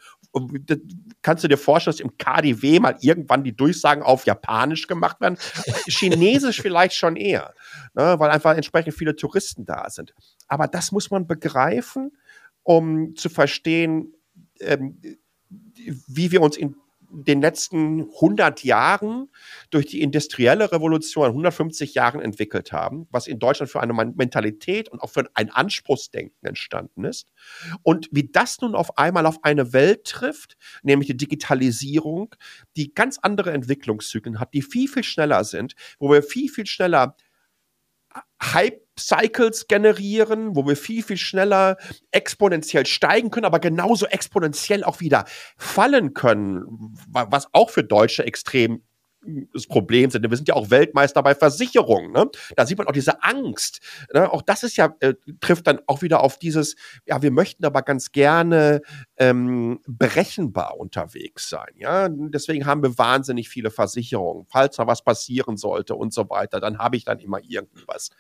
Kannst 1.22 1.45
du 1.45 1.49
dir 1.49 1.57
vorstellen, 1.57 1.97
dass 1.97 2.01
im 2.01 2.16
KDW 2.16 2.80
mal 2.80 2.97
irgendwann 3.01 3.45
die 3.45 3.57
Durchsagen 3.57 4.03
auf 4.03 4.26
Japanisch 4.26 4.86
gemacht 4.86 5.20
werden? 5.20 5.39
Chinesisch 5.86 6.61
vielleicht 6.62 6.95
schon 6.95 7.16
eher, 7.16 7.55
ne, 7.95 8.16
weil 8.18 8.30
einfach 8.30 8.55
entsprechend 8.55 8.95
viele 8.95 9.16
Touristen 9.16 9.64
da 9.64 9.89
sind. 9.91 10.14
Aber 10.47 10.66
das 10.68 10.93
muss 10.93 11.11
man 11.11 11.26
begreifen, 11.26 12.12
um 12.62 13.14
zu 13.16 13.28
verstehen, 13.28 14.14
ähm, 14.61 15.01
wie 16.07 16.30
wir 16.30 16.43
uns 16.43 16.57
in 16.57 16.76
den 17.11 17.40
letzten 17.40 18.02
100 18.02 18.64
Jahren 18.64 19.30
durch 19.70 19.86
die 19.86 20.02
industrielle 20.02 20.70
Revolution 20.72 21.26
150 21.26 21.94
Jahren 21.94 22.20
entwickelt 22.20 22.72
haben, 22.72 23.06
was 23.11 23.26
in 23.26 23.38
Deutschland 23.38 23.70
für 23.70 23.80
eine 23.80 23.92
Mentalität 23.92 24.88
und 24.88 25.00
auch 25.00 25.11
für 25.11 25.28
ein 25.34 25.50
Anspruchsdenken 25.50 26.46
entstanden 26.46 27.04
ist. 27.04 27.32
Und 27.82 28.09
wie 28.12 28.28
das 28.30 28.61
nun 28.61 28.74
auf 28.74 28.98
einmal 28.98 29.26
auf 29.26 29.42
eine 29.42 29.72
Welt 29.72 30.04
trifft, 30.04 30.56
nämlich 30.82 31.09
die 31.09 31.16
Digitalisierung, 31.16 32.34
die 32.76 32.94
ganz 32.94 33.18
andere 33.20 33.52
Entwicklungszyklen 33.52 34.40
hat, 34.40 34.54
die 34.54 34.62
viel, 34.62 34.88
viel 34.88 35.04
schneller 35.04 35.44
sind, 35.44 35.74
wo 35.98 36.11
wir 36.11 36.22
viel, 36.22 36.48
viel 36.48 36.66
schneller 36.66 37.16
Hype-Cycles 38.99 39.68
generieren, 39.68 40.55
wo 40.55 40.66
wir 40.66 40.76
viel, 40.76 41.03
viel 41.03 41.16
schneller 41.16 41.76
exponentiell 42.11 42.86
steigen 42.86 43.30
können, 43.30 43.46
aber 43.46 43.61
genauso 43.61 44.07
exponentiell 44.07 44.84
auch 44.84 45.01
wieder 45.01 45.24
fallen 45.57 46.14
können, 46.14 46.94
was 47.09 47.49
auch 47.53 47.70
für 47.70 47.84
Deutsche 47.84 48.24
extrem 48.24 48.82
das 49.53 49.66
Problem 49.66 50.11
sind. 50.11 50.28
Wir 50.28 50.36
sind 50.36 50.49
ja 50.49 50.55
auch 50.55 50.70
Weltmeister 50.70 51.22
bei 51.22 51.34
Versicherungen. 51.34 52.12
Ne? 52.12 52.30
Da 52.57 52.66
sieht 52.66 52.78
man 52.78 52.86
auch 52.86 52.92
diese 52.92 53.22
Angst. 53.22 53.80
Ne? 54.14 54.32
Auch 54.32 54.42
das 54.42 54.62
ist 54.62 54.76
ja, 54.76 54.94
äh, 55.01 55.14
trifft 55.40 55.66
dann 55.66 55.80
auch 55.86 56.03
wieder 56.03 56.20
auf 56.20 56.38
dieses, 56.38 56.76
ja, 57.05 57.20
wir 57.20 57.30
möchten 57.30 57.64
aber 57.64 57.82
ganz 57.82 58.12
gerne 58.12 58.80
ähm, 59.16 59.80
berechenbar 59.86 60.78
unterwegs 60.78 61.49
sein. 61.49 61.68
Ja? 61.74 62.09
Deswegen 62.09 62.64
haben 62.64 62.82
wir 62.82 62.96
wahnsinnig 62.96 63.49
viele 63.49 63.70
Versicherungen. 63.70 64.46
Falls 64.49 64.76
da 64.76 64.86
was 64.86 65.03
passieren 65.03 65.57
sollte 65.57 65.96
und 65.96 66.14
so 66.14 66.30
weiter, 66.30 66.61
dann 66.61 66.78
habe 66.78 66.96
ich 66.96 67.05
dann 67.05 67.18
immer 67.18 67.40
irgendwas. 67.42 68.11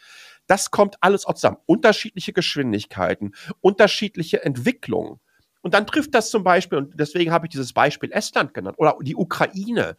Das 0.48 0.72
kommt 0.72 0.96
alles 1.00 1.24
auch 1.24 1.34
zusammen. 1.34 1.58
Unterschiedliche 1.66 2.32
Geschwindigkeiten, 2.32 3.34
unterschiedliche 3.60 4.42
Entwicklungen. 4.42 5.20
Und 5.62 5.74
dann 5.74 5.86
trifft 5.86 6.14
das 6.14 6.30
zum 6.30 6.42
Beispiel, 6.42 6.78
und 6.78 6.98
deswegen 6.98 7.30
habe 7.30 7.46
ich 7.46 7.50
dieses 7.50 7.72
Beispiel 7.72 8.10
Estland 8.10 8.54
genannt, 8.54 8.78
oder 8.78 8.96
die 9.00 9.14
Ukraine 9.14 9.96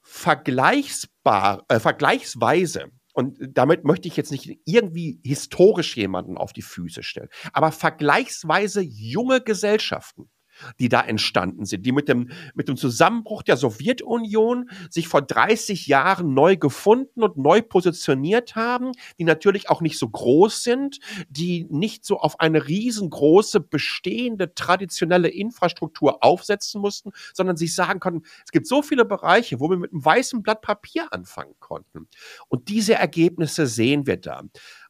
vergleichsbar, 0.00 1.64
äh, 1.68 1.80
vergleichsweise, 1.80 2.90
und 3.14 3.38
damit 3.40 3.84
möchte 3.84 4.08
ich 4.08 4.16
jetzt 4.16 4.30
nicht 4.30 4.58
irgendwie 4.64 5.20
historisch 5.22 5.96
jemanden 5.96 6.38
auf 6.38 6.52
die 6.52 6.62
Füße 6.62 7.02
stellen, 7.02 7.28
aber 7.52 7.72
vergleichsweise 7.72 8.80
junge 8.80 9.40
Gesellschaften 9.40 10.30
die 10.78 10.88
da 10.88 11.00
entstanden 11.00 11.64
sind, 11.64 11.84
die 11.86 11.92
mit 11.92 12.08
dem, 12.08 12.30
mit 12.54 12.68
dem 12.68 12.76
Zusammenbruch 12.76 13.42
der 13.42 13.56
Sowjetunion 13.56 14.70
sich 14.90 15.08
vor 15.08 15.22
30 15.22 15.86
Jahren 15.86 16.34
neu 16.34 16.56
gefunden 16.56 17.22
und 17.22 17.36
neu 17.36 17.62
positioniert 17.62 18.56
haben, 18.56 18.92
die 19.18 19.24
natürlich 19.24 19.70
auch 19.70 19.80
nicht 19.80 19.98
so 19.98 20.08
groß 20.08 20.62
sind, 20.62 20.98
die 21.28 21.66
nicht 21.70 22.04
so 22.04 22.18
auf 22.18 22.40
eine 22.40 22.66
riesengroße 22.68 23.60
bestehende 23.60 24.54
traditionelle 24.54 25.28
Infrastruktur 25.28 26.22
aufsetzen 26.24 26.80
mussten, 26.80 27.12
sondern 27.34 27.56
sich 27.56 27.74
sagen 27.74 28.00
konnten, 28.00 28.22
es 28.44 28.52
gibt 28.52 28.66
so 28.66 28.82
viele 28.82 29.04
Bereiche, 29.04 29.60
wo 29.60 29.70
wir 29.70 29.76
mit 29.76 29.92
einem 29.92 30.04
weißen 30.04 30.42
Blatt 30.42 30.62
Papier 30.62 31.12
anfangen 31.12 31.54
konnten. 31.58 32.08
Und 32.48 32.68
diese 32.68 32.94
Ergebnisse 32.94 33.66
sehen 33.66 34.06
wir 34.06 34.16
da. 34.16 34.42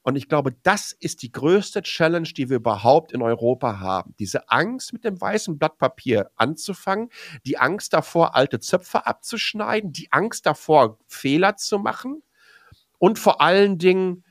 Und 0.02 0.16
ich 0.16 0.28
glaube, 0.28 0.52
das 0.64 0.92
ist 0.92 1.22
die 1.22 1.30
größte 1.30 1.82
Challenge, 1.82 2.28
die 2.28 2.50
wir 2.50 2.56
überhaupt 2.56 3.12
in 3.12 3.22
Europa 3.22 3.78
haben. 3.78 4.14
Diese 4.18 4.50
Angst, 4.50 4.92
mit 4.92 5.04
dem 5.04 5.20
weißen 5.20 5.58
Blatt 5.58 5.78
Papier 5.78 6.30
anzufangen, 6.34 7.08
die 7.46 7.58
Angst 7.58 7.92
davor, 7.92 8.34
alte 8.34 8.58
Zöpfe 8.58 9.06
abzuschneiden, 9.06 9.92
die 9.92 10.10
Angst 10.10 10.46
davor, 10.46 10.98
Fehler 11.06 11.56
zu 11.56 11.78
machen 11.78 12.22
und 12.98 13.18
vor 13.18 13.40
allen 13.40 13.78
Dingen 13.78 14.24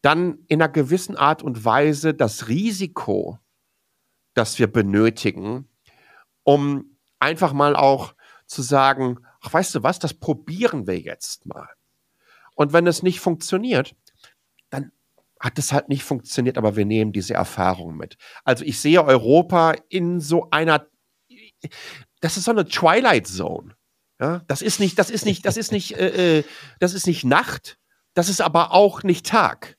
dann 0.00 0.40
in 0.48 0.60
einer 0.60 0.72
gewissen 0.72 1.16
Art 1.16 1.42
und 1.44 1.64
Weise 1.64 2.14
das 2.14 2.48
Risiko, 2.48 3.38
das 4.34 4.58
wir 4.58 4.66
benötigen, 4.66 5.68
um 6.42 6.96
einfach 7.20 7.52
mal 7.52 7.76
auch 7.76 8.14
zu 8.46 8.62
sagen, 8.62 9.20
ach, 9.40 9.52
weißt 9.52 9.76
du 9.76 9.82
was, 9.84 10.00
das 10.00 10.14
probieren 10.14 10.88
wir 10.88 10.98
jetzt 10.98 11.46
mal. 11.46 11.68
Und 12.56 12.72
wenn 12.72 12.86
es 12.86 13.02
nicht 13.02 13.20
funktioniert, 13.20 13.94
hat 15.42 15.58
es 15.58 15.72
halt 15.72 15.88
nicht 15.88 16.04
funktioniert, 16.04 16.56
aber 16.56 16.76
wir 16.76 16.84
nehmen 16.84 17.12
diese 17.12 17.34
Erfahrung 17.34 17.96
mit. 17.96 18.16
Also 18.44 18.64
ich 18.64 18.80
sehe 18.80 19.04
Europa 19.04 19.74
in 19.88 20.20
so 20.20 20.48
einer, 20.52 20.86
das 22.20 22.36
ist 22.36 22.44
so 22.44 22.52
eine 22.52 22.64
Twilight 22.64 23.26
Zone. 23.26 23.74
Ja, 24.20 24.42
das 24.46 24.62
ist 24.62 24.78
nicht, 24.78 25.00
das 25.00 25.10
ist 25.10 25.24
nicht, 25.26 25.44
das 25.44 25.56
ist 25.56 25.72
nicht, 25.72 25.98
äh, 25.98 26.38
äh 26.38 26.44
das 26.78 26.94
ist 26.94 27.08
nicht 27.08 27.24
Nacht, 27.24 27.76
das 28.14 28.28
ist 28.28 28.40
aber 28.40 28.72
auch 28.72 29.02
nicht 29.02 29.26
Tag. 29.26 29.76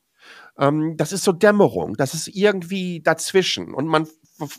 Ähm, 0.58 0.98
das 0.98 1.14
ist 1.14 1.24
so 1.24 1.32
Dämmerung, 1.32 1.96
das 1.96 2.14
ist 2.14 2.28
irgendwie 2.28 3.00
dazwischen 3.00 3.74
und 3.74 3.88
man, 3.88 4.06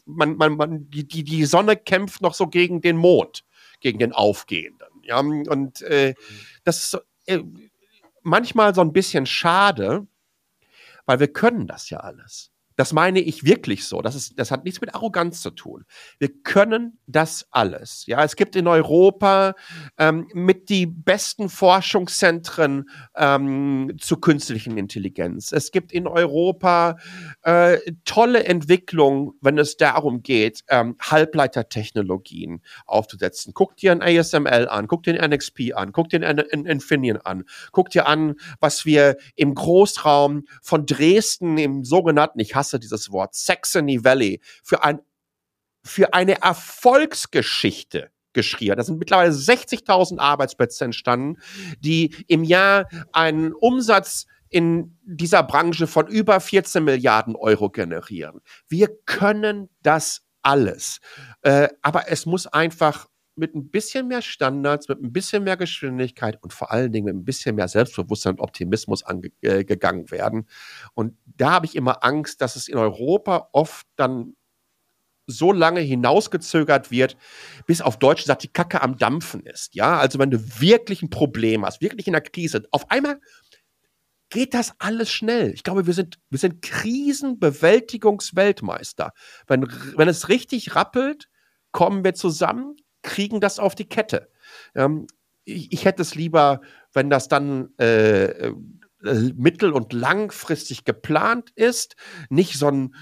man, 0.07 0.37
man, 0.37 0.57
man 0.57 0.89
die, 0.89 1.07
die, 1.07 1.45
Sonne 1.45 1.77
kämpft 1.77 2.23
noch 2.23 2.33
so 2.33 2.47
gegen 2.47 2.81
den 2.81 2.97
Mond, 2.97 3.45
gegen 3.81 3.99
den 3.99 4.13
Aufgehenden. 4.13 4.89
Ja, 5.03 5.19
und 5.19 5.83
äh, 5.83 6.15
das 6.65 6.79
ist 6.79 6.91
so, 6.93 7.01
äh, 7.27 7.41
manchmal 8.23 8.75
so 8.75 8.81
ein 8.81 8.95
bisschen 8.95 9.27
schade, 9.27 10.07
weil 11.07 11.21
wir 11.21 11.33
können 11.33 11.67
das 11.67 11.91
ja 11.91 11.99
alles. 12.01 12.54
Das 12.77 12.93
meine 12.93 13.21
ich 13.21 13.45
wirklich 13.45 13.85
so. 13.85 14.03
Das, 14.03 14.15
ist, 14.15 14.39
das 14.39 14.51
hat 14.51 14.65
nichts 14.65 14.81
mit 14.81 14.95
Arroganz 14.95 15.41
zu 15.41 15.51
tun. 15.51 15.85
Wir 16.19 16.31
können 16.43 16.99
das 17.07 17.47
alles. 17.51 18.05
Ja, 18.07 18.25
es 18.25 18.35
gibt 18.37 18.57
in 18.57 18.67
Europa 18.67 19.55
ähm, 19.97 20.27
mit 20.35 20.69
die 20.69 20.87
besten 20.87 21.49
Forschungszentren 21.49 22.89
ähm, 23.17 23.93
zu 24.01 24.17
künstlichen 24.17 24.77
Intelligenz. 24.77 25.53
Es 25.53 25.71
gibt 25.71 25.93
in 25.93 26.07
Europa 26.07 26.97
äh, 27.43 27.79
tolle 28.05 28.45
Entwicklungen, 28.45 29.33
wenn 29.41 29.59
es 29.59 29.77
darum 29.77 30.23
geht, 30.23 30.65
ähm, 30.69 30.97
Halbleitertechnologien 31.01 32.61
aufzusetzen. 32.87 33.53
Guck 33.55 33.77
dir 33.77 33.93
ein 33.93 34.03
ASML 34.03 34.69
an, 34.69 34.89
guck 34.89 35.05
dir 35.05 35.21
ein 35.21 35.31
NXP 35.31 35.75
an, 35.75 35.93
guck 35.93 36.09
dir 36.09 36.27
ein 36.27 36.39
Infineon 36.39 37.19
an, 37.19 37.45
guck 37.71 37.91
dir 37.91 38.07
an, 38.07 38.35
was 38.59 38.85
wir 38.85 39.17
im 39.37 39.55
Großraum 39.55 40.45
von 40.61 40.87
Dresden 40.87 41.57
im 41.59 41.85
sogenannten, 41.85 42.41
ich 42.41 42.55
hasse 42.55 42.64
dieses 42.73 43.11
Wort, 43.11 43.35
Saxony 43.35 44.05
Valley, 44.05 44.41
für, 44.63 44.83
ein, 44.85 45.01
für 45.83 46.15
eine 46.15 46.41
Erfolgsgeschichte 46.43 48.11
geschrieben. 48.33 48.77
Da 48.77 48.83
sind 48.83 48.99
mittlerweile 48.99 49.33
60.000 49.33 50.19
Arbeitsplätze 50.19 50.85
entstanden, 50.85 51.41
die 51.79 52.15
im 52.27 52.45
Jahr 52.45 52.89
einen 53.13 53.53
Umsatz 53.53 54.27
in 54.51 54.99
dieser 55.03 55.43
Branche 55.43 55.87
von 55.87 56.07
über 56.07 56.39
14 56.39 56.85
Milliarden 56.85 57.35
Euro 57.35 57.71
generieren. 57.71 58.41
Wir 58.69 58.89
können 59.05 59.69
das 59.83 60.23
alles. 60.43 61.01
Äh, 61.43 61.69
aber 61.83 62.09
es 62.09 62.27
muss 62.27 62.47
einfach 62.47 63.09
mit 63.37 63.55
ein 63.55 63.71
bisschen 63.71 64.09
mehr 64.09 64.23
Standards, 64.23 64.89
mit 64.89 65.03
ein 65.03 65.13
bisschen 65.13 65.45
mehr 65.45 65.57
Geschwindigkeit 65.57 66.43
und 66.43 66.53
vor 66.53 66.71
allen 66.71 66.93
Dingen 66.93 67.07
mit 67.07 67.15
ein 67.15 67.25
bisschen 67.25 67.57
mehr 67.57 67.69
Selbstbewusstsein 67.69 68.35
und 68.35 68.41
Optimismus 68.41 69.03
angegangen 69.03 70.07
äh, 70.07 70.11
werden. 70.11 70.49
Und 70.95 71.17
da 71.25 71.53
habe 71.53 71.67
ich 71.67 71.77
immer 71.77 72.05
Angst, 72.05 72.41
dass 72.41 72.57
es 72.57 72.69
in 72.69 72.79
Europa 72.79 73.49
oft 73.53 73.87
dann 73.97 74.35
so 75.27 75.53
lange 75.53 75.81
hinausgezögert 75.81 76.91
wird, 76.91 77.17
bis 77.67 77.81
auf 77.81 77.99
Deutsch 77.99 78.21
gesagt 78.23 78.43
die 78.43 78.53
Kacke 78.53 78.83
am 78.83 78.99
Dampfen 78.99 79.47
ist. 79.47 79.75
Ja, 79.75 79.99
also 79.99 80.19
wenn 80.19 80.31
du 80.31 80.61
wirklich 80.61 81.01
ein 81.03 81.09
Problem 81.11 81.65
hast, 81.65 81.81
wirklich 81.81 82.07
in 82.07 82.13
der 82.13 82.23
Krise, 82.23 82.65
auf 82.71 82.91
einmal 82.91 83.21
geht 84.31 84.55
das 84.55 84.73
alles 84.79 85.11
schnell. 85.11 85.53
Ich 85.55 85.63
glaube, 85.63 85.87
wir 85.87 85.95
sind, 85.95 86.19
wir 86.29 86.39
sind 86.39 86.61
Krisenbewältigungsweltmeister. 86.63 89.13
Wenn, 89.47 89.67
wenn 89.97 90.09
es 90.09 90.29
richtig 90.29 90.75
rappelt, 90.75 91.29
kommen 91.73 92.05
wir 92.05 92.15
zusammen, 92.15 92.77
kriegen 93.05 93.41
das 93.41 93.61
auf 93.61 93.77
die 93.77 93.89
Kette. 93.89 94.29
Ähm, 94.75 95.07
ich, 95.45 95.73
ich, 95.73 95.85
hätte 95.85 96.03
es 96.03 96.15
lieber, 96.15 96.61
wenn 96.93 97.11
das 97.11 97.29
dann 97.29 97.69
äh, 97.79 98.49
äh, 99.05 99.33
mittel- 99.37 99.73
und 99.73 99.93
langfristig 99.93 100.85
geplant 100.85 101.51
ist, 101.55 101.95
nicht 102.31 102.59
so, 102.59 102.69
ein, 102.69 102.95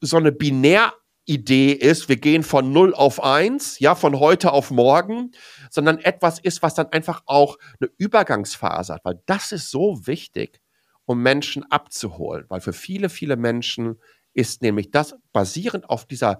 so 0.00 0.16
eine 0.16 0.32
Binäridee 0.32 1.72
ist, 1.72 2.08
wir 2.08 2.16
gehen 2.16 2.42
von 2.42 2.72
0 2.72 2.94
auf 2.94 3.22
1, 3.22 3.78
ja, 3.78 3.94
von 3.94 4.18
heute 4.18 4.52
auf 4.52 4.70
morgen, 4.70 5.30
sondern 5.70 5.98
etwas 5.98 6.40
ist, 6.40 6.62
was 6.62 6.74
dann 6.74 6.88
einfach 6.88 7.22
auch 7.26 7.58
eine 7.80 7.90
Übergangsphase 7.96 8.94
hat, 8.94 9.04
weil 9.04 9.20
das 9.26 9.52
ist 9.52 9.70
so 9.70 10.06
wichtig, 10.06 10.60
um 11.04 11.22
Menschen 11.22 11.64
abzuholen, 11.70 12.44
weil 12.48 12.60
für 12.60 12.72
viele, 12.72 13.08
viele 13.08 13.36
Menschen 13.36 14.00
ist 14.32 14.62
nämlich 14.62 14.90
das 14.90 15.16
basierend 15.32 15.88
auf 15.88 16.06
dieser 16.06 16.38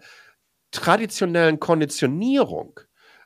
traditionellen 0.70 1.60
Konditionierung 1.60 2.80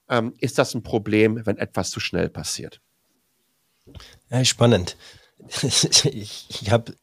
ähm, 0.09 0.34
ist 0.38 0.59
das 0.59 0.74
ein 0.74 0.82
Problem, 0.82 1.45
wenn 1.47 1.59
etwas 1.59 1.90
zu 1.90 2.01
schnell 2.01 2.28
passiert. 2.28 2.80
Ja, 4.30 4.45
spannend. 4.45 4.97
ich, 5.62 6.47
ich 6.49 6.70
habe 6.70 6.95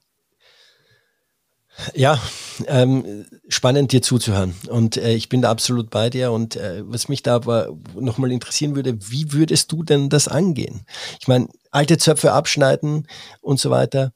ja, 1.94 2.20
ähm, 2.68 3.26
spannend 3.48 3.92
dir 3.92 4.02
zuzuhören. 4.02 4.54
Und 4.68 4.98
äh, 4.98 5.14
ich 5.14 5.30
bin 5.30 5.42
da 5.42 5.50
absolut 5.50 5.90
bei 5.90 6.10
dir. 6.10 6.32
Und 6.32 6.56
äh, 6.56 6.84
was 6.86 7.08
mich 7.08 7.24
da 7.24 7.36
aber 7.36 7.76
nochmal 7.96 8.32
interessieren 8.32 8.76
würde, 8.76 8.98
wie 9.10 9.32
würdest 9.32 9.72
du 9.72 9.84
denn 9.84 10.10
das 10.10 10.28
angehen? 10.28 10.86
Ich 11.20 11.28
meine, 11.28 11.48
alte 11.72 11.98
Zöpfe 11.98 12.34
abschneiden 12.34 13.08
und 13.42 13.60
so 13.60 13.70
weiter. 13.72 14.14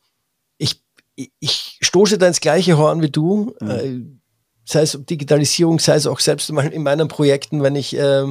Ich, 0.58 0.84
ich 1.16 1.80
stoße 1.82 2.18
da 2.18 2.28
ins 2.28 2.42
gleiche 2.42 2.78
Horn 2.78 3.02
wie 3.02 3.10
du. 3.10 3.56
Mhm. 3.62 4.22
Sei 4.66 4.82
es 4.82 5.00
Digitalisierung, 5.10 5.80
sei 5.80 5.96
es 5.96 6.08
auch 6.08 6.20
selbst 6.20 6.50
in 6.50 6.84
meinen 6.84 7.08
Projekten, 7.08 7.62
wenn 7.62 7.76
ich 7.76 7.96
äh, 7.96 8.26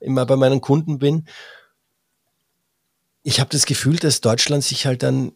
immer 0.00 0.26
bei 0.26 0.36
meinen 0.36 0.60
Kunden 0.60 0.98
bin. 0.98 1.26
Ich 3.22 3.40
habe 3.40 3.50
das 3.50 3.66
Gefühl, 3.66 3.96
dass 3.96 4.20
Deutschland 4.20 4.64
sich 4.64 4.86
halt 4.86 5.02
dann 5.02 5.32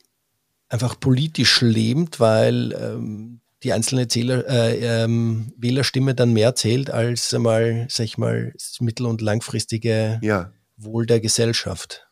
einfach 0.68 0.98
politisch 0.98 1.60
lähmt, 1.60 2.20
weil 2.20 2.72
ähm, 2.72 3.40
die 3.62 3.72
einzelne 3.72 4.08
Zähler, 4.08 4.46
äh, 4.48 5.04
ähm, 5.04 5.52
Wählerstimme 5.56 6.14
dann 6.14 6.32
mehr 6.32 6.54
zählt 6.54 6.90
als 6.90 7.32
einmal, 7.32 7.86
sag 7.88 8.04
ich 8.04 8.18
mal, 8.18 8.52
das 8.54 8.80
mittel- 8.80 9.06
und 9.06 9.20
langfristige 9.20 10.18
ja. 10.22 10.52
Wohl 10.76 11.06
der 11.06 11.20
Gesellschaft. 11.20 12.08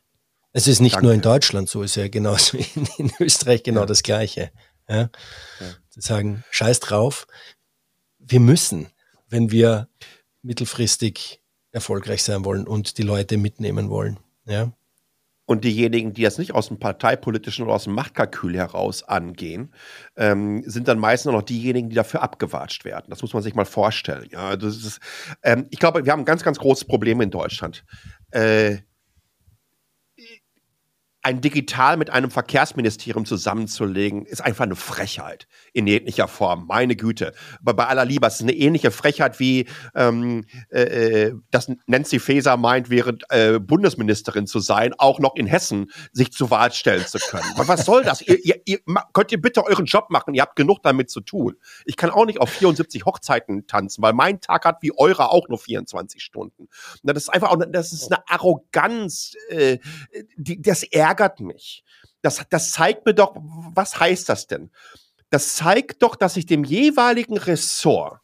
Es 0.53 0.67
ist 0.67 0.81
nicht 0.81 0.97
Danke. 0.97 1.07
nur 1.07 1.15
in 1.15 1.23
Deutschland 1.23 1.69
so, 1.69 1.83
ist 1.83 1.97
ja 1.97 2.09
genauso 2.09 2.57
in, 2.57 2.89
in 2.99 3.13
Österreich 3.19 3.63
genau 3.63 3.81
ja. 3.81 3.87
das 3.87 4.03
Gleiche. 4.03 4.53
Ja? 4.89 5.11
ja. 5.61 5.67
Zu 5.91 6.01
sagen, 6.01 6.45
scheiß 6.51 6.81
drauf, 6.81 7.27
wir 8.31 8.41
müssen, 8.41 8.89
wenn 9.29 9.51
wir 9.51 9.89
mittelfristig 10.43 11.43
erfolgreich 11.73 12.23
sein 12.23 12.45
wollen 12.45 12.67
und 12.67 12.99
die 12.99 13.03
Leute 13.03 13.37
mitnehmen 13.37 13.91
wollen. 13.91 14.19
Ja. 14.47 14.73
Und 15.47 15.65
diejenigen, 15.65 16.13
die 16.13 16.23
das 16.23 16.39
nicht 16.39 16.55
aus 16.55 16.69
dem 16.69 16.79
parteipolitischen 16.79 17.65
oder 17.65 17.75
aus 17.75 17.85
dem 17.85 17.95
Machtkalkül 17.95 18.57
heraus 18.57 19.03
angehen, 19.03 19.75
ähm, 20.17 20.63
sind 20.65 20.87
dann 20.87 21.01
meistens 21.01 21.33
noch 21.33 21.43
diejenigen, 21.43 21.91
die 21.91 21.97
dafür 21.97 22.23
abgewatscht 22.23 22.85
werden. 22.85 23.07
Das 23.11 23.21
muss 23.21 23.35
man 23.35 23.43
sich 23.43 23.55
mal 23.55 23.65
vorstellen. 23.65 24.29
Ja, 24.31 24.57
das 24.57 24.77
ist, 24.77 25.01
ähm, 25.43 25.67
ich 25.71 25.81
glaube, 25.81 26.05
wir 26.05 26.13
haben 26.13 26.21
ein 26.21 26.25
ganz, 26.25 26.45
ganz 26.45 26.59
großes 26.59 26.85
Problem 26.85 27.21
in 27.21 27.33
Deutschland. 27.33 27.85
Äh, 28.31 28.79
ein 31.23 31.41
Digital 31.41 31.97
mit 31.97 32.11
einem 32.11 32.31
Verkehrsministerium 32.31 33.27
zusammenzulegen, 33.27 34.25
ist 34.25 34.41
einfach 34.41 34.65
eine 34.65 34.77
Frechheit 34.77 35.47
in 35.73 35.87
jeglicher 35.87 36.29
Form. 36.29 36.67
Meine 36.67 36.97
Güte. 36.97 37.35
Aber 37.61 37.75
bei 37.75 37.87
aller 37.87 38.05
Liebe, 38.05 38.27
es 38.27 38.37
ist 38.37 38.43
eine 38.43 38.55
ähnliche 38.55 38.91
Frechheit 38.91 39.39
wie 39.39 39.67
ähm, 39.95 40.45
äh, 40.71 40.81
äh, 40.83 41.35
dass 41.51 41.71
Nancy 41.87 42.19
Faeser 42.19 42.57
meint, 42.57 42.89
während 42.89 43.25
äh, 43.29 43.59
Bundesministerin 43.59 44.47
zu 44.47 44.61
sein, 44.61 44.95
auch 44.97 45.19
noch 45.19 45.37
in 45.37 45.47
Hessen 45.47 45.91
sich 46.13 46.33
zur 46.33 46.51
Wahl 46.51 46.73
stellen 46.73 47.07
zu 47.07 47.19
können. 47.19 47.45
Was 47.57 47.85
soll 47.85 48.03
das? 48.03 48.23
ihr, 48.23 48.43
ihr, 48.45 48.61
ihr, 48.65 48.79
könnt 49.13 49.31
ihr 49.31 49.41
bitte 49.41 49.65
euren 49.65 49.85
Job 49.85 50.09
machen? 50.09 50.35
Ihr 50.35 50.43
habt 50.43 50.57
genug 50.57 50.83
damit 50.83 51.11
zu 51.11 51.21
tun. 51.21 51.57
Ich 51.85 51.97
kann 51.97 52.11
auch 52.11 52.25
nicht 52.25 52.41
auf 52.41 52.51
74 52.51 53.05
Hochzeiten 53.05 53.67
tanzen, 53.67 54.03
weil 54.03 54.15
mein 54.15 54.41
Tag 54.41 54.65
hat 54.65 54.79
wie 54.81 54.93
eure 54.97 55.31
auch 55.31 55.49
nur 55.49 55.59
24 55.59 56.23
Stunden. 56.23 56.69
Das 57.03 57.17
ist 57.17 57.29
einfach, 57.29 57.55
das 57.71 57.93
ist 57.93 58.11
eine 58.11 58.27
Arroganz, 58.29 59.35
äh, 59.49 59.79
die, 60.37 60.61
das 60.61 60.83
Ärger 60.83 61.10
ärgert 61.11 61.41
mich. 61.41 61.85
Das, 62.23 62.45
das 62.51 62.73
zeigt 62.73 63.05
mir 63.05 63.15
doch, 63.15 63.35
was 63.37 63.99
heißt 63.99 64.29
das 64.29 64.47
denn? 64.47 64.71
Das 65.31 65.55
zeigt 65.57 66.03
doch, 66.03 66.17
dass 66.17 66.37
ich 66.37 66.47
dem 66.47 66.65
jeweiligen 66.65 67.37
Ressort 67.37 68.21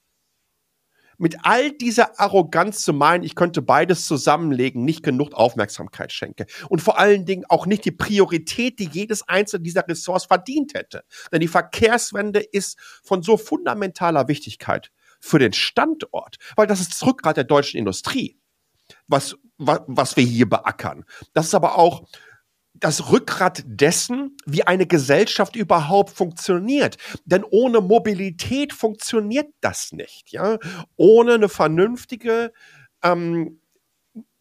mit 1.18 1.38
all 1.44 1.72
dieser 1.72 2.20
Arroganz 2.20 2.82
zu 2.82 2.92
meinen, 2.92 3.24
ich 3.24 3.34
könnte 3.34 3.62
beides 3.62 4.06
zusammenlegen, 4.06 4.84
nicht 4.84 5.02
genug 5.02 5.32
Aufmerksamkeit 5.32 6.12
schenke. 6.12 6.44
Und 6.68 6.82
vor 6.82 6.98
allen 6.98 7.24
Dingen 7.24 7.44
auch 7.48 7.64
nicht 7.64 7.86
die 7.86 7.92
Priorität, 7.92 8.78
die 8.78 8.88
jedes 8.92 9.26
einzelne 9.26 9.62
dieser 9.62 9.88
Ressorts 9.88 10.26
verdient 10.26 10.74
hätte. 10.74 11.04
Denn 11.32 11.40
die 11.40 11.48
Verkehrswende 11.48 12.40
ist 12.40 12.78
von 13.02 13.22
so 13.22 13.38
fundamentaler 13.38 14.28
Wichtigkeit 14.28 14.92
für 15.18 15.38
den 15.38 15.54
Standort, 15.54 16.36
weil 16.54 16.66
das 16.66 16.80
ist 16.80 16.92
das 16.92 17.06
Rückgrat 17.06 17.38
der 17.38 17.44
deutschen 17.44 17.78
Industrie, 17.78 18.38
was, 19.06 19.36
was, 19.56 19.80
was 19.86 20.16
wir 20.18 20.24
hier 20.24 20.48
beackern. 20.48 21.04
Das 21.32 21.46
ist 21.46 21.54
aber 21.54 21.78
auch 21.78 22.06
das 22.80 23.10
Rückgrat 23.10 23.62
dessen, 23.66 24.36
wie 24.46 24.62
eine 24.62 24.86
Gesellschaft 24.86 25.56
überhaupt 25.56 26.10
funktioniert. 26.10 26.96
Denn 27.24 27.44
ohne 27.48 27.80
Mobilität 27.80 28.72
funktioniert 28.72 29.48
das 29.60 29.92
nicht. 29.92 30.30
Ja? 30.30 30.58
Ohne 30.96 31.34
eine 31.34 31.48
vernünftige, 31.48 32.52
ähm, 33.02 33.60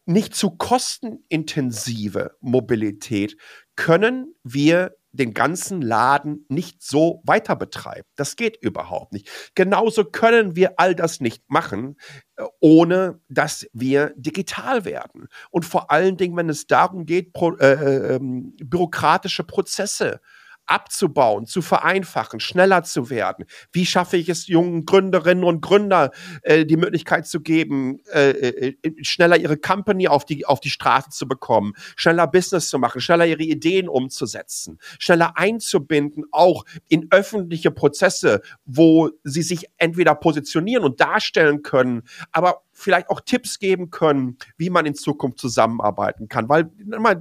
nicht 0.06 0.36
zu 0.36 0.52
kostenintensive 0.52 2.36
Mobilität 2.40 3.38
können 3.76 4.36
wir 4.44 4.96
den 5.16 5.34
ganzen 5.34 5.82
Laden 5.82 6.46
nicht 6.50 6.84
so 6.84 7.22
weiter 7.26 7.56
betreiben. 7.56 8.08
Das 8.16 8.36
geht 8.36 8.58
überhaupt 8.62 9.14
nicht. 9.14 9.52
Genauso 9.56 10.06
können 10.06 10.56
wir 10.56 10.80
all 10.80 10.96
das 10.96 11.20
nicht 11.20 11.44
machen, 11.50 11.98
äh, 12.38 12.44
ohne 12.60 13.20
dass 13.30 13.68
wir 13.74 14.14
digital 14.16 14.86
werden. 14.86 15.28
Und 15.52 15.66
vor 15.66 15.92
allen 15.92 16.18
Dingen, 16.18 16.36
wenn 16.38 16.50
es 16.50 16.68
darum 16.68 17.06
geht, 17.06 17.32
äh, 17.36 17.66
äh, 17.66 18.16
ähm, 18.16 18.56
bürokratische 18.58 19.44
Prozesse 19.44 20.20
abzubauen, 20.66 21.46
zu 21.46 21.62
vereinfachen, 21.62 22.40
schneller 22.40 22.84
zu 22.84 23.10
werden? 23.10 23.46
Wie 23.72 23.86
schaffe 23.86 24.18
ich 24.18 24.30
es 24.30 24.48
jungen 24.48 24.86
Gründerinnen 24.86 25.44
und 25.44 25.62
Gründer 25.62 26.12
äh, 26.42 26.66
die 26.66 26.78
Möglichkeit 26.78 27.28
zu 27.28 27.42
geben, 27.42 28.00
äh, 28.14 28.32
äh, 28.32 28.76
äh, 28.82 29.04
schneller 29.04 29.38
ihre 29.38 29.58
Company 29.58 30.08
auf 30.08 30.26
die, 30.26 30.46
auf 30.46 30.60
die 30.60 30.70
Straße 30.70 31.10
zu 31.10 31.28
bekommen, 31.28 31.74
schneller 31.96 32.28
Business 32.28 32.70
zu 32.70 32.80
machen, 32.80 33.02
schneller 33.02 33.26
ihre 33.26 33.44
Ideen 33.44 33.90
umzusetzen, 33.90 34.80
schneller 35.00 35.38
einzubinden, 35.38 36.26
auch 36.32 36.66
in 36.88 37.08
öffentliche 37.12 37.72
Prozesse, 37.72 38.42
wo 38.66 39.10
sie 39.24 39.42
sich 39.42 39.66
entweder 39.78 40.16
positionieren 40.16 40.84
und 40.84 41.00
darstellen 41.00 41.62
können, 41.62 42.04
aber 42.32 42.62
vielleicht 42.76 43.10
auch 43.10 43.22
Tipps 43.22 43.58
geben 43.58 43.90
können, 43.90 44.38
wie 44.58 44.70
man 44.70 44.86
in 44.86 44.96
Zukunft 44.96 45.40
zusammenarbeiten 45.40 46.28
kann. 46.28 46.50
Weil 46.50 46.70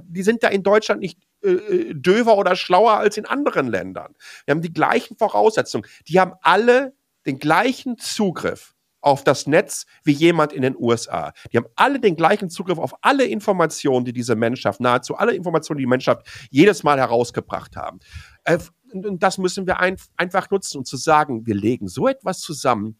die 0.07 0.23
sind 0.23 0.43
ja 0.43 0.49
in 0.49 0.63
Deutschland 0.63 1.01
nicht 1.01 1.19
äh, 1.45 1.51
äh, 1.51 1.93
döver 1.93 2.37
oder 2.37 2.55
schlauer 2.55 2.93
als 2.93 3.17
in 3.17 3.25
anderen 3.25 3.67
Ländern. 3.67 4.15
Wir 4.45 4.53
haben 4.53 4.61
die 4.61 4.73
gleichen 4.73 5.17
Voraussetzungen. 5.17 5.85
Die 6.07 6.19
haben 6.19 6.33
alle 6.41 6.93
den 7.25 7.39
gleichen 7.39 7.97
Zugriff 7.97 8.75
auf 9.01 9.23
das 9.23 9.45
Netz 9.45 9.85
wie 10.03 10.13
jemand 10.13 10.51
in 10.51 10.63
den 10.63 10.75
USA. 10.75 11.31
Die 11.51 11.57
haben 11.57 11.67
alle 11.75 11.99
den 11.99 12.15
gleichen 12.15 12.49
Zugriff 12.49 12.79
auf 12.79 12.95
alle 13.01 13.25
Informationen, 13.25 14.03
die 14.03 14.13
diese 14.13 14.35
Menschheit, 14.35 14.79
nahezu 14.79 15.15
alle 15.15 15.35
Informationen, 15.35 15.77
die 15.77 15.83
die 15.83 15.89
Menschheit 15.89 16.23
jedes 16.49 16.81
Mal 16.83 16.97
herausgebracht 16.97 17.75
haben. 17.75 17.99
Äh, 18.45 18.57
und 18.91 19.21
das 19.21 19.37
müssen 19.37 19.67
wir 19.67 19.79
ein, 19.79 19.97
einfach 20.17 20.49
nutzen 20.49 20.79
und 20.79 20.87
zu 20.87 20.97
sagen, 20.97 21.45
wir 21.45 21.53
legen 21.53 21.87
so 21.87 22.07
etwas 22.07 22.39
zusammen. 22.39 22.99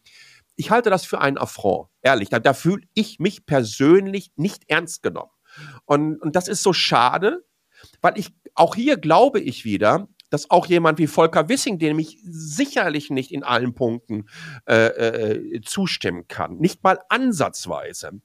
Ich 0.54 0.70
halte 0.70 0.90
das 0.90 1.04
für 1.04 1.20
einen 1.20 1.38
Affront, 1.38 1.88
ehrlich. 2.02 2.28
Da, 2.28 2.38
da 2.38 2.54
fühle 2.54 2.82
ich 2.94 3.18
mich 3.18 3.44
persönlich 3.44 4.30
nicht 4.36 4.62
ernst 4.68 5.02
genommen. 5.02 5.30
Und, 5.86 6.22
und 6.22 6.36
das 6.36 6.46
ist 6.46 6.62
so 6.62 6.72
schade, 6.72 7.44
weil 8.00 8.18
ich, 8.18 8.34
auch 8.54 8.74
hier 8.74 8.96
glaube 8.96 9.40
ich 9.40 9.64
wieder, 9.64 10.08
dass 10.30 10.50
auch 10.50 10.66
jemand 10.66 10.98
wie 10.98 11.06
Volker 11.06 11.48
Wissing, 11.48 11.78
dem 11.78 11.98
ich 11.98 12.18
sicherlich 12.22 13.10
nicht 13.10 13.32
in 13.32 13.42
allen 13.42 13.74
Punkten 13.74 14.28
äh, 14.66 14.86
äh, 14.86 15.60
zustimmen 15.62 16.26
kann, 16.28 16.58
nicht 16.58 16.82
mal 16.82 16.98
ansatzweise. 17.08 18.20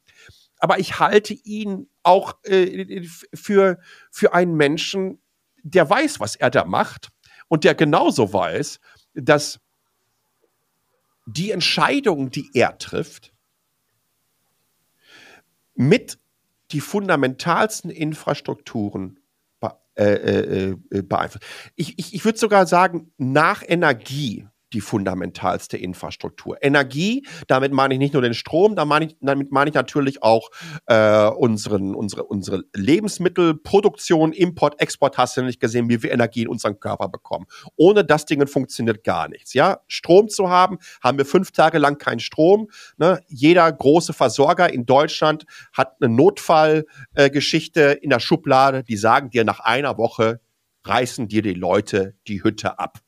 Aber 0.58 0.80
ich 0.80 1.00
halte 1.00 1.34
ihn 1.34 1.90
auch 2.04 2.36
äh, 2.44 3.06
für, 3.34 3.80
für 4.12 4.34
einen 4.34 4.56
Menschen, 4.56 5.22
der 5.64 5.90
weiß, 5.90 6.20
was 6.20 6.36
er 6.36 6.50
da 6.50 6.66
macht 6.66 7.10
und 7.48 7.64
der 7.64 7.76
genauso 7.76 8.34
weiß, 8.34 8.80
dass 9.14 9.60
die 11.26 11.52
Entscheidungen, 11.52 12.32
die 12.32 12.50
er 12.54 12.78
trifft, 12.78 13.34
mit 15.76 16.20
die 16.72 16.82
fundamentalsten 16.82 17.90
Infrastrukturen 17.90 19.21
äh, 20.04 20.70
äh, 20.70 20.76
äh, 20.92 21.02
beeinflusst. 21.02 21.46
Ich, 21.76 21.98
ich, 22.00 22.14
ich 22.14 22.26
würde 22.26 22.38
sogar 22.38 22.66
sagen, 22.66 23.12
nach 23.18 23.64
Energie 23.66 24.48
die 24.74 24.82
fundamentalste 24.82 25.78
Infrastruktur. 25.78 26.58
Energie, 26.62 27.26
damit 27.48 27.72
meine 27.72 27.94
ich 27.94 28.00
nicht 28.00 28.14
nur 28.14 28.22
den 28.22 28.34
Strom, 28.34 28.76
da 28.76 28.86
meine 28.86 29.06
ich, 29.06 29.18
damit 29.22 29.52
meine 29.52 29.70
ich 29.70 29.76
natürlich 29.76 30.24
auch 30.24 30.50
äh, 30.86 31.28
unseren, 31.28 31.96
unsere, 31.96 32.24
unsere 32.24 32.64
Lebensmittelproduktion, 32.74 34.34
Import, 34.34 34.80
Export, 34.80 35.18
hast 35.18 35.38
du 35.38 35.44
nicht 35.44 35.60
gesehen, 35.60 35.90
wie 35.90 36.02
wir 36.02 36.12
Energie 36.12 36.44
in 36.44 36.48
unseren 36.48 36.80
Körper 36.80 37.10
bekommen. 37.10 37.46
Ohne 37.76 38.04
das 38.04 38.26
Ding 38.26 38.46
funktioniert 38.48 39.04
gar 39.04 39.28
nichts. 39.28 39.54
Ja, 39.54 39.82
Strom 39.88 40.30
zu 40.30 40.50
haben, 40.50 40.80
haben 41.04 41.18
wir 41.18 41.26
fünf 41.26 41.52
Tage 41.52 41.78
lang 41.78 41.98
keinen 41.98 42.20
Strom. 42.20 42.70
Ne? 42.98 43.22
Jeder 43.28 43.72
große 43.72 44.14
Versorger 44.14 44.72
in 44.74 44.86
Deutschland 44.86 45.46
hat 45.74 45.96
eine 46.02 46.14
Notfallgeschichte 46.14 47.98
äh, 47.98 48.04
in 48.04 48.10
der 48.10 48.20
Schublade, 48.20 48.84
die 48.84 48.98
sagen 48.98 49.30
dir 49.30 49.44
nach 49.44 49.60
einer 49.60 49.98
Woche 49.98 50.40
reißen 50.84 51.28
dir 51.28 51.42
die 51.42 51.54
Leute 51.54 52.16
die 52.28 52.44
Hütte 52.44 52.80
ab. 52.80 53.00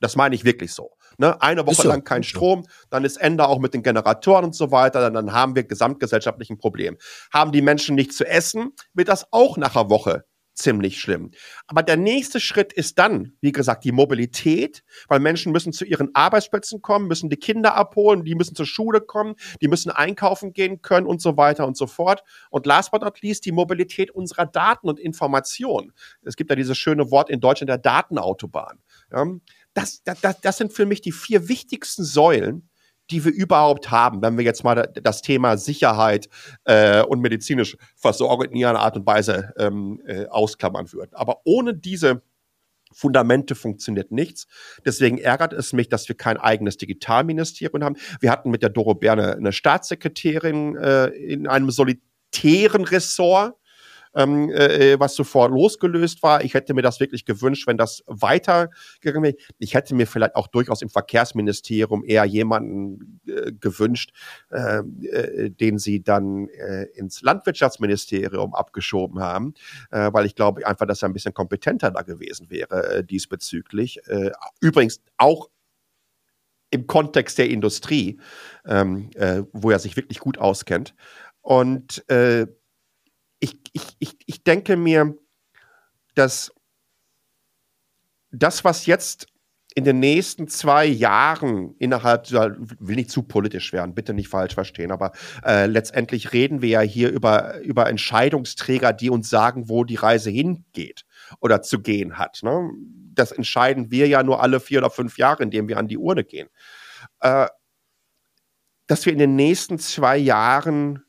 Das 0.00 0.16
meine 0.16 0.34
ich 0.34 0.44
wirklich 0.44 0.72
so. 0.72 0.95
Ne? 1.18 1.40
Eine 1.40 1.66
Woche 1.66 1.82
so. 1.82 1.88
lang 1.88 2.04
kein 2.04 2.22
Strom, 2.22 2.66
dann 2.90 3.04
ist 3.04 3.16
Ende 3.16 3.48
auch 3.48 3.58
mit 3.58 3.74
den 3.74 3.82
Generatoren 3.82 4.44
und 4.44 4.54
so 4.54 4.70
weiter, 4.70 5.00
dann, 5.00 5.14
dann 5.14 5.32
haben 5.32 5.54
wir 5.54 5.64
gesamtgesellschaftlich 5.64 6.50
ein 6.50 6.58
Problem. 6.58 6.96
Haben 7.32 7.52
die 7.52 7.62
Menschen 7.62 7.94
nichts 7.94 8.16
zu 8.16 8.26
essen, 8.26 8.72
wird 8.94 9.08
das 9.08 9.26
auch 9.32 9.56
nach 9.56 9.74
einer 9.76 9.90
Woche 9.90 10.24
ziemlich 10.56 11.00
schlimm. 11.00 11.30
Aber 11.66 11.82
der 11.82 11.96
nächste 11.96 12.40
Schritt 12.40 12.72
ist 12.72 12.98
dann, 12.98 13.34
wie 13.40 13.52
gesagt, 13.52 13.84
die 13.84 13.92
Mobilität, 13.92 14.82
weil 15.06 15.20
Menschen 15.20 15.52
müssen 15.52 15.72
zu 15.72 15.84
ihren 15.84 16.14
Arbeitsplätzen 16.14 16.82
kommen, 16.82 17.06
müssen 17.06 17.30
die 17.30 17.36
Kinder 17.36 17.74
abholen, 17.74 18.24
die 18.24 18.34
müssen 18.34 18.56
zur 18.56 18.66
Schule 18.66 19.00
kommen, 19.00 19.34
die 19.60 19.68
müssen 19.68 19.90
einkaufen 19.90 20.52
gehen 20.52 20.82
können 20.82 21.06
und 21.06 21.20
so 21.20 21.36
weiter 21.36 21.66
und 21.66 21.76
so 21.76 21.86
fort. 21.86 22.24
Und 22.50 22.66
last 22.66 22.90
but 22.90 23.02
not 23.02 23.20
least 23.20 23.44
die 23.44 23.52
Mobilität 23.52 24.10
unserer 24.10 24.46
Daten 24.46 24.88
und 24.88 24.98
Informationen. 24.98 25.92
Es 26.22 26.36
gibt 26.36 26.50
ja 26.50 26.56
dieses 26.56 26.78
schöne 26.78 27.10
Wort 27.10 27.30
in 27.30 27.40
Deutschland 27.40 27.68
der 27.68 27.78
Datenautobahn. 27.78 28.78
Ja, 29.12 29.24
das, 29.76 30.02
das, 30.02 30.40
das 30.40 30.56
sind 30.56 30.72
für 30.72 30.86
mich 30.86 31.02
die 31.02 31.12
vier 31.12 31.48
wichtigsten 31.48 32.02
Säulen, 32.02 32.68
die 33.10 33.24
wir 33.24 33.32
überhaupt 33.32 33.90
haben, 33.90 34.22
wenn 34.22 34.36
wir 34.36 34.44
jetzt 34.44 34.64
mal 34.64 34.90
das 35.02 35.22
Thema 35.22 35.58
Sicherheit 35.58 36.28
äh, 36.64 37.02
und 37.02 37.20
medizinische 37.20 37.76
Versorgung 37.94 38.46
in 38.46 38.56
ihrer 38.56 38.80
Art 38.80 38.96
und 38.96 39.06
Weise 39.06 39.52
ähm, 39.58 40.00
äh, 40.06 40.26
ausklammern 40.26 40.92
würden. 40.92 41.14
Aber 41.14 41.42
ohne 41.44 41.74
diese 41.74 42.22
Fundamente 42.92 43.54
funktioniert 43.54 44.10
nichts. 44.10 44.46
Deswegen 44.84 45.18
ärgert 45.18 45.52
es 45.52 45.72
mich, 45.74 45.88
dass 45.88 46.08
wir 46.08 46.16
kein 46.16 46.38
eigenes 46.38 46.78
Digitalministerium 46.78 47.84
haben. 47.84 47.96
Wir 48.20 48.30
hatten 48.30 48.50
mit 48.50 48.62
der 48.62 48.70
Doro 48.70 48.94
Berne 48.94 49.34
eine 49.34 49.52
Staatssekretärin 49.52 50.76
äh, 50.76 51.08
in 51.08 51.46
einem 51.46 51.70
solitären 51.70 52.84
Ressort, 52.84 53.54
ähm, 54.16 54.50
äh, 54.50 54.92
äh, 54.92 55.00
was 55.00 55.14
sofort 55.14 55.52
losgelöst 55.52 56.22
war. 56.22 56.42
Ich 56.42 56.54
hätte 56.54 56.74
mir 56.74 56.82
das 56.82 56.98
wirklich 57.00 57.24
gewünscht, 57.24 57.66
wenn 57.66 57.76
das 57.76 58.02
weitergegangen 58.06 59.22
wäre. 59.22 59.36
Ich 59.58 59.74
hätte 59.74 59.94
mir 59.94 60.06
vielleicht 60.06 60.34
auch 60.34 60.48
durchaus 60.48 60.82
im 60.82 60.88
Verkehrsministerium 60.88 62.02
eher 62.04 62.24
jemanden 62.24 63.20
äh, 63.26 63.52
gewünscht, 63.52 64.12
äh, 64.50 64.78
äh, 64.78 65.50
den 65.50 65.78
sie 65.78 66.02
dann 66.02 66.48
äh, 66.48 66.84
ins 66.94 67.22
Landwirtschaftsministerium 67.22 68.54
abgeschoben 68.54 69.20
haben, 69.20 69.54
äh, 69.90 70.10
weil 70.12 70.26
ich 70.26 70.34
glaube 70.34 70.66
einfach, 70.66 70.86
dass 70.86 71.02
er 71.02 71.10
ein 71.10 71.12
bisschen 71.12 71.34
kompetenter 71.34 71.90
da 71.90 72.02
gewesen 72.02 72.50
wäre 72.50 72.96
äh, 72.96 73.04
diesbezüglich. 73.04 74.00
Äh, 74.06 74.30
übrigens 74.60 75.02
auch 75.18 75.50
im 76.70 76.86
Kontext 76.86 77.38
der 77.38 77.48
Industrie, 77.48 78.18
ähm, 78.66 79.10
äh, 79.14 79.42
wo 79.52 79.70
er 79.70 79.78
sich 79.78 79.96
wirklich 79.96 80.18
gut 80.18 80.38
auskennt. 80.38 80.94
Und 81.42 82.08
äh, 82.10 82.46
ich, 83.40 83.58
ich, 83.72 83.96
ich, 83.98 84.16
ich 84.26 84.44
denke 84.44 84.76
mir, 84.76 85.16
dass 86.14 86.52
das, 88.30 88.64
was 88.64 88.86
jetzt 88.86 89.26
in 89.74 89.84
den 89.84 90.00
nächsten 90.00 90.48
zwei 90.48 90.86
Jahren 90.86 91.74
innerhalb, 91.78 92.30
will 92.32 92.96
nicht 92.96 93.10
zu 93.10 93.22
politisch 93.22 93.74
werden, 93.74 93.94
bitte 93.94 94.14
nicht 94.14 94.28
falsch 94.28 94.54
verstehen, 94.54 94.90
aber 94.90 95.12
äh, 95.44 95.66
letztendlich 95.66 96.32
reden 96.32 96.62
wir 96.62 96.70
ja 96.70 96.80
hier 96.80 97.10
über, 97.10 97.60
über 97.60 97.86
Entscheidungsträger, 97.86 98.94
die 98.94 99.10
uns 99.10 99.28
sagen, 99.28 99.68
wo 99.68 99.84
die 99.84 99.96
Reise 99.96 100.30
hingeht 100.30 101.04
oder 101.40 101.60
zu 101.60 101.80
gehen 101.80 102.16
hat. 102.16 102.40
Ne? 102.42 102.70
Das 103.12 103.32
entscheiden 103.32 103.90
wir 103.90 104.08
ja 104.08 104.22
nur 104.22 104.42
alle 104.42 104.60
vier 104.60 104.78
oder 104.78 104.90
fünf 104.90 105.18
Jahre, 105.18 105.42
indem 105.42 105.68
wir 105.68 105.76
an 105.76 105.88
die 105.88 105.98
Urne 105.98 106.24
gehen. 106.24 106.48
Äh, 107.20 107.48
dass 108.86 109.04
wir 109.04 109.12
in 109.12 109.18
den 109.18 109.36
nächsten 109.36 109.78
zwei 109.78 110.16
Jahren 110.16 111.02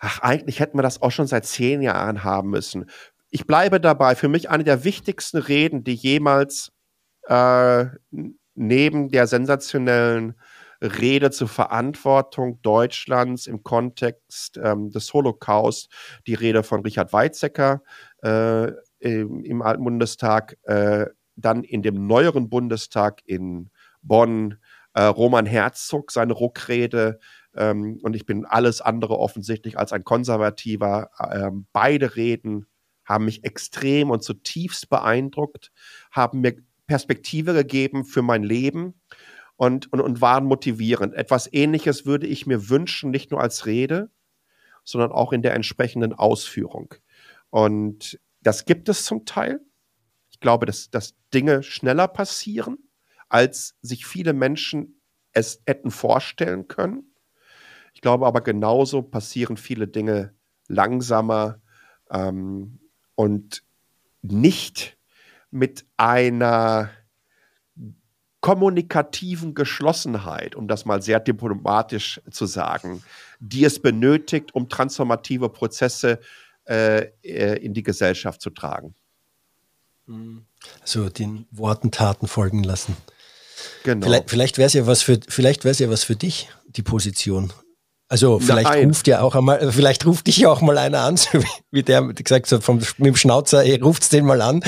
ach, 0.00 0.20
eigentlich 0.20 0.58
hätten 0.58 0.78
wir 0.78 0.82
das 0.82 1.00
auch 1.02 1.10
schon 1.10 1.26
seit 1.26 1.46
zehn 1.46 1.82
Jahren 1.82 2.24
haben 2.24 2.50
müssen. 2.50 2.90
Ich 3.30 3.46
bleibe 3.46 3.80
dabei, 3.80 4.16
für 4.16 4.28
mich 4.28 4.50
eine 4.50 4.64
der 4.64 4.82
wichtigsten 4.82 5.38
Reden, 5.38 5.84
die 5.84 5.94
jemals 5.94 6.72
äh, 7.28 7.86
neben 8.54 9.10
der 9.10 9.26
sensationellen 9.28 10.34
Rede 10.82 11.30
zur 11.30 11.48
Verantwortung 11.48 12.60
Deutschlands 12.62 13.46
im 13.46 13.62
Kontext 13.62 14.58
ähm, 14.62 14.90
des 14.90 15.12
Holocaust, 15.12 15.92
die 16.26 16.34
Rede 16.34 16.62
von 16.62 16.80
Richard 16.80 17.12
Weizsäcker 17.12 17.82
äh, 18.22 18.72
im, 18.98 19.44
im, 19.44 19.62
Alten 19.62 19.84
Bundestag, 19.84 20.56
äh, 20.62 21.06
dann 21.36 21.62
in 21.64 21.82
dem 21.82 22.06
neueren 22.06 22.48
Bundestag 22.48 23.20
in 23.26 23.70
Bonn 24.02 24.58
äh, 24.94 25.02
Roman 25.02 25.46
Herzog, 25.46 26.10
seine 26.10 26.32
Ruckrede, 26.32 27.20
ähm, 27.56 27.98
und 28.02 28.14
ich 28.14 28.26
bin 28.26 28.44
alles 28.44 28.80
andere 28.80 29.18
offensichtlich 29.18 29.78
als 29.78 29.92
ein 29.92 30.04
Konservativer. 30.04 31.10
Ähm, 31.32 31.66
beide 31.72 32.16
Reden 32.16 32.66
haben 33.04 33.24
mich 33.24 33.44
extrem 33.44 34.10
und 34.10 34.22
zutiefst 34.22 34.88
beeindruckt, 34.88 35.72
haben 36.10 36.40
mir 36.40 36.56
Perspektive 36.86 37.54
gegeben 37.54 38.04
für 38.04 38.22
mein 38.22 38.42
Leben 38.42 39.00
und, 39.56 39.92
und, 39.92 40.00
und 40.00 40.20
waren 40.20 40.44
motivierend. 40.44 41.14
Etwas 41.14 41.52
Ähnliches 41.52 42.06
würde 42.06 42.26
ich 42.26 42.46
mir 42.46 42.68
wünschen, 42.68 43.10
nicht 43.10 43.30
nur 43.30 43.40
als 43.40 43.66
Rede, 43.66 44.10
sondern 44.84 45.12
auch 45.12 45.32
in 45.32 45.42
der 45.42 45.54
entsprechenden 45.54 46.12
Ausführung. 46.14 46.94
Und 47.50 48.18
das 48.40 48.64
gibt 48.64 48.88
es 48.88 49.04
zum 49.04 49.24
Teil. 49.24 49.60
Ich 50.30 50.40
glaube, 50.40 50.66
dass, 50.66 50.90
dass 50.90 51.14
Dinge 51.34 51.62
schneller 51.62 52.08
passieren, 52.08 52.78
als 53.28 53.76
sich 53.82 54.06
viele 54.06 54.32
Menschen 54.32 55.00
es 55.32 55.62
hätten 55.66 55.90
vorstellen 55.90 56.66
können. 56.68 57.09
Ich 57.94 58.00
glaube 58.00 58.26
aber 58.26 58.40
genauso 58.40 59.02
passieren 59.02 59.56
viele 59.56 59.86
Dinge 59.86 60.34
langsamer 60.68 61.60
ähm, 62.10 62.78
und 63.14 63.62
nicht 64.22 64.96
mit 65.50 65.84
einer 65.96 66.90
kommunikativen 68.40 69.54
Geschlossenheit, 69.54 70.54
um 70.54 70.66
das 70.66 70.84
mal 70.86 71.02
sehr 71.02 71.20
diplomatisch 71.20 72.20
zu 72.30 72.46
sagen, 72.46 73.02
die 73.38 73.64
es 73.64 73.80
benötigt, 73.80 74.54
um 74.54 74.68
transformative 74.68 75.50
Prozesse 75.50 76.20
äh, 76.66 77.08
äh 77.22 77.56
in 77.62 77.74
die 77.74 77.82
Gesellschaft 77.82 78.40
zu 78.40 78.50
tragen. 78.50 78.94
Also 80.80 81.08
den 81.08 81.46
Worten 81.50 81.90
Taten 81.90 82.26
folgen 82.26 82.64
lassen. 82.64 82.96
Genau. 83.84 84.06
Vielleicht, 84.06 84.30
vielleicht 84.30 84.58
wäre 84.58 84.66
es 84.66 84.72
ja 84.72 84.86
was 84.86 85.02
für, 85.02 85.20
vielleicht 85.28 85.64
wäre 85.64 85.72
es 85.72 85.78
ja 85.78 85.90
was 85.90 86.04
für 86.04 86.16
dich, 86.16 86.48
die 86.66 86.82
Position. 86.82 87.52
Also 88.12 88.40
vielleicht 88.40 88.68
Nein. 88.68 88.88
ruft 88.88 89.06
ja 89.06 89.20
auch 89.20 89.36
einmal, 89.36 89.70
vielleicht 89.70 90.04
ruft 90.04 90.26
dich 90.26 90.38
ja 90.38 90.50
auch 90.50 90.60
mal 90.62 90.76
einer 90.78 91.02
an, 91.02 91.16
so 91.16 91.38
wie, 91.70 91.84
der 91.84 92.02
gesagt 92.12 92.50
hat, 92.50 92.64
vom, 92.64 92.78
mit 92.78 93.06
dem 93.06 93.14
Schnauzer, 93.14 93.62
ey, 93.62 93.80
ruft's 93.80 94.08
den 94.08 94.26
mal 94.26 94.42
an. 94.42 94.64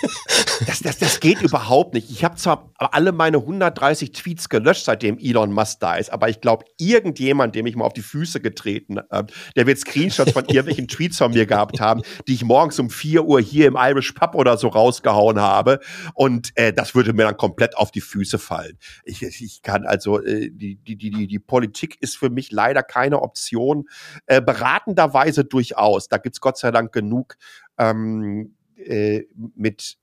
das, 0.66 0.78
das, 0.78 0.98
das 0.98 1.18
geht 1.18 1.42
überhaupt 1.42 1.94
nicht. 1.94 2.12
Ich 2.12 2.22
habe 2.22 2.36
zwar 2.36 2.70
alle 2.76 3.10
meine 3.10 3.38
130 3.38 4.12
Tweets 4.12 4.48
gelöscht, 4.48 4.84
seitdem 4.84 5.18
Elon 5.18 5.52
Musk 5.52 5.80
da 5.80 5.96
ist, 5.96 6.12
aber 6.12 6.28
ich 6.28 6.40
glaube, 6.40 6.64
irgendjemand, 6.78 7.56
dem 7.56 7.66
ich 7.66 7.74
mal 7.74 7.86
auf 7.86 7.92
die 7.92 8.02
Füße 8.02 8.40
getreten 8.40 9.00
habe, 9.10 9.32
der 9.56 9.66
wird 9.66 9.78
Screenshots 9.78 10.30
von 10.30 10.44
irgendwelchen 10.46 10.86
Tweets 10.86 11.18
von 11.18 11.32
mir 11.32 11.46
gehabt 11.46 11.80
haben, 11.80 12.02
die 12.28 12.34
ich 12.34 12.44
morgens 12.44 12.78
um 12.78 12.88
4 12.88 13.24
Uhr 13.24 13.40
hier 13.40 13.66
im 13.66 13.76
Irish 13.76 14.12
Pub 14.12 14.36
oder 14.36 14.56
so 14.56 14.68
rausgehauen 14.68 15.40
habe. 15.40 15.80
Und 16.14 16.52
äh, 16.54 16.72
das 16.72 16.94
würde 16.94 17.14
mir 17.14 17.24
dann 17.24 17.36
komplett 17.36 17.76
auf 17.76 17.90
die 17.90 18.00
Füße 18.00 18.38
fallen. 18.38 18.78
Ich, 19.04 19.22
ich 19.22 19.62
kann 19.62 19.86
also, 19.86 20.22
äh, 20.22 20.50
die, 20.52 20.76
die, 20.76 20.96
die, 20.96 21.26
die 21.26 21.38
Politik 21.40 22.00
ist 22.00 22.16
für 22.16 22.30
mich 22.30 22.52
leider 22.60 22.82
keine 22.82 23.22
Option. 23.22 23.88
Äh, 24.26 24.42
beratenderweise 24.42 25.44
durchaus. 25.44 26.08
Da 26.08 26.18
gibt's 26.18 26.40
Gott 26.40 26.58
sei 26.58 26.70
Dank 26.70 26.92
genug 26.92 27.36
ähm, 27.78 28.54
äh, 28.76 29.22
mit 29.54 29.96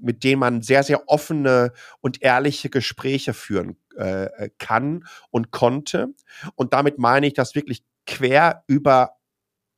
mit 0.00 0.22
denen 0.22 0.38
man 0.38 0.62
sehr, 0.62 0.84
sehr 0.84 1.08
offene 1.08 1.72
und 2.00 2.22
ehrliche 2.22 2.70
Gespräche 2.70 3.34
führen 3.34 3.76
äh, 3.96 4.48
kann 4.58 5.04
und 5.30 5.50
konnte. 5.50 6.14
Und 6.54 6.72
damit 6.72 6.98
meine 6.98 7.26
ich 7.26 7.34
das 7.34 7.56
wirklich 7.56 7.82
quer 8.06 8.62
über 8.68 9.17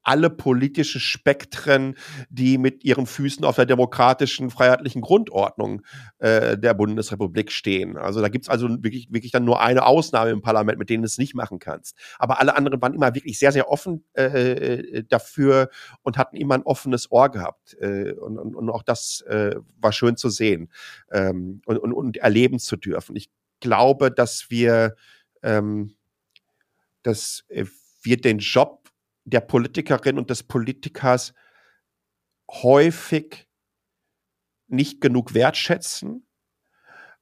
alle 0.03 0.31
politischen 0.31 1.01
Spektren, 1.01 1.97
die 2.31 2.59
mit 2.59 2.85
ihren 2.85 3.07
Füßen 3.07 3.45
auf 3.45 3.57
der 3.57 3.67
demokratischen, 3.67 4.51
freiheitlichen 4.51 5.03
Grundordnung 5.03 5.83
äh, 6.19 6.57
der 6.57 6.75
Bundesrepublik 6.75 7.53
stehen. 7.53 7.97
Also 7.97 8.21
da 8.21 8.29
gibt's 8.29 8.49
also 8.49 8.69
wirklich, 8.83 9.13
wirklich 9.13 9.33
dann 9.33 9.45
nur 9.45 9.61
eine 9.61 9.85
Ausnahme 9.85 10.31
im 10.31 10.43
Parlament, 10.43 10.79
mit 10.79 10.91
denen 10.91 11.03
du 11.03 11.07
es 11.07 11.19
nicht 11.19 11.35
machen 11.35 11.59
kannst. 11.59 11.97
Aber 12.19 12.41
alle 12.41 12.57
anderen 12.57 12.81
waren 12.81 12.95
immer 12.95 13.15
wirklich 13.15 13.39
sehr, 13.39 13.53
sehr 13.53 13.69
offen 13.69 14.05
äh, 14.15 14.25
äh, 14.25 15.05
dafür 15.09 15.69
und 16.03 16.17
hatten 16.17 16.37
immer 16.37 16.55
ein 16.55 16.63
offenes 16.63 17.11
Ohr 17.11 17.29
gehabt. 17.31 17.77
Äh, 17.81 18.13
und, 18.13 18.39
und, 18.39 18.55
und 18.55 18.71
auch 18.71 18.83
das 18.83 19.23
äh, 19.29 19.57
war 19.79 19.93
schön 19.93 20.17
zu 20.17 20.31
sehen 20.31 20.71
ähm, 21.11 21.61
und, 21.67 21.79
und, 21.79 21.93
und 21.93 22.17
erleben 22.17 22.59
zu 22.59 22.77
dürfen. 22.77 23.17
Ich 23.17 23.31
glaube, 23.61 24.11
dass 24.11 24.51
wir, 24.51 24.97
ähm, 25.43 25.95
dass 27.03 27.45
wir 28.03 28.21
den 28.21 28.39
Job 28.39 28.80
der 29.31 29.41
Politikerin 29.41 30.18
und 30.18 30.31
des 30.31 30.43
Politikers 30.43 31.33
häufig 32.51 33.49
nicht 34.66 35.01
genug 35.01 35.35
wertschätzen 35.35 36.26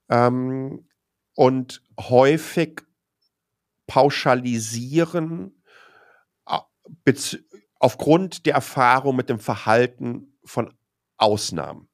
ähm, 0.08 0.88
und 1.34 1.82
häufig 1.98 2.82
pauschalisieren 3.86 5.62
aufgrund 7.78 8.46
der 8.46 8.54
Erfahrung 8.54 9.16
mit 9.16 9.28
dem 9.28 9.38
Verhalten 9.38 10.38
von 10.44 10.76
Ausnahmen. 11.16 11.87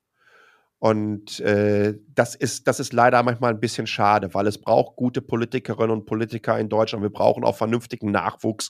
Und 0.85 1.41
äh, 1.41 1.95
das, 2.14 2.35
ist, 2.35 2.68
das 2.68 2.78
ist 2.78 2.93
leider 2.93 3.22
manchmal 3.22 3.55
ein 3.55 3.59
bisschen 3.59 3.87
schade, 3.87 4.35
weil 4.35 4.47
es 4.47 4.59
braucht 4.59 4.97
gute 4.97 5.22
Politikerinnen 5.22 5.91
und 5.91 6.05
Politiker 6.05 6.59
in 6.59 6.68
Deutschland. 6.68 7.03
Wir 7.03 7.09
brauchen 7.09 7.43
auch 7.43 7.57
vernünftigen 7.57 8.11
Nachwuchs, 8.11 8.68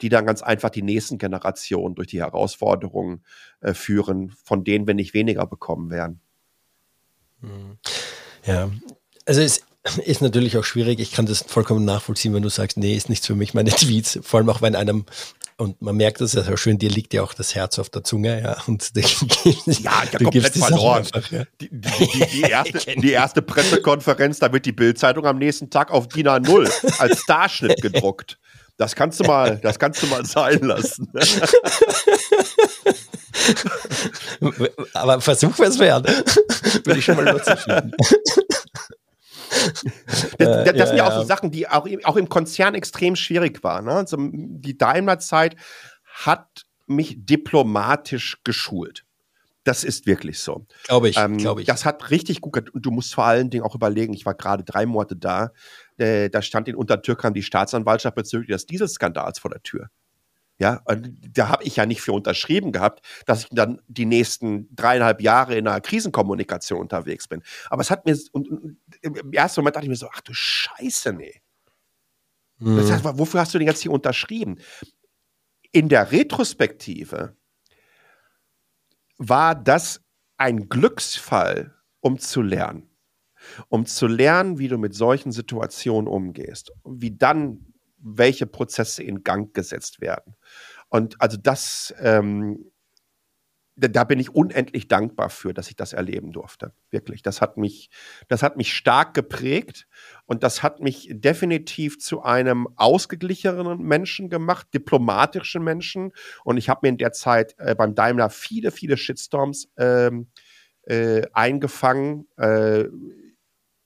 die 0.00 0.08
dann 0.08 0.26
ganz 0.26 0.42
einfach 0.42 0.70
die 0.70 0.82
nächsten 0.82 1.18
Generationen 1.18 1.94
durch 1.94 2.08
die 2.08 2.20
Herausforderungen 2.20 3.22
äh, 3.60 3.74
führen, 3.74 4.32
von 4.44 4.64
denen 4.64 4.88
wir 4.88 4.94
nicht 4.94 5.14
weniger 5.14 5.46
bekommen 5.46 5.92
werden. 5.92 6.20
Hm. 7.42 7.78
Ja, 8.44 8.68
also 9.24 9.40
es 9.40 9.62
ist 10.04 10.20
natürlich 10.20 10.58
auch 10.58 10.64
schwierig. 10.64 10.98
Ich 10.98 11.12
kann 11.12 11.26
das 11.26 11.42
vollkommen 11.42 11.84
nachvollziehen, 11.84 12.34
wenn 12.34 12.42
du 12.42 12.48
sagst, 12.48 12.76
nee, 12.76 12.96
ist 12.96 13.08
nichts 13.08 13.28
für 13.28 13.36
mich, 13.36 13.54
meine 13.54 13.70
Tweets. 13.76 14.18
Vor 14.24 14.40
allem 14.40 14.48
auch, 14.48 14.62
wenn 14.62 14.74
einem 14.74 15.04
und 15.56 15.80
man 15.82 15.96
merkt 15.96 16.20
es 16.20 16.32
ja 16.32 16.42
so 16.42 16.56
schön, 16.56 16.78
dir 16.78 16.90
liegt 16.90 17.14
ja 17.14 17.22
auch 17.22 17.34
das 17.34 17.54
Herz 17.54 17.78
auf 17.78 17.90
der 17.90 18.04
Zunge, 18.04 18.42
ja. 18.42 18.56
Und 18.66 18.96
du, 18.96 19.00
ja, 19.00 19.06
ich 19.66 19.86
habe 19.86 20.24
komplett 20.24 20.54
verloren. 20.54 21.04
Einfach, 21.04 21.30
ja. 21.30 21.44
die, 21.60 21.68
die, 21.70 21.80
die, 21.80 22.26
die, 22.26 22.40
erste, 22.50 23.00
die 23.00 23.10
erste 23.10 23.42
Pressekonferenz, 23.42 24.38
da 24.38 24.52
wird 24.52 24.66
die 24.66 24.72
Bildzeitung 24.72 25.26
am 25.26 25.38
nächsten 25.38 25.70
Tag 25.70 25.90
auf 25.90 26.08
DIN 26.08 26.28
A0 26.28 26.98
als 26.98 27.20
Starschnitt 27.20 27.80
gedruckt. 27.82 28.38
Das 28.78 28.96
kannst 28.96 29.20
du 29.20 29.24
mal, 29.24 29.58
das 29.58 29.78
kannst 29.78 30.02
du 30.02 30.06
mal 30.08 30.24
sein 30.24 30.60
lassen. 30.60 31.12
Aber 34.94 35.20
versuch 35.20 35.58
es 35.60 35.78
wert. 35.78 36.08
Will 36.86 36.98
ich 36.98 37.04
schon 37.04 37.16
mal 37.16 37.32
nutzen. 37.32 37.92
Das, 40.38 40.64
das, 40.64 40.76
das 40.76 40.88
sind 40.88 40.98
ja, 40.98 41.06
auch 41.06 41.14
so 41.14 41.24
Sachen, 41.24 41.50
die 41.50 41.68
auch, 41.68 41.86
auch 42.04 42.16
im 42.16 42.28
Konzern 42.28 42.74
extrem 42.74 43.16
schwierig 43.16 43.62
waren. 43.62 43.84
Ne? 43.84 43.92
Also 43.92 44.16
die 44.20 44.76
Daimler-Zeit 44.76 45.56
hat 46.04 46.64
mich 46.86 47.16
diplomatisch 47.18 48.38
geschult. 48.44 49.04
Das 49.64 49.84
ist 49.84 50.06
wirklich 50.06 50.40
so. 50.40 50.66
Glaube 50.84 51.08
ich, 51.08 51.16
ähm, 51.16 51.38
glaube 51.38 51.60
ich. 51.60 51.66
Das 51.66 51.84
hat 51.84 52.10
richtig 52.10 52.40
gut, 52.40 52.70
und 52.70 52.84
du 52.84 52.90
musst 52.90 53.14
vor 53.14 53.24
allen 53.24 53.48
Dingen 53.48 53.64
auch 53.64 53.76
überlegen, 53.76 54.12
ich 54.12 54.26
war 54.26 54.34
gerade 54.34 54.64
drei 54.64 54.86
Monate 54.86 55.14
da, 55.14 55.52
äh, 55.98 56.28
da 56.30 56.42
stand 56.42 56.68
in 56.68 56.74
Untertürkheim 56.74 57.32
die 57.32 57.44
Staatsanwaltschaft 57.44 58.16
bezüglich 58.16 58.48
des 58.48 58.66
Dieselskandals 58.66 59.38
vor 59.38 59.50
der 59.50 59.62
Tür. 59.62 59.88
Ja, 60.62 60.80
da 61.32 61.48
habe 61.48 61.64
ich 61.64 61.74
ja 61.74 61.86
nicht 61.86 62.02
für 62.02 62.12
unterschrieben 62.12 62.70
gehabt, 62.70 63.04
dass 63.26 63.42
ich 63.42 63.48
dann 63.50 63.82
die 63.88 64.06
nächsten 64.06 64.72
dreieinhalb 64.76 65.20
Jahre 65.20 65.56
in 65.56 65.66
einer 65.66 65.80
Krisenkommunikation 65.80 66.78
unterwegs 66.78 67.26
bin. 67.26 67.42
Aber 67.68 67.82
es 67.82 67.90
hat 67.90 68.06
mir, 68.06 68.16
und, 68.30 68.48
und 68.48 68.76
im 69.00 69.32
ersten 69.32 69.60
Moment 69.60 69.74
dachte 69.74 69.86
ich 69.86 69.90
mir 69.90 69.96
so, 69.96 70.06
ach 70.12 70.20
du 70.20 70.32
Scheiße, 70.32 71.14
nee. 71.14 71.42
Mhm. 72.60 72.76
Das 72.76 72.92
heißt, 72.92 73.02
wofür 73.04 73.40
hast 73.40 73.52
du 73.54 73.58
denn 73.58 73.66
jetzt 73.66 73.82
hier 73.82 73.90
unterschrieben? 73.90 74.60
In 75.72 75.88
der 75.88 76.12
Retrospektive 76.12 77.34
war 79.18 79.56
das 79.56 80.00
ein 80.36 80.68
Glücksfall, 80.68 81.74
um 81.98 82.20
zu 82.20 82.40
lernen. 82.40 82.88
Um 83.68 83.84
zu 83.84 84.06
lernen, 84.06 84.60
wie 84.60 84.68
du 84.68 84.78
mit 84.78 84.94
solchen 84.94 85.32
Situationen 85.32 86.06
umgehst. 86.06 86.70
Wie 86.84 87.16
dann 87.16 87.71
welche 88.02 88.46
Prozesse 88.46 89.02
in 89.02 89.22
Gang 89.22 89.54
gesetzt 89.54 90.00
werden. 90.00 90.36
Und 90.88 91.20
also 91.20 91.38
das, 91.38 91.94
ähm, 92.00 92.70
da 93.76 94.04
bin 94.04 94.20
ich 94.20 94.34
unendlich 94.34 94.88
dankbar 94.88 95.30
für, 95.30 95.54
dass 95.54 95.70
ich 95.70 95.76
das 95.76 95.94
erleben 95.94 96.32
durfte. 96.32 96.74
Wirklich. 96.90 97.22
Das 97.22 97.40
hat 97.40 97.56
mich, 97.56 97.88
das 98.28 98.42
hat 98.42 98.56
mich 98.56 98.74
stark 98.74 99.14
geprägt 99.14 99.86
und 100.26 100.42
das 100.42 100.62
hat 100.62 100.80
mich 100.80 101.08
definitiv 101.10 101.98
zu 101.98 102.22
einem 102.22 102.68
ausgeglichenen 102.76 103.78
Menschen 103.78 104.28
gemacht, 104.28 104.68
diplomatischen 104.74 105.64
Menschen. 105.64 106.12
Und 106.44 106.58
ich 106.58 106.68
habe 106.68 106.80
mir 106.82 106.90
in 106.90 106.98
der 106.98 107.12
Zeit 107.12 107.54
äh, 107.58 107.74
beim 107.74 107.94
Daimler 107.94 108.28
viele, 108.28 108.70
viele 108.70 108.98
Shitstorms 108.98 109.70
ähm, 109.78 110.28
äh, 110.82 111.22
eingefangen. 111.32 112.28
Äh, 112.36 112.88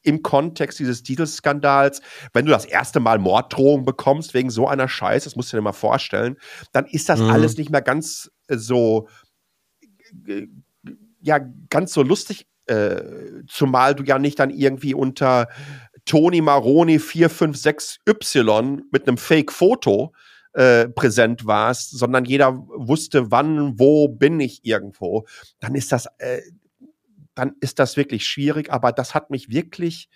im 0.06 0.22
Kontext 0.22 0.78
dieses 0.78 1.02
Dieselskandals, 1.02 2.00
wenn 2.32 2.46
du 2.46 2.52
das 2.52 2.64
erste 2.64 3.00
Mal 3.00 3.18
Morddrohungen 3.18 3.84
bekommst 3.84 4.34
wegen 4.34 4.50
so 4.50 4.68
einer 4.68 4.88
Scheiße, 4.88 5.24
das 5.24 5.36
musst 5.36 5.52
du 5.52 5.56
dir 5.56 5.62
mal 5.62 5.72
vorstellen, 5.72 6.36
dann 6.72 6.86
ist 6.86 7.08
das 7.08 7.20
mhm. 7.20 7.30
alles 7.30 7.56
nicht 7.56 7.70
mehr 7.70 7.82
ganz 7.82 8.30
äh, 8.48 8.56
so, 8.56 9.08
ja, 11.20 11.40
ganz 11.70 11.92
so 11.92 12.02
lustig, 12.02 12.46
äh, 12.66 13.02
zumal 13.48 13.94
du 13.94 14.04
ja 14.04 14.18
nicht 14.18 14.38
dann 14.38 14.50
irgendwie 14.50 14.94
unter 14.94 15.48
Tony 16.04 16.40
Maroni 16.40 16.98
456Y 16.98 18.82
mit 18.92 19.08
einem 19.08 19.18
Fake-Foto 19.18 20.12
äh, 20.52 20.88
präsent 20.88 21.46
warst, 21.46 21.90
sondern 21.90 22.24
jeder 22.24 22.56
wusste, 22.56 23.30
wann, 23.30 23.78
wo 23.78 24.08
bin 24.08 24.40
ich 24.40 24.64
irgendwo, 24.64 25.26
dann 25.60 25.74
ist 25.74 25.92
das, 25.92 26.06
äh, 26.18 26.40
dann 27.36 27.54
ist 27.60 27.78
das 27.78 27.96
wirklich 27.96 28.26
schwierig, 28.26 28.72
aber 28.72 28.90
das 28.90 29.14
hat 29.14 29.30
mich 29.30 29.50
wirklich, 29.50 30.08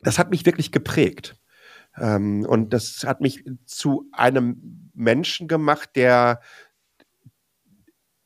das 0.00 0.18
hat 0.18 0.30
mich 0.30 0.44
wirklich 0.46 0.72
geprägt. 0.72 1.36
Ähm, 1.96 2.44
und 2.48 2.72
das 2.72 3.04
hat 3.04 3.20
mich 3.20 3.44
zu 3.66 4.08
einem 4.12 4.90
Menschen 4.94 5.46
gemacht, 5.46 5.90
der 5.94 6.40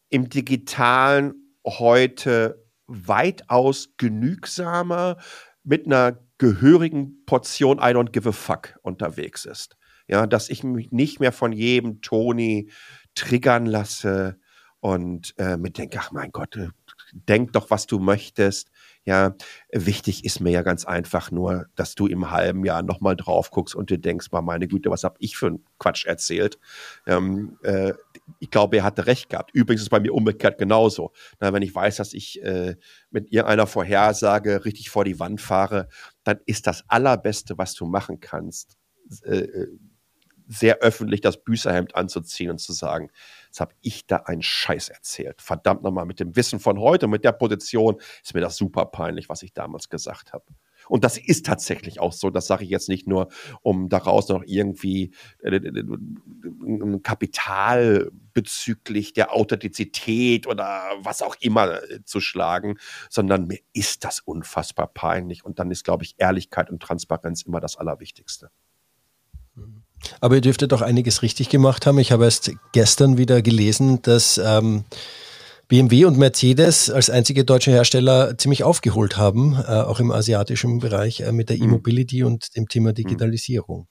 im 0.08 0.28
digitalen 0.28 1.34
heute 1.66 2.64
weitaus 2.86 3.94
genügsamer 3.96 5.16
mit 5.64 5.86
einer 5.86 6.20
gehörigen 6.38 7.24
Portion 7.26 7.78
I 7.78 7.92
don't 7.92 8.12
give 8.12 8.28
a 8.28 8.32
fuck 8.32 8.78
unterwegs 8.82 9.44
ist. 9.44 9.76
Ja, 10.06 10.26
dass 10.26 10.50
ich 10.50 10.62
mich 10.62 10.92
nicht 10.92 11.18
mehr 11.18 11.32
von 11.32 11.52
jedem 11.52 12.02
Toni 12.02 12.70
triggern 13.14 13.66
lasse 13.66 14.38
und 14.80 15.34
äh, 15.38 15.56
mir 15.56 15.70
denke, 15.70 15.98
ach 15.98 16.12
mein 16.12 16.30
Gott, 16.30 16.56
äh, 16.56 16.68
denk 17.12 17.52
doch, 17.52 17.70
was 17.70 17.86
du 17.86 17.98
möchtest. 17.98 18.70
Ja, 19.06 19.34
wichtig 19.70 20.24
ist 20.24 20.40
mir 20.40 20.50
ja 20.50 20.62
ganz 20.62 20.86
einfach 20.86 21.30
nur, 21.30 21.66
dass 21.74 21.94
du 21.94 22.06
im 22.06 22.30
halben 22.30 22.64
Jahr 22.64 22.82
nochmal 22.82 23.16
drauf 23.16 23.50
guckst 23.50 23.74
und 23.74 23.90
dir 23.90 23.98
denkst, 23.98 24.32
mal 24.32 24.40
meine 24.40 24.66
Güte, 24.66 24.90
was 24.90 25.04
habe 25.04 25.16
ich 25.18 25.36
für 25.36 25.48
einen 25.48 25.64
Quatsch 25.78 26.06
erzählt. 26.06 26.58
Ähm, 27.06 27.58
äh, 27.62 27.92
ich 28.38 28.50
glaube, 28.50 28.78
er 28.78 28.84
hatte 28.84 29.06
recht 29.06 29.28
gehabt. 29.28 29.50
Übrigens 29.52 29.82
ist 29.82 29.86
es 29.86 29.90
bei 29.90 30.00
mir 30.00 30.14
umgekehrt 30.14 30.56
genauso. 30.56 31.12
Na, 31.38 31.52
wenn 31.52 31.62
ich 31.62 31.74
weiß, 31.74 31.96
dass 31.96 32.14
ich 32.14 32.42
äh, 32.42 32.76
mit 33.10 33.30
irgendeiner 33.30 33.66
Vorhersage 33.66 34.64
richtig 34.64 34.88
vor 34.88 35.04
die 35.04 35.20
Wand 35.20 35.42
fahre, 35.42 35.88
dann 36.22 36.40
ist 36.46 36.66
das 36.66 36.84
Allerbeste, 36.88 37.58
was 37.58 37.74
du 37.74 37.84
machen 37.84 38.20
kannst, 38.20 38.78
äh, 39.24 39.40
äh 39.40 39.78
sehr 40.46 40.78
öffentlich 40.80 41.20
das 41.20 41.42
Büßerhemd 41.42 41.94
anzuziehen 41.94 42.50
und 42.50 42.58
zu 42.58 42.72
sagen, 42.72 43.10
jetzt 43.54 43.60
habe 43.60 43.74
ich 43.82 44.06
da 44.06 44.16
einen 44.16 44.42
Scheiß 44.42 44.88
erzählt. 44.88 45.40
Verdammt 45.40 45.84
nochmal, 45.84 46.06
mit 46.06 46.18
dem 46.18 46.34
Wissen 46.34 46.58
von 46.58 46.80
heute, 46.80 47.06
mit 47.06 47.22
der 47.22 47.30
Position 47.30 48.00
ist 48.22 48.34
mir 48.34 48.40
das 48.40 48.56
super 48.56 48.84
peinlich, 48.86 49.28
was 49.28 49.44
ich 49.44 49.52
damals 49.52 49.88
gesagt 49.88 50.32
habe. 50.32 50.44
Und 50.88 51.04
das 51.04 51.16
ist 51.16 51.46
tatsächlich 51.46 52.00
auch 52.00 52.12
so. 52.12 52.30
Das 52.30 52.48
sage 52.48 52.64
ich 52.64 52.70
jetzt 52.70 52.88
nicht 52.88 53.06
nur, 53.06 53.28
um 53.62 53.88
daraus 53.88 54.28
noch 54.28 54.42
irgendwie 54.44 55.12
äh, 55.42 55.56
äh, 55.56 55.68
äh, 55.68 55.84
ein 56.42 57.02
Kapital 57.02 58.10
bezüglich 58.34 59.12
der 59.12 59.32
Authentizität 59.32 60.48
oder 60.48 60.82
was 60.98 61.22
auch 61.22 61.36
immer 61.38 61.78
zu 62.04 62.20
schlagen, 62.20 62.76
sondern 63.08 63.46
mir 63.46 63.60
ist 63.72 64.04
das 64.04 64.18
unfassbar 64.18 64.88
peinlich. 64.88 65.44
Und 65.44 65.60
dann 65.60 65.70
ist, 65.70 65.84
glaube 65.84 66.02
ich, 66.02 66.16
Ehrlichkeit 66.18 66.70
und 66.70 66.82
Transparenz 66.82 67.42
immer 67.42 67.60
das 67.60 67.76
Allerwichtigste. 67.76 68.50
Aber 70.20 70.36
ihr 70.36 70.40
dürftet 70.40 70.72
doch 70.72 70.82
einiges 70.82 71.22
richtig 71.22 71.48
gemacht 71.48 71.86
haben. 71.86 71.98
Ich 71.98 72.12
habe 72.12 72.24
erst 72.24 72.52
gestern 72.72 73.18
wieder 73.18 73.42
gelesen, 73.42 74.02
dass 74.02 74.38
ähm, 74.38 74.84
BMW 75.68 76.04
und 76.04 76.18
Mercedes 76.18 76.90
als 76.90 77.10
einzige 77.10 77.44
deutsche 77.44 77.70
Hersteller 77.70 78.36
ziemlich 78.36 78.64
aufgeholt 78.64 79.16
haben, 79.16 79.54
äh, 79.54 79.66
auch 79.66 80.00
im 80.00 80.10
asiatischen 80.10 80.78
Bereich 80.78 81.20
äh, 81.20 81.32
mit 81.32 81.48
der 81.48 81.56
mhm. 81.56 81.64
E-Mobility 81.64 82.22
und 82.22 82.54
dem 82.56 82.68
Thema 82.68 82.90
mhm. 82.90 82.94
Digitalisierung. 82.94 83.88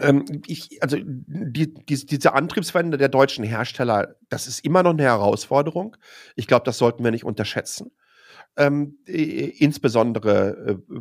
Ähm, 0.00 0.24
ich, 0.46 0.82
also 0.82 0.96
die, 1.00 1.74
die, 1.74 2.06
diese 2.06 2.32
Antriebswende 2.32 2.96
der 2.96 3.08
deutschen 3.08 3.44
Hersteller, 3.44 4.16
das 4.28 4.46
ist 4.46 4.64
immer 4.64 4.82
noch 4.82 4.92
eine 4.92 5.02
Herausforderung. 5.02 5.96
Ich 6.36 6.46
glaube, 6.46 6.64
das 6.64 6.78
sollten 6.78 7.04
wir 7.04 7.10
nicht 7.10 7.24
unterschätzen. 7.24 7.90
Ähm, 8.56 8.98
insbesondere 9.06 10.78
äh, 10.88 11.00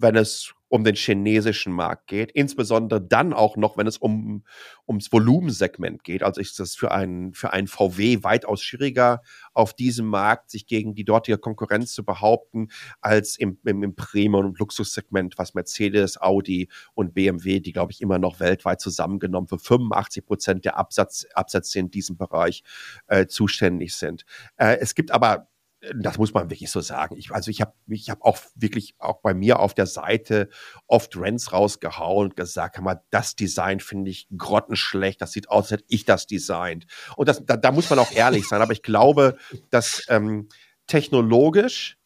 wenn 0.00 0.16
es 0.16 0.54
um 0.70 0.84
den 0.84 0.94
chinesischen 0.94 1.72
Markt 1.72 2.06
geht, 2.06 2.30
insbesondere 2.30 3.02
dann 3.02 3.32
auch 3.32 3.56
noch, 3.56 3.76
wenn 3.76 3.88
es 3.88 3.98
um 3.98 4.44
ums 4.86 5.12
Volumensegment 5.12 6.04
geht. 6.04 6.22
Also 6.22 6.40
ist 6.40 6.60
es 6.60 6.76
für 6.76 6.92
einen 6.92 7.34
für 7.34 7.52
einen 7.52 7.66
VW 7.66 8.22
weitaus 8.22 8.62
schwieriger 8.62 9.20
auf 9.52 9.74
diesem 9.74 10.06
Markt 10.06 10.50
sich 10.50 10.68
gegen 10.68 10.94
die 10.94 11.04
dortige 11.04 11.38
Konkurrenz 11.38 11.92
zu 11.92 12.04
behaupten 12.04 12.68
als 13.00 13.36
im, 13.36 13.58
im, 13.64 13.82
im 13.82 13.96
Premium- 13.96 14.46
und 14.46 14.58
Luxussegment, 14.60 15.38
was 15.38 15.54
Mercedes, 15.54 16.20
Audi 16.20 16.68
und 16.94 17.14
BMW, 17.14 17.58
die 17.58 17.72
glaube 17.72 17.90
ich 17.90 18.00
immer 18.00 18.20
noch 18.20 18.38
weltweit 18.38 18.80
zusammengenommen 18.80 19.48
für 19.48 19.58
85 19.58 20.24
Prozent 20.24 20.64
der 20.64 20.78
Absatz, 20.78 21.26
Absätze 21.34 21.80
in 21.80 21.90
diesem 21.90 22.16
Bereich 22.16 22.62
äh, 23.08 23.26
zuständig 23.26 23.96
sind. 23.96 24.24
Äh, 24.56 24.76
es 24.78 24.94
gibt 24.94 25.10
aber 25.10 25.49
das 25.94 26.18
muss 26.18 26.34
man 26.34 26.50
wirklich 26.50 26.70
so 26.70 26.80
sagen. 26.80 27.16
Ich, 27.16 27.30
also 27.30 27.50
ich 27.50 27.60
habe 27.60 27.72
ich 27.88 28.10
hab 28.10 28.22
auch 28.22 28.38
wirklich 28.54 28.94
auch 28.98 29.20
bei 29.22 29.32
mir 29.32 29.60
auf 29.60 29.72
der 29.72 29.86
Seite 29.86 30.48
oft 30.86 31.16
Rents 31.16 31.52
rausgehauen 31.52 32.28
und 32.28 32.36
gesagt, 32.36 32.76
hör 32.76 32.84
mal, 32.84 33.02
das 33.10 33.34
Design 33.34 33.80
finde 33.80 34.10
ich 34.10 34.28
grottenschlecht. 34.36 35.22
Das 35.22 35.32
sieht 35.32 35.48
aus, 35.48 35.64
als 35.64 35.70
hätte 35.70 35.84
ich 35.88 36.04
das 36.04 36.26
designt. 36.26 36.86
Und 37.16 37.28
das, 37.28 37.44
da, 37.44 37.56
da 37.56 37.72
muss 37.72 37.88
man 37.88 37.98
auch 37.98 38.12
ehrlich 38.12 38.46
sein. 38.46 38.60
Aber 38.60 38.72
ich 38.72 38.82
glaube, 38.82 39.38
dass 39.70 40.04
ähm, 40.08 40.48
technologisch 40.86 41.96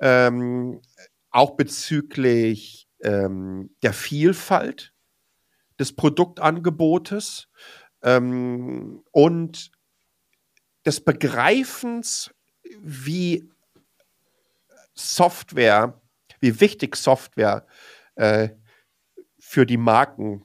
ähm, 0.00 0.80
auch 1.30 1.56
bezüglich 1.56 2.88
ähm, 3.00 3.70
der 3.82 3.92
Vielfalt 3.92 4.92
des 5.78 5.94
Produktangebotes 5.94 7.48
ähm, 8.02 9.04
und 9.12 9.70
des 10.84 11.04
Begreifens 11.04 12.32
wie 12.82 13.48
Software, 14.94 16.00
wie 16.40 16.60
wichtig 16.60 16.96
Software 16.96 17.66
äh, 18.16 18.50
für 19.38 19.66
die 19.66 19.76
Marken 19.76 20.44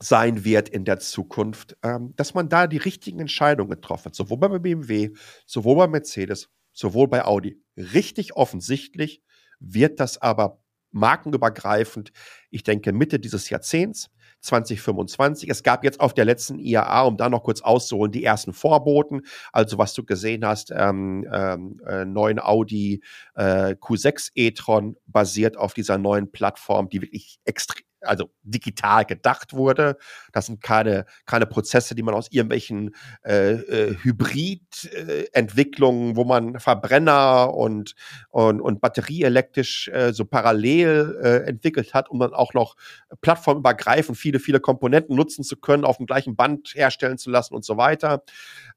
sein 0.00 0.44
wird 0.44 0.68
in 0.68 0.84
der 0.84 1.00
Zukunft, 1.00 1.76
ähm, 1.82 2.14
dass 2.16 2.34
man 2.34 2.48
da 2.48 2.66
die 2.66 2.76
richtigen 2.76 3.20
Entscheidungen 3.20 3.70
getroffen 3.70 4.06
hat, 4.06 4.14
sowohl 4.14 4.38
bei 4.38 4.58
BMW, 4.58 5.10
sowohl 5.44 5.76
bei 5.76 5.88
Mercedes, 5.88 6.48
sowohl 6.72 7.08
bei 7.08 7.24
Audi. 7.24 7.60
Richtig 7.76 8.36
offensichtlich 8.36 9.22
wird 9.58 9.98
das 9.98 10.18
aber 10.18 10.62
markenübergreifend, 10.90 12.12
ich 12.50 12.62
denke 12.62 12.92
Mitte 12.92 13.18
dieses 13.18 13.50
Jahrzehnts, 13.50 14.10
2025. 14.40 15.48
Es 15.48 15.62
gab 15.62 15.84
jetzt 15.84 16.00
auf 16.00 16.14
der 16.14 16.24
letzten 16.24 16.58
IAA, 16.58 17.02
um 17.02 17.16
da 17.16 17.28
noch 17.28 17.42
kurz 17.42 17.60
auszuholen, 17.60 18.12
die 18.12 18.24
ersten 18.24 18.52
Vorboten. 18.52 19.22
Also 19.52 19.78
was 19.78 19.94
du 19.94 20.04
gesehen 20.04 20.46
hast, 20.46 20.72
ähm, 20.74 21.26
ähm, 21.32 21.80
äh, 21.86 22.04
neuen 22.04 22.38
Audi 22.38 23.02
äh, 23.34 23.74
Q6 23.74 24.30
e-tron 24.34 24.96
basiert 25.06 25.56
auf 25.56 25.74
dieser 25.74 25.98
neuen 25.98 26.30
Plattform, 26.30 26.88
die 26.88 27.02
wirklich 27.02 27.38
extrem 27.44 27.87
also 28.00 28.30
digital 28.42 29.04
gedacht 29.04 29.52
wurde. 29.52 29.96
Das 30.32 30.46
sind 30.46 30.62
keine, 30.62 31.04
keine 31.26 31.46
Prozesse, 31.46 31.94
die 31.94 32.02
man 32.02 32.14
aus 32.14 32.28
irgendwelchen 32.30 32.94
äh, 33.24 33.52
äh, 33.52 33.96
Hybrid-Entwicklungen, 34.02 36.16
wo 36.16 36.24
man 36.24 36.58
Verbrenner 36.60 37.54
und, 37.54 37.94
und, 38.30 38.60
und 38.60 38.80
batterieelektrisch 38.80 39.88
äh, 39.88 40.12
so 40.12 40.24
parallel 40.24 41.18
äh, 41.22 41.48
entwickelt 41.48 41.94
hat, 41.94 42.10
um 42.10 42.20
dann 42.20 42.34
auch 42.34 42.54
noch 42.54 42.76
plattformübergreifend 43.20 44.16
viele, 44.16 44.38
viele 44.38 44.60
Komponenten 44.60 45.16
nutzen 45.16 45.44
zu 45.44 45.56
können, 45.56 45.84
auf 45.84 45.96
dem 45.96 46.06
gleichen 46.06 46.36
Band 46.36 46.72
herstellen 46.74 47.18
zu 47.18 47.30
lassen 47.30 47.54
und 47.54 47.64
so 47.64 47.76
weiter. 47.76 48.22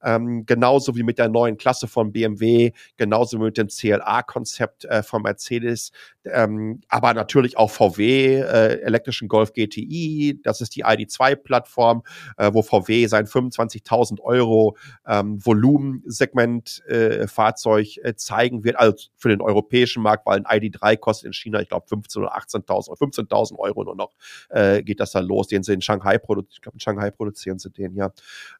Ähm, 0.03 0.45
genauso 0.45 0.95
wie 0.95 1.03
mit 1.03 1.19
der 1.19 1.29
neuen 1.29 1.57
Klasse 1.57 1.87
von 1.87 2.11
BMW, 2.11 2.71
genauso 2.97 3.39
wie 3.39 3.43
mit 3.43 3.57
dem 3.57 3.67
CLA-Konzept 3.67 4.85
äh, 4.85 5.03
von 5.03 5.21
Mercedes, 5.21 5.91
ähm, 6.25 6.81
aber 6.87 7.13
natürlich 7.13 7.57
auch 7.57 7.69
VW, 7.69 8.39
äh, 8.39 8.81
elektrischen 9.11 9.27
Golf 9.27 9.53
GTI, 9.53 10.39
das 10.43 10.61
ist 10.61 10.75
die 10.75 10.85
ID2-Plattform, 10.85 12.03
äh, 12.37 12.51
wo 12.53 12.61
VW 12.61 13.05
sein 13.07 13.25
25.000 13.25 14.21
Euro 14.21 14.77
ähm, 15.05 15.45
Volumensegment 15.45 16.81
äh, 16.87 17.23
äh, 17.23 18.15
zeigen 18.15 18.63
wird, 18.63 18.77
also 18.77 19.09
für 19.15 19.29
den 19.29 19.41
europäischen 19.41 20.01
Markt, 20.01 20.25
weil 20.25 20.43
ein 20.43 20.45
ID3 20.45 20.97
kostet 20.97 21.27
in 21.27 21.33
China, 21.33 21.59
ich 21.59 21.69
glaube, 21.69 21.85
15.000 21.87 22.17
oder 22.19 22.35
18.000 22.37 22.89
oder 22.89 22.99
15.000 22.99 23.59
Euro 23.59 23.83
nur 23.83 23.95
noch, 23.95 24.13
äh, 24.49 24.81
geht 24.81 24.99
das 24.99 25.11
dann 25.11 25.25
los, 25.25 25.47
den 25.47 25.63
sie 25.63 25.73
in 25.73 25.81
Shanghai 25.81 26.17
produzieren, 26.17 26.53
ich 26.53 26.61
glaube, 26.61 26.75
in 26.77 26.79
Shanghai 26.79 27.11
produzieren 27.11 27.59
sie 27.59 27.69
den, 27.69 27.95
ja. 27.95 28.11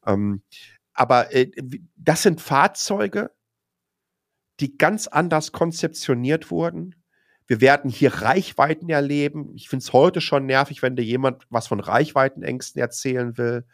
Ähm, 0.06 0.42
aber 0.94 1.34
äh, 1.34 1.50
das 1.96 2.24
sind 2.24 2.42
Fahrzeuge, 2.42 3.32
die 4.60 4.78
ganz 4.78 5.08
anders 5.08 5.52
konzeptioniert 5.52 6.52
wurden. 6.52 7.01
Wir 7.52 7.60
werden 7.60 7.92
hier 7.92 8.14
Reichweiten 8.14 8.90
erleben. 8.90 9.52
Ich 9.56 9.68
finde 9.68 9.84
es 9.84 9.92
heute 9.92 10.22
schon 10.22 10.46
nervig, 10.46 10.82
wenn 10.82 10.96
dir 10.96 11.04
jemand 11.04 11.44
was 11.50 11.68
von 11.68 11.82
Reichweitenängsten 11.82 12.82
erzählen 12.82 13.38
will. 13.38 13.66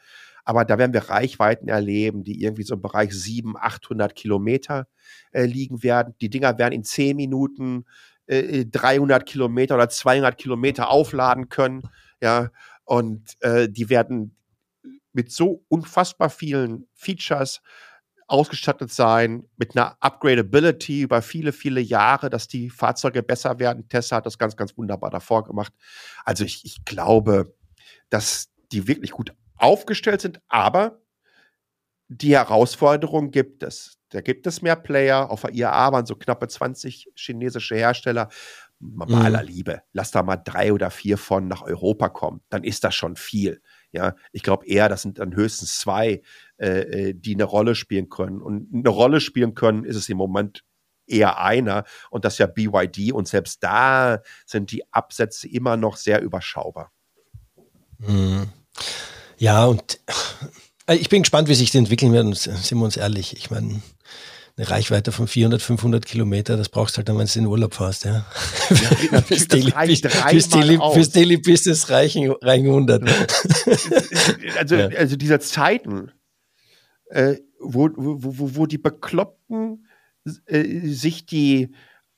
aber 0.45 0.65
da 0.65 0.79
werden 0.79 0.93
wir 0.93 1.11
Reichweiten 1.11 1.67
erleben, 1.67 2.23
die 2.23 2.41
irgendwie 2.41 2.63
so 2.63 2.73
im 2.73 2.81
Bereich 2.81 3.13
700, 3.13 3.63
800 3.63 4.15
Kilometer 4.15 4.87
äh, 5.31 5.45
liegen 5.45 5.83
werden. 5.83 6.15
Die 6.21 6.31
Dinger 6.31 6.57
werden 6.57 6.73
in 6.73 6.83
10 6.83 7.15
Minuten 7.15 7.85
äh, 8.25 8.65
300 8.65 9.27
Kilometer 9.27 9.75
oder 9.75 9.89
200 9.89 10.39
Kilometer 10.39 10.89
aufladen 10.89 11.49
können, 11.49 11.83
ja, 12.19 12.49
und 12.83 13.35
äh, 13.41 13.69
die 13.69 13.91
werden 13.91 14.35
mit 15.13 15.31
so 15.31 15.63
unfassbar 15.67 16.31
vielen 16.31 16.87
Features 16.95 17.61
ausgestattet 18.27 18.91
sein, 18.91 19.45
mit 19.57 19.75
einer 19.75 19.97
Upgradability 20.01 21.01
über 21.01 21.21
viele, 21.21 21.53
viele 21.53 21.79
Jahre, 21.79 22.29
dass 22.29 22.47
die 22.47 22.69
Fahrzeuge 22.69 23.23
besser 23.23 23.59
werden. 23.59 23.87
Tesla 23.87 24.17
hat 24.17 24.25
das 24.25 24.37
ganz, 24.37 24.55
ganz 24.55 24.77
wunderbar 24.77 25.09
davor 25.09 25.43
gemacht. 25.43 25.73
Also 26.25 26.43
ich, 26.43 26.65
ich 26.65 26.83
glaube, 26.85 27.55
dass 28.09 28.49
die 28.71 28.87
wirklich 28.87 29.11
gut 29.11 29.33
aufgestellt 29.55 30.21
sind, 30.21 30.41
aber 30.47 30.99
die 32.09 32.35
Herausforderung 32.35 33.31
gibt 33.31 33.63
es. 33.63 33.97
Da 34.09 34.21
gibt 34.21 34.47
es 34.47 34.61
mehr 34.61 34.75
Player. 34.75 35.29
Auf 35.29 35.41
der 35.41 35.53
IAA 35.53 35.91
waren 35.91 36.05
so 36.05 36.15
knappe 36.15 36.47
20 36.47 37.11
chinesische 37.15 37.75
Hersteller. 37.75 38.29
Bei 38.79 39.05
mhm. 39.05 39.15
aller 39.15 39.43
Liebe, 39.43 39.81
lass 39.91 40.11
da 40.11 40.21
mal 40.21 40.37
drei 40.37 40.71
oder 40.71 40.91
vier 40.91 41.17
von 41.17 41.47
nach 41.47 41.63
Europa 41.63 42.09
kommen. 42.09 42.41
Dann 42.49 42.63
ist 42.63 42.83
das 42.83 42.95
schon 42.95 43.15
viel. 43.15 43.61
Ja, 43.91 44.15
ich 44.31 44.43
glaube 44.43 44.67
eher, 44.67 44.89
das 44.89 45.01
sind 45.01 45.19
dann 45.19 45.35
höchstens 45.35 45.79
zwei, 45.79 46.21
äh, 46.57 47.09
äh 47.09 47.13
die 47.13 47.33
eine 47.33 47.45
Rolle 47.45 47.75
spielen 47.75 48.09
können. 48.09 48.41
Und 48.41 48.73
eine 48.73 48.89
Rolle 48.89 49.21
spielen 49.21 49.53
können 49.53 49.83
ist 49.83 49.95
es 49.95 50.09
im 50.09 50.17
Moment 50.17 50.63
eher 51.07 51.39
einer 51.39 51.85
und 52.09 52.25
das 52.25 52.33
ist 52.33 52.39
ja 52.39 52.47
BYD 52.47 53.13
und 53.13 53.27
selbst 53.27 53.63
da 53.63 54.21
sind 54.45 54.71
die 54.71 54.83
Absätze 54.93 55.47
immer 55.47 55.77
noch 55.77 55.95
sehr 55.97 56.21
überschaubar. 56.21 56.91
Mhm. 57.99 58.49
Ja, 59.37 59.65
und 59.65 59.99
äh, 60.87 60.95
ich 60.95 61.09
bin 61.09 61.23
gespannt, 61.23 61.47
wie 61.47 61.55
sich 61.55 61.71
das 61.71 61.79
entwickeln 61.79 62.11
wird. 62.11 62.35
Sind 62.35 62.77
wir 62.77 62.85
uns 62.85 62.97
ehrlich, 62.97 63.35
ich 63.37 63.49
meine, 63.49 63.81
eine 64.57 64.69
Reichweite 64.69 65.11
von 65.11 65.27
400, 65.27 65.61
500 65.61 66.05
Kilometer, 66.05 66.57
das 66.57 66.69
brauchst 66.69 66.95
du 66.95 66.97
halt 66.97 67.09
dann, 67.09 67.17
wenn 67.19 67.27
du 67.27 67.33
in 67.35 67.45
den 67.45 67.51
Urlaub 67.51 67.75
fährst, 67.75 68.05
ja. 68.05 68.25
ja 69.11 69.21
fürs, 69.21 69.47
Daily, 69.47 69.71
fürs, 69.71 70.49
Daily, 70.49 70.79
fürs, 70.93 71.09
Daily, 71.11 71.37
Business 71.37 71.89
reichen, 71.91 72.31
reichen 72.41 72.65
100. 72.65 73.03
also, 74.57 74.75
ja. 74.75 74.87
also 74.87 75.15
dieser 75.15 75.39
Zeiten, 75.39 76.11
äh, 77.09 77.35
wo, 77.59 77.89
wo, 77.95 78.17
wo, 78.19 78.55
wo 78.55 78.65
die 78.65 78.79
Bekloppten 78.79 79.85
äh, 80.47 80.87
sich 80.87 81.27
die, 81.27 81.69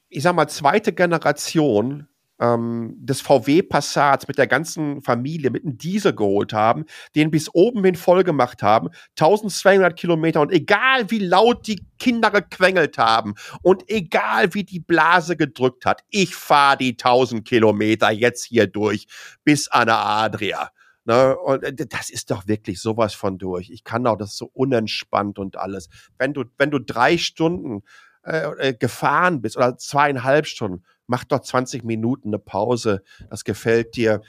ich 0.08 0.24
sag 0.24 0.34
mal, 0.34 0.48
zweite 0.48 0.94
Generation 0.94 2.08
ähm, 2.40 2.96
des 2.98 3.22
VW 3.22 3.62
Passats 3.62 4.28
mit 4.28 4.38
der 4.38 4.48
ganzen 4.48 5.02
Familie 5.02 5.50
mit 5.50 5.64
einem 5.64 5.78
Diesel 5.78 6.14
geholt 6.14 6.54
haben, 6.54 6.86
den 7.16 7.32
bis 7.32 7.54
oben 7.54 7.84
hin 7.84 7.96
voll 7.96 8.24
gemacht 8.24 8.64
haben, 8.64 8.90
1200 9.20 9.98
Kilometer 9.98 10.42
und 10.42 10.52
egal 10.52 11.12
wie 11.12 11.20
laut 11.20 11.68
die 11.68 11.86
Kinder 12.00 12.32
gequengelt 12.32 12.98
haben 12.98 13.36
und 13.62 13.90
egal 13.90 14.54
wie 14.54 14.64
die 14.64 14.80
Blase 14.80 15.36
gedrückt 15.36 15.86
hat, 15.86 16.04
ich 16.10 16.36
fahre 16.36 16.78
die 16.78 16.92
1000 16.92 17.46
Kilometer 17.46 18.10
jetzt 18.12 18.46
hier 18.46 18.68
durch 18.68 19.08
bis 19.44 19.68
an 19.68 19.88
der 19.88 19.98
Adria. 19.98 20.72
Ne, 21.06 21.36
und 21.38 21.64
äh, 21.64 21.74
das 21.88 22.10
ist 22.10 22.30
doch 22.30 22.48
wirklich 22.48 22.82
sowas 22.82 23.14
von 23.14 23.38
durch. 23.38 23.70
Ich 23.70 23.84
kann 23.84 24.06
auch 24.06 24.18
das 24.18 24.38
so 24.38 24.50
unentspannt 24.54 25.40
und 25.40 25.58
alles. 25.58 25.90
Wenn 26.18 26.34
du, 26.34 26.44
wenn 26.58 26.72
du 26.72 26.80
drei 26.80 27.18
Stunden 27.18 27.82
äh, 28.24 28.70
äh 28.70 28.74
gefahren 28.74 29.42
bist 29.42 29.58
oder 29.58 29.78
zweieinhalb 29.78 30.46
Stunden, 30.46 30.84
mach 31.10 31.24
doch 31.24 31.42
20 31.42 31.84
Minuten 31.84 32.30
eine 32.30 32.40
Pause. 32.40 33.04
Das 33.30 33.44
gefällt 33.44 33.96
dir. 33.96 34.22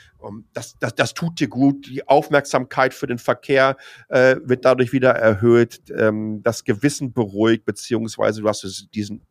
Das, 0.55 0.77
das, 0.81 0.95
das 0.95 1.15
tut 1.15 1.39
dir 1.39 1.49
gut. 1.49 1.87
Die 1.87 2.09
Aufmerksamkeit 2.09 2.95
für 2.95 3.07
den 3.07 3.19
Verkehr 3.19 3.77
äh, 4.09 4.37
wird 4.43 4.65
dadurch 4.65 4.93
wieder 4.93 5.11
erhöht. 5.11 5.83
Ähm, 5.97 6.43
das 6.43 6.65
Gewissen 6.65 7.13
beruhigt, 7.13 7.67
beziehungsweise 7.67 8.41
du 8.41 8.49
hast 8.49 8.89
diesen 8.95 9.27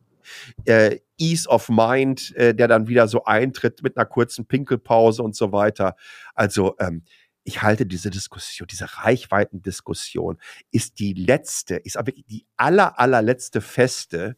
äh, 0.64 1.00
Ease 1.18 1.48
of 1.48 1.68
Mind, 1.68 2.34
äh, 2.36 2.54
der 2.54 2.68
dann 2.68 2.86
wieder 2.86 3.08
so 3.08 3.24
eintritt 3.24 3.82
mit 3.82 3.96
einer 3.96 4.06
kurzen 4.06 4.46
Pinkelpause 4.46 5.22
und 5.22 5.34
so 5.34 5.50
weiter. 5.50 5.96
Also 6.34 6.76
ähm, 6.78 7.02
ich 7.42 7.62
halte 7.62 7.84
diese 7.84 8.10
Diskussion, 8.10 8.68
diese 8.68 8.86
Reichweitendiskussion 8.98 10.38
ist 10.70 11.00
die 11.00 11.14
letzte, 11.14 11.76
ist 11.76 11.96
aber 11.96 12.08
wirklich 12.08 12.26
die 12.26 12.46
aller, 12.56 13.00
allerletzte 13.00 13.60
Feste, 13.60 14.36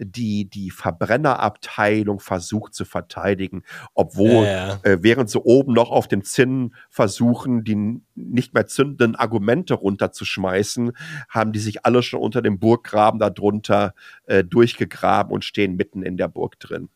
die 0.00 0.48
die 0.48 0.70
Verbrennerabteilung 0.70 2.20
versucht 2.20 2.74
zu 2.74 2.84
verteidigen, 2.84 3.62
obwohl 3.94 4.44
ja, 4.44 4.68
ja. 4.68 4.80
Äh, 4.82 4.98
während 5.02 5.30
sie 5.30 5.40
oben 5.40 5.74
noch 5.74 5.90
auf 5.90 6.08
dem 6.08 6.24
Zinn 6.24 6.74
versuchen, 6.88 7.64
die 7.64 8.00
nicht 8.14 8.54
mehr 8.54 8.66
zündenden 8.66 9.14
Argumente 9.14 9.74
runterzuschmeißen, 9.74 10.92
haben 11.28 11.52
die 11.52 11.58
sich 11.58 11.84
alle 11.84 12.02
schon 12.02 12.20
unter 12.20 12.42
dem 12.42 12.58
Burggraben 12.58 13.20
darunter 13.20 13.94
äh, 14.24 14.42
durchgegraben 14.42 15.32
und 15.32 15.44
stehen 15.44 15.76
mitten 15.76 16.02
in 16.02 16.16
der 16.16 16.28
Burg 16.28 16.58
drin. 16.58 16.88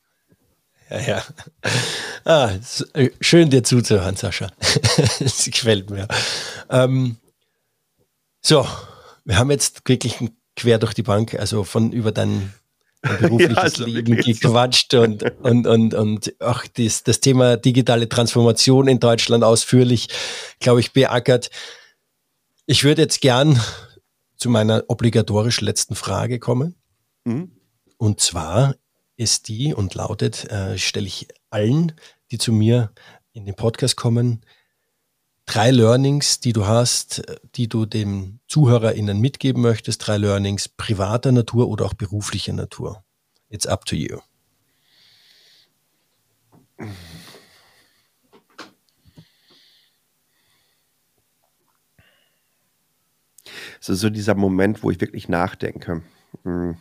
Ja, 0.90 1.00
ja. 1.00 1.22
Ah, 2.24 2.50
äh, 2.94 3.10
schön 3.20 3.50
dir 3.50 3.62
zuzuhören, 3.62 4.16
Sascha. 4.16 4.48
Sie 5.20 5.50
gefällt 5.50 5.90
mir. 5.90 6.08
Ähm, 6.70 7.16
so, 8.40 8.66
wir 9.24 9.38
haben 9.38 9.50
jetzt 9.50 9.88
wirklich 9.88 10.18
quer 10.56 10.78
durch 10.78 10.94
die 10.94 11.02
Bank, 11.02 11.34
also 11.34 11.64
von 11.64 11.92
über 11.92 12.12
deinen 12.12 12.52
berufliches 13.20 13.56
ja, 13.56 13.62
also 13.62 13.84
Leben 13.86 14.16
gequatscht 14.16 14.94
und, 14.94 15.22
und, 15.40 15.66
und, 15.66 15.94
und 15.94 16.34
auch 16.40 16.64
das, 16.66 17.02
das 17.02 17.20
Thema 17.20 17.56
digitale 17.56 18.08
Transformation 18.08 18.88
in 18.88 19.00
Deutschland 19.00 19.44
ausführlich, 19.44 20.08
glaube 20.60 20.80
ich, 20.80 20.92
beackert. 20.92 21.50
Ich 22.66 22.84
würde 22.84 23.02
jetzt 23.02 23.20
gern 23.20 23.60
zu 24.36 24.50
meiner 24.50 24.84
obligatorisch 24.88 25.60
letzten 25.60 25.94
Frage 25.94 26.38
kommen. 26.38 26.74
Mhm. 27.24 27.52
Und 27.96 28.20
zwar 28.20 28.74
ist 29.16 29.48
die 29.48 29.74
und 29.74 29.94
lautet, 29.94 30.50
äh, 30.50 30.76
stelle 30.78 31.06
ich 31.06 31.28
allen, 31.50 31.92
die 32.30 32.38
zu 32.38 32.52
mir 32.52 32.92
in 33.32 33.46
den 33.46 33.54
Podcast 33.54 33.96
kommen, 33.96 34.44
drei 35.46 35.70
Learnings, 35.70 36.40
die 36.40 36.52
du 36.52 36.66
hast, 36.66 37.22
die 37.54 37.68
du 37.68 37.86
dem 37.86 38.40
ZuhörerInnen 38.48 39.20
mitgeben 39.20 39.62
möchtest, 39.62 40.06
drei 40.06 40.16
Learnings 40.16 40.68
privater 40.68 41.32
Natur 41.32 41.68
oder 41.68 41.84
auch 41.84 41.94
beruflicher 41.94 42.52
Natur. 42.52 43.04
It's 43.48 43.66
up 43.66 43.84
to 43.84 43.96
you. 43.96 44.20
So, 53.80 53.94
so 53.94 54.08
dieser 54.08 54.34
Moment, 54.34 54.82
wo 54.82 54.90
ich 54.90 55.00
wirklich 55.00 55.28
nachdenke. 55.28 56.02
Hm. 56.42 56.76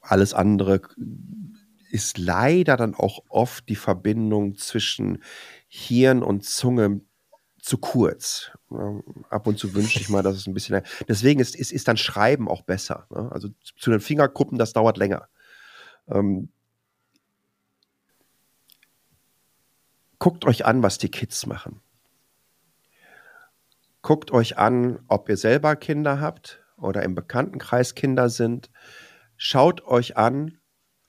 Alles 0.00 0.34
andere 0.34 0.82
ist 1.90 2.18
leider 2.18 2.76
dann 2.76 2.94
auch 2.94 3.20
oft 3.28 3.68
die 3.68 3.76
Verbindung 3.76 4.56
zwischen 4.56 5.22
Hirn 5.68 6.22
und 6.22 6.44
Zunge 6.44 7.00
zu 7.66 7.78
kurz. 7.78 8.52
Ab 9.28 9.48
und 9.48 9.58
zu 9.58 9.74
wünsche 9.74 9.98
ich 9.98 10.08
mal, 10.08 10.22
dass 10.22 10.36
es 10.36 10.46
ein 10.46 10.54
bisschen. 10.54 10.82
Deswegen 11.08 11.40
ist, 11.40 11.56
ist, 11.56 11.72
ist 11.72 11.88
dann 11.88 11.96
Schreiben 11.96 12.48
auch 12.48 12.62
besser. 12.62 13.08
Ne? 13.10 13.28
Also 13.32 13.48
zu 13.76 13.90
den 13.90 13.98
Fingerkuppen, 13.98 14.56
das 14.56 14.72
dauert 14.72 14.96
länger. 14.96 15.28
Ähm, 16.06 16.48
guckt 20.20 20.44
euch 20.44 20.64
an, 20.64 20.84
was 20.84 20.98
die 20.98 21.10
Kids 21.10 21.44
machen. 21.46 21.80
Guckt 24.00 24.30
euch 24.30 24.58
an, 24.58 25.00
ob 25.08 25.28
ihr 25.28 25.36
selber 25.36 25.74
Kinder 25.74 26.20
habt 26.20 26.62
oder 26.76 27.02
im 27.02 27.16
Bekanntenkreis 27.16 27.96
Kinder 27.96 28.28
sind. 28.28 28.70
Schaut 29.36 29.82
euch 29.82 30.16
an, 30.16 30.58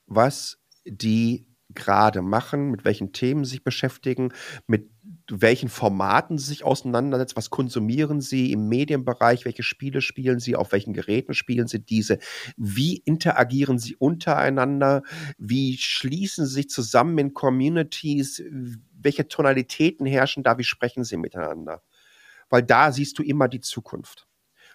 was 0.08 0.58
die 0.86 1.46
gerade 1.70 2.24
machen, 2.24 2.72
mit 2.72 2.84
welchen 2.84 3.14
Themen 3.14 3.46
sich 3.46 3.64
beschäftigen, 3.64 4.34
mit 4.66 4.90
welchen 5.30 5.70
Formaten 5.70 6.38
sie 6.38 6.46
sich 6.46 6.64
auseinandersetzen, 6.64 7.36
was 7.36 7.50
konsumieren 7.50 8.22
sie 8.22 8.52
im 8.52 8.68
Medienbereich, 8.68 9.46
welche 9.46 9.64
Spiele 9.64 10.02
spielen 10.02 10.40
sie, 10.40 10.56
auf 10.56 10.72
welchen 10.72 10.94
Geräten 10.94 11.34
spielen 11.34 11.68
sie 11.68 11.80
diese, 11.80 12.20
wie 12.56 12.98
interagieren 12.98 13.80
sie 13.80 13.96
untereinander, 13.96 15.04
wie 15.38 15.78
schließen 15.78 16.46
sie 16.46 16.54
sich 16.54 16.70
zusammen 16.70 17.18
in 17.18 17.34
Communities, 17.34 18.44
welche 18.94 19.28
Tonalitäten 19.28 20.06
herrschen 20.06 20.44
da, 20.44 20.58
wie 20.58 20.64
sprechen 20.64 21.04
sie 21.04 21.18
miteinander. 21.18 21.82
Weil 22.50 22.64
da 22.64 22.92
siehst 22.92 23.20
du 23.20 23.24
immer 23.24 23.48
die 23.48 23.62
Zukunft. 23.62 24.28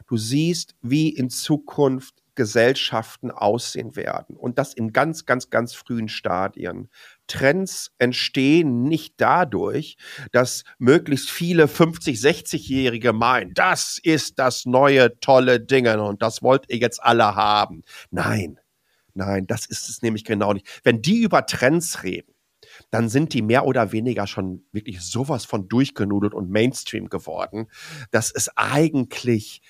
Du 0.07 0.16
siehst, 0.16 0.74
wie 0.82 1.09
in 1.09 1.30
Zukunft 1.30 2.22
Gesellschaften 2.34 3.30
aussehen 3.30 3.94
werden. 3.94 4.36
Und 4.36 4.59
das 4.59 4.72
in 4.74 4.92
ganz, 4.92 5.26
ganz, 5.26 5.50
ganz 5.50 5.74
frühen 5.74 6.09
Stadien. 6.09 6.88
Trends 7.33 7.91
entstehen 7.97 8.83
nicht 8.83 9.14
dadurch, 9.16 9.97
dass 10.33 10.64
möglichst 10.78 11.30
viele 11.30 11.66
50, 11.66 12.18
60-Jährige 12.18 13.14
meinen, 13.14 13.55
das 13.55 13.99
ist 14.03 14.39
das 14.39 14.66
neue 14.66 15.18
tolle 15.20 15.59
Ding 15.59 15.89
und 15.99 16.20
das 16.20 16.43
wollt 16.43 16.66
ihr 16.68 16.76
jetzt 16.76 17.03
alle 17.03 17.35
haben. 17.35 17.83
Nein, 18.11 18.61
nein, 19.14 19.47
das 19.47 19.64
ist 19.64 19.89
es 19.89 20.03
nämlich 20.03 20.24
genau 20.24 20.53
nicht. 20.53 20.80
Wenn 20.85 21.01
die 21.01 21.22
über 21.22 21.47
Trends 21.47 22.03
reden, 22.03 22.35
dann 22.91 23.09
sind 23.09 23.33
die 23.33 23.41
mehr 23.41 23.64
oder 23.64 23.93
weniger 23.93 24.26
schon 24.26 24.66
wirklich 24.72 25.01
sowas 25.01 25.47
von 25.47 25.68
durchgenudelt 25.68 26.35
und 26.35 26.51
Mainstream 26.51 27.09
geworden, 27.09 27.68
dass 28.11 28.30
es 28.30 28.55
eigentlich 28.57 29.62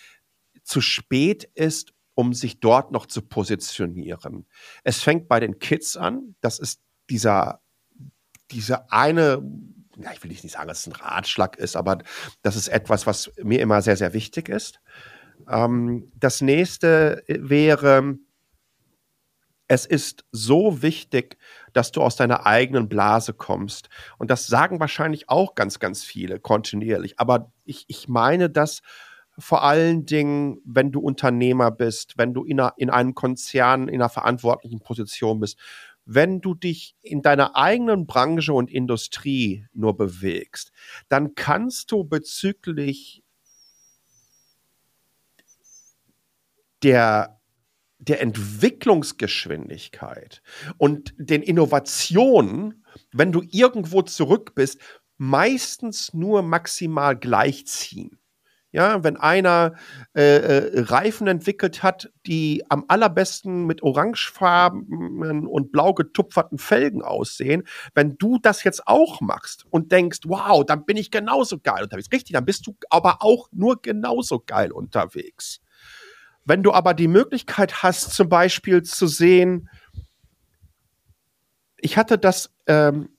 zu 0.64 0.80
spät 0.80 1.48
ist, 1.54 1.92
um 2.14 2.34
sich 2.34 2.58
dort 2.58 2.90
noch 2.90 3.06
zu 3.06 3.22
positionieren. 3.22 4.46
Es 4.82 5.00
fängt 5.00 5.28
bei 5.28 5.38
den 5.38 5.60
Kids 5.60 5.96
an. 5.96 6.34
Das 6.40 6.58
ist 6.58 6.80
dieser, 7.12 7.60
dieser 8.50 8.90
eine, 8.90 9.42
ja, 9.98 10.12
ich 10.12 10.22
will 10.22 10.30
nicht 10.30 10.48
sagen, 10.48 10.68
dass 10.68 10.80
es 10.80 10.86
ein 10.86 10.92
Ratschlag 10.92 11.56
ist, 11.58 11.76
aber 11.76 11.98
das 12.40 12.56
ist 12.56 12.68
etwas, 12.68 13.06
was 13.06 13.30
mir 13.42 13.60
immer 13.60 13.82
sehr, 13.82 13.98
sehr 13.98 14.14
wichtig 14.14 14.48
ist. 14.48 14.80
Ähm, 15.48 16.10
das 16.16 16.40
nächste 16.40 17.22
wäre, 17.28 18.16
es 19.68 19.84
ist 19.84 20.24
so 20.32 20.80
wichtig, 20.80 21.36
dass 21.74 21.92
du 21.92 22.00
aus 22.00 22.16
deiner 22.16 22.46
eigenen 22.46 22.88
Blase 22.88 23.34
kommst. 23.34 23.90
Und 24.18 24.30
das 24.30 24.46
sagen 24.46 24.80
wahrscheinlich 24.80 25.28
auch 25.28 25.54
ganz, 25.54 25.78
ganz 25.78 26.02
viele 26.02 26.40
kontinuierlich. 26.40 27.20
Aber 27.20 27.52
ich, 27.64 27.84
ich 27.88 28.08
meine 28.08 28.48
das 28.48 28.80
vor 29.38 29.62
allen 29.62 30.04
Dingen, 30.04 30.60
wenn 30.64 30.92
du 30.92 31.00
Unternehmer 31.00 31.70
bist, 31.70 32.18
wenn 32.18 32.34
du 32.34 32.44
in, 32.44 32.60
einer, 32.60 32.74
in 32.76 32.90
einem 32.90 33.14
Konzern 33.14 33.88
in 33.88 33.94
einer 33.94 34.10
verantwortlichen 34.10 34.80
Position 34.80 35.40
bist, 35.40 35.58
wenn 36.04 36.40
du 36.40 36.54
dich 36.54 36.96
in 37.02 37.22
deiner 37.22 37.56
eigenen 37.56 38.06
Branche 38.06 38.52
und 38.52 38.70
Industrie 38.70 39.66
nur 39.72 39.96
bewegst, 39.96 40.72
dann 41.08 41.34
kannst 41.34 41.90
du 41.92 42.04
bezüglich 42.04 43.22
der 46.82 47.38
der 47.98 48.22
Entwicklungsgeschwindigkeit 48.22 50.42
und 50.78 51.14
den 51.18 51.42
Innovationen, 51.42 52.86
wenn 53.12 53.32
du 53.32 53.42
irgendwo 53.50 54.02
zurück 54.02 54.54
bist, 54.56 54.78
meistens 55.18 56.14
nur 56.14 56.42
maximal 56.42 57.18
gleichziehen. 57.18 58.18
Ja, 58.74 59.04
wenn 59.04 59.18
einer 59.18 59.74
äh, 60.14 60.38
äh, 60.38 60.80
Reifen 60.80 61.26
entwickelt 61.26 61.82
hat, 61.82 62.10
die 62.24 62.64
am 62.70 62.86
allerbesten 62.88 63.66
mit 63.66 63.82
orangefarbenen 63.82 65.46
und 65.46 65.72
blau 65.72 65.92
getupferten 65.92 66.56
Felgen 66.56 67.02
aussehen, 67.02 67.64
wenn 67.94 68.16
du 68.16 68.38
das 68.40 68.64
jetzt 68.64 68.88
auch 68.88 69.20
machst 69.20 69.66
und 69.68 69.92
denkst, 69.92 70.20
wow, 70.24 70.64
dann 70.64 70.86
bin 70.86 70.96
ich 70.96 71.10
genauso 71.10 71.58
geil 71.58 71.82
unterwegs. 71.82 72.08
Richtig, 72.10 72.32
dann 72.32 72.46
bist 72.46 72.66
du 72.66 72.74
aber 72.88 73.18
auch 73.20 73.48
nur 73.52 73.82
genauso 73.82 74.42
geil 74.44 74.72
unterwegs. 74.72 75.60
Wenn 76.46 76.62
du 76.62 76.72
aber 76.72 76.94
die 76.94 77.08
Möglichkeit 77.08 77.82
hast, 77.82 78.14
zum 78.14 78.30
Beispiel 78.30 78.82
zu 78.82 79.06
sehen, 79.06 79.68
ich 81.76 81.98
hatte 81.98 82.16
das 82.16 82.50
ähm, 82.66 83.10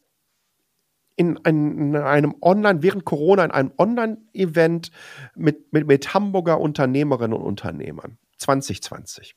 in, 1.16 1.38
in, 1.46 1.96
einem 1.96 2.36
Online, 2.42 2.82
während 2.82 3.06
Corona, 3.06 3.46
in 3.46 3.52
einem 3.52 3.72
Online-Event 3.78 4.92
mit, 5.36 5.72
mit, 5.72 5.88
mit 5.88 6.14
Hamburger 6.14 6.60
Unternehmerinnen 6.60 7.38
und 7.38 7.44
Unternehmern 7.44 8.18
2020, 8.38 9.36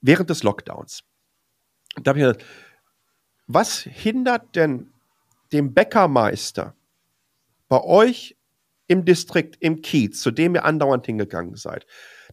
während 0.00 0.30
des 0.30 0.42
Lockdowns. 0.42 1.02
Da 2.02 2.10
habe 2.10 2.20
ich 2.20 2.26
gedacht, 2.26 2.44
was 3.46 3.80
hindert 3.80 4.54
denn 4.54 4.92
dem 5.52 5.74
Bäckermeister 5.74 6.74
bei 7.68 7.82
euch 7.82 8.36
im 8.86 9.04
Distrikt, 9.04 9.56
im 9.60 9.82
Kiez, 9.82 10.20
zu 10.20 10.30
dem 10.30 10.54
ihr 10.54 10.64
andauernd 10.64 11.06
hingegangen 11.06 11.56
seid, 11.56 11.86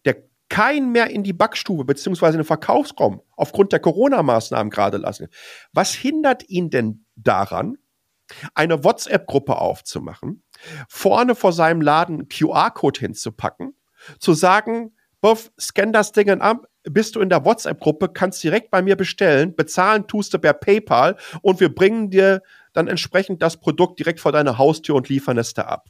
der 0.04 0.22
kein 0.48 0.92
mehr 0.92 1.10
in 1.10 1.24
die 1.24 1.32
Backstube 1.32 1.84
beziehungsweise 1.84 2.34
in 2.34 2.42
den 2.42 2.46
Verkaufsraum 2.46 3.22
aufgrund 3.36 3.72
der 3.72 3.80
Corona-Maßnahmen 3.80 4.70
gerade 4.70 4.96
lassen. 4.96 5.28
Was 5.72 5.92
hindert 5.92 6.48
ihn 6.48 6.70
denn 6.70 7.04
daran, 7.16 7.76
eine 8.54 8.84
WhatsApp-Gruppe 8.84 9.56
aufzumachen, 9.56 10.42
vorne 10.88 11.34
vor 11.34 11.52
seinem 11.52 11.80
Laden 11.80 12.28
QR-Code 12.28 13.00
hinzupacken, 13.00 13.74
zu 14.18 14.34
sagen, 14.34 14.92
Boff, 15.20 15.50
scan 15.58 15.92
das 15.92 16.12
Ding 16.12 16.30
ab, 16.40 16.68
bist 16.84 17.16
du 17.16 17.20
in 17.20 17.28
der 17.28 17.44
WhatsApp-Gruppe, 17.44 18.10
kannst 18.10 18.42
direkt 18.42 18.70
bei 18.70 18.82
mir 18.82 18.96
bestellen, 18.96 19.56
bezahlen 19.56 20.06
tust 20.06 20.32
du 20.32 20.38
per 20.38 20.52
PayPal 20.52 21.16
und 21.42 21.58
wir 21.60 21.74
bringen 21.74 22.10
dir 22.10 22.42
dann 22.72 22.86
entsprechend 22.86 23.42
das 23.42 23.58
Produkt 23.58 23.98
direkt 23.98 24.20
vor 24.20 24.30
deine 24.30 24.58
Haustür 24.58 24.94
und 24.94 25.08
liefern 25.08 25.38
es 25.38 25.54
da 25.54 25.62
ab. 25.62 25.88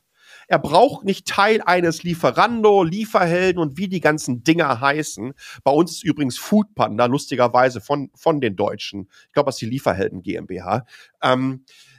Er 0.51 0.59
braucht 0.59 1.05
nicht 1.05 1.27
Teil 1.29 1.61
eines 1.61 2.03
Lieferando, 2.03 2.83
Lieferhelden 2.83 3.61
und 3.61 3.77
wie 3.77 3.89
die 3.89 4.01
ganzen 4.01 4.45
Dinger 4.45 4.81
heißen. 4.81 5.35
Bei 5.63 5.71
uns 5.71 5.93
ist 5.93 6.05
übrigens 6.05 6.39
Foodpanda, 6.39 7.05
lustigerweise 7.05 7.83
von, 7.83 8.11
von 8.15 8.41
den 8.41 8.57
Deutschen. 8.57 9.09
Ich 9.27 9.35
glaube, 9.35 9.49
das 9.49 9.57
ist 9.57 9.61
die 9.61 9.67
Lieferhelden 9.67 10.23
GmbH. 10.23 10.87
Ähm, 11.23 11.65
äh, 11.67 11.98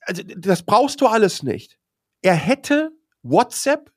also, 0.00 0.22
das 0.36 0.62
brauchst 0.62 1.00
du 1.00 1.06
alles 1.06 1.42
nicht. 1.42 1.78
Er 2.22 2.34
hätte 2.34 2.90
WhatsApp, 3.22 3.90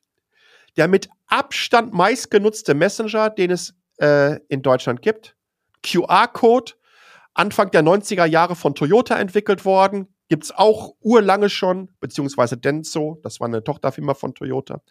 der 0.76 0.88
mit 0.88 1.08
Abstand 1.26 1.92
meistgenutzte 1.92 2.74
Messenger, 2.74 3.30
den 3.30 3.50
es 3.50 3.74
äh, 4.00 4.38
in 4.48 4.62
Deutschland 4.62 5.02
gibt. 5.02 5.36
QR-Code, 5.82 6.72
Anfang 7.34 7.70
der 7.70 7.82
90er 7.82 8.24
Jahre 8.24 8.56
von 8.56 8.74
Toyota 8.74 9.18
entwickelt 9.18 9.64
worden, 9.64 10.08
Gibt 10.28 10.44
es 10.44 10.52
auch 10.52 10.94
urlange 11.00 11.48
schon, 11.48 11.88
beziehungsweise 12.00 12.58
Denso, 12.58 13.18
das 13.22 13.40
war 13.40 13.48
eine 13.48 13.64
Tochterfirma 13.64 14.12
von 14.12 14.34
Toyota. 14.34 14.82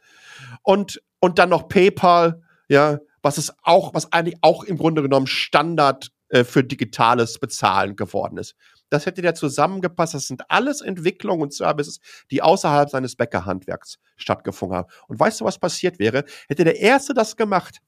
Und, 0.63 1.01
und 1.19 1.37
dann 1.37 1.49
noch 1.49 1.67
PayPal, 1.67 2.41
ja, 2.69 2.99
was 3.21 3.37
ist 3.37 3.53
auch, 3.61 3.93
was 3.93 4.11
eigentlich 4.11 4.37
auch 4.41 4.63
im 4.63 4.77
Grunde 4.77 5.03
genommen 5.03 5.27
Standard 5.27 6.09
äh, 6.29 6.43
für 6.43 6.63
digitales 6.63 7.37
Bezahlen 7.37 7.95
geworden 7.95 8.37
ist. 8.37 8.55
Das 8.89 9.05
hätte 9.05 9.21
der 9.21 9.35
zusammengepasst. 9.35 10.13
Das 10.13 10.27
sind 10.27 10.49
alles 10.49 10.81
Entwicklungen 10.81 11.41
und 11.41 11.53
Services, 11.53 11.99
die 12.31 12.41
außerhalb 12.41 12.89
seines 12.89 13.15
Bäckerhandwerks 13.15 13.99
stattgefunden 14.15 14.77
haben. 14.77 14.89
Und 15.07 15.19
weißt 15.19 15.41
du, 15.41 15.45
was 15.45 15.59
passiert 15.59 15.99
wäre? 15.99 16.23
Hätte 16.47 16.63
der 16.63 16.79
Erste 16.79 17.13
das 17.13 17.35
gemacht, 17.35 17.81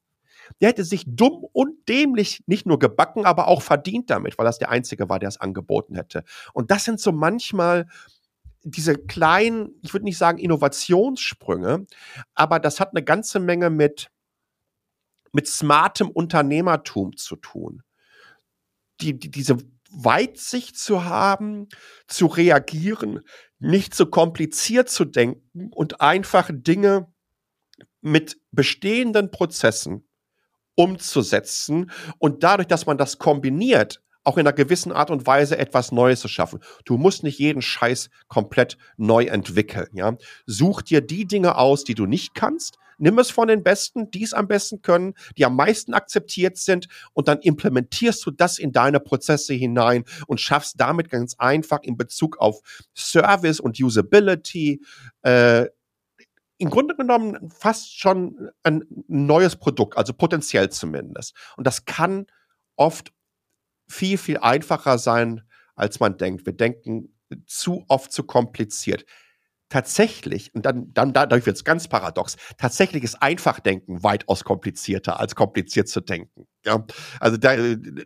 der 0.61 0.69
hätte 0.69 0.83
sich 0.83 1.03
dumm 1.07 1.45
und 1.53 1.87
dämlich 1.87 2.43
nicht 2.47 2.65
nur 2.65 2.79
gebacken, 2.79 3.25
aber 3.25 3.47
auch 3.47 3.61
verdient 3.61 4.09
damit, 4.09 4.37
weil 4.37 4.45
das 4.45 4.59
der 4.59 4.69
Einzige 4.69 5.09
war, 5.09 5.19
der 5.19 5.29
es 5.29 5.39
angeboten 5.39 5.95
hätte. 5.95 6.23
Und 6.53 6.71
das 6.71 6.85
sind 6.85 6.99
so 6.99 7.11
manchmal 7.11 7.87
diese 8.63 8.95
kleinen, 8.95 9.79
ich 9.81 9.93
würde 9.93 10.05
nicht 10.05 10.17
sagen 10.17 10.37
Innovationssprünge, 10.37 11.85
aber 12.33 12.59
das 12.59 12.79
hat 12.79 12.89
eine 12.89 13.03
ganze 13.03 13.39
Menge 13.39 13.69
mit, 13.69 14.09
mit 15.31 15.47
smartem 15.47 16.09
Unternehmertum 16.09 17.15
zu 17.15 17.35
tun. 17.35 17.83
Die, 19.01 19.17
die, 19.17 19.31
diese 19.31 19.57
Weitsicht 19.91 20.77
zu 20.77 21.05
haben, 21.05 21.67
zu 22.07 22.27
reagieren, 22.27 23.21
nicht 23.59 23.93
so 23.95 24.05
kompliziert 24.05 24.89
zu 24.89 25.05
denken 25.05 25.69
und 25.71 26.01
einfach 26.01 26.49
Dinge 26.53 27.11
mit 28.01 28.37
bestehenden 28.51 29.31
Prozessen 29.31 30.07
umzusetzen 30.75 31.91
und 32.19 32.43
dadurch, 32.43 32.67
dass 32.67 32.85
man 32.85 32.97
das 32.97 33.17
kombiniert, 33.17 34.01
auch 34.23 34.37
in 34.37 34.47
einer 34.47 34.53
gewissen 34.53 34.91
Art 34.91 35.11
und 35.11 35.25
Weise 35.25 35.57
etwas 35.57 35.91
Neues 35.91 36.21
zu 36.21 36.27
schaffen. 36.27 36.59
Du 36.85 36.97
musst 36.97 37.23
nicht 37.23 37.39
jeden 37.39 37.61
Scheiß 37.61 38.09
komplett 38.27 38.77
neu 38.95 39.25
entwickeln, 39.25 39.87
ja. 39.93 40.15
Such 40.45 40.81
dir 40.81 41.01
die 41.01 41.25
Dinge 41.25 41.57
aus, 41.57 41.83
die 41.83 41.95
du 41.95 42.05
nicht 42.05 42.33
kannst. 42.35 42.77
Nimm 42.99 43.17
es 43.19 43.31
von 43.31 43.47
den 43.47 43.63
Besten, 43.63 44.11
die 44.11 44.23
es 44.23 44.33
am 44.33 44.47
besten 44.47 44.81
können, 44.81 45.13
die 45.37 45.45
am 45.45 45.55
meisten 45.55 45.93
akzeptiert 45.93 46.57
sind 46.57 46.87
und 47.13 47.27
dann 47.27 47.39
implementierst 47.39 48.25
du 48.25 48.31
das 48.31 48.59
in 48.59 48.71
deine 48.71 48.99
Prozesse 48.99 49.53
hinein 49.53 50.03
und 50.27 50.39
schaffst 50.39 50.79
damit 50.79 51.09
ganz 51.09 51.35
einfach 51.37 51.79
in 51.81 51.97
Bezug 51.97 52.37
auf 52.37 52.59
Service 52.95 53.59
und 53.59 53.79
Usability 53.79 54.81
äh, 55.23 55.67
im 56.59 56.69
Grunde 56.69 56.95
genommen 56.95 57.49
fast 57.51 57.97
schon 57.97 58.51
ein 58.63 58.83
neues 59.07 59.55
Produkt, 59.55 59.97
also 59.97 60.13
potenziell 60.13 60.69
zumindest. 60.69 61.33
Und 61.55 61.65
das 61.65 61.85
kann 61.85 62.27
oft 62.75 63.13
viel, 63.87 64.17
viel 64.17 64.37
einfacher 64.37 64.97
sein, 64.97 65.41
als 65.75 66.01
man 66.01 66.17
denkt. 66.17 66.45
Wir 66.45 66.53
denken 66.53 67.15
zu 67.45 67.85
oft 67.87 68.11
zu 68.11 68.23
kompliziert. 68.23 69.05
Tatsächlich, 69.69 70.53
und 70.55 70.65
dann, 70.65 70.91
dann 70.93 71.13
dadurch 71.13 71.45
wird 71.45 71.55
es 71.55 71.63
ganz 71.63 71.87
paradox, 71.87 72.37
tatsächlich 72.57 73.03
ist 73.03 73.21
Einfachdenken 73.21 74.03
weitaus 74.03 74.43
komplizierter, 74.43 75.19
als 75.19 75.35
kompliziert 75.35 75.87
zu 75.87 76.01
denken. 76.01 76.47
Ja? 76.65 76.85
Also 77.19 77.37
da, 77.37 77.55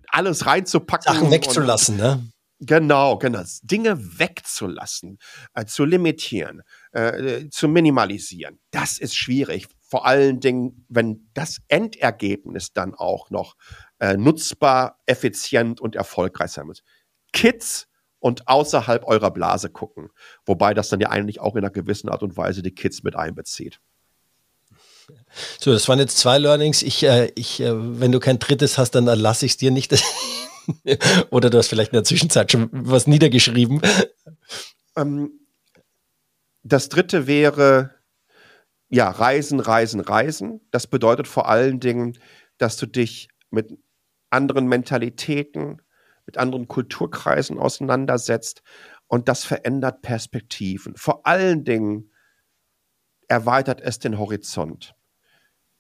alles 0.10 0.46
reinzupacken. 0.46 1.14
Sachen 1.14 1.32
wegzulassen, 1.32 1.96
und, 1.96 2.02
ne? 2.02 2.30
Genau, 2.60 3.18
genau. 3.18 3.44
Dinge 3.62 4.20
wegzulassen, 4.20 5.18
äh, 5.54 5.66
zu 5.66 5.86
limitieren, 5.86 6.62
äh, 6.92 7.50
zu 7.50 7.68
minimalisieren, 7.68 8.60
das 8.72 9.00
ist 9.00 9.16
schwierig. 9.16 9.68
Vor 9.82 10.06
allen 10.06 10.40
Dingen, 10.40 10.86
wenn 10.90 11.30
das 11.34 11.60
Endergebnis 11.68 12.72
dann 12.74 12.94
auch 12.94 13.30
noch 13.30 13.56
äh, 14.00 14.16
nutzbar, 14.18 15.00
effizient 15.06 15.82
und 15.82 15.96
erfolgreich 15.96 16.52
sein 16.52 16.68
muss. 16.68 16.84
Kids 17.34 17.88
und 18.24 18.48
außerhalb 18.48 19.06
eurer 19.06 19.32
Blase 19.32 19.70
gucken. 19.70 20.10
Wobei 20.46 20.74
das 20.74 20.88
dann 20.88 21.02
ja 21.02 21.10
eigentlich 21.10 21.42
auch 21.42 21.56
in 21.56 21.64
einer 21.64 21.74
gewissen 21.74 22.08
Art 22.08 22.24
und 22.24 22.38
Weise 22.38 22.64
die 22.64 22.74
Kids 22.74 23.04
mit 23.04 23.18
einbezieht. 23.18 23.82
So, 25.60 25.74
das 25.74 25.90
waren 25.90 26.00
jetzt 26.00 26.18
zwei 26.18 26.38
Learnings. 26.38 26.84
Ich, 26.84 27.04
äh, 27.04 27.34
ich, 27.36 27.60
äh, 27.60 27.74
wenn 28.00 28.14
du 28.14 28.22
kein 28.22 28.40
drittes 28.40 28.78
hast, 28.78 28.92
dann 28.92 29.04
lasse 29.04 29.46
ich 29.46 29.52
es 29.52 29.58
dir 29.58 29.72
nicht. 29.72 29.94
Oder 31.32 31.50
du 31.50 31.58
hast 31.58 31.68
vielleicht 31.68 31.92
in 31.92 31.98
der 31.98 32.06
Zwischenzeit 32.06 32.50
schon 32.50 32.70
was 32.72 33.08
niedergeschrieben. 33.08 33.82
Ähm, 34.96 35.42
das 36.64 36.88
dritte 36.88 37.28
wäre, 37.28 37.94
ja, 38.88 39.10
Reisen, 39.10 39.60
Reisen, 39.60 40.00
Reisen. 40.00 40.62
Das 40.72 40.88
bedeutet 40.88 41.28
vor 41.28 41.50
allen 41.50 41.82
Dingen, 41.82 42.18
dass 42.58 42.78
du 42.78 42.86
dich 42.86 43.28
mit 43.50 43.78
anderen 44.30 44.68
Mentalitäten, 44.68 45.82
mit 46.26 46.38
anderen 46.38 46.68
Kulturkreisen 46.68 47.60
auseinandersetzt 47.60 48.64
und 49.08 49.28
das 49.28 49.44
verändert 49.44 50.02
Perspektiven. 50.02 50.96
Vor 50.96 51.26
allen 51.26 51.64
Dingen 51.64 52.12
erweitert 53.28 53.82
es 53.82 54.00
den 54.00 54.18
Horizont. 54.18 54.96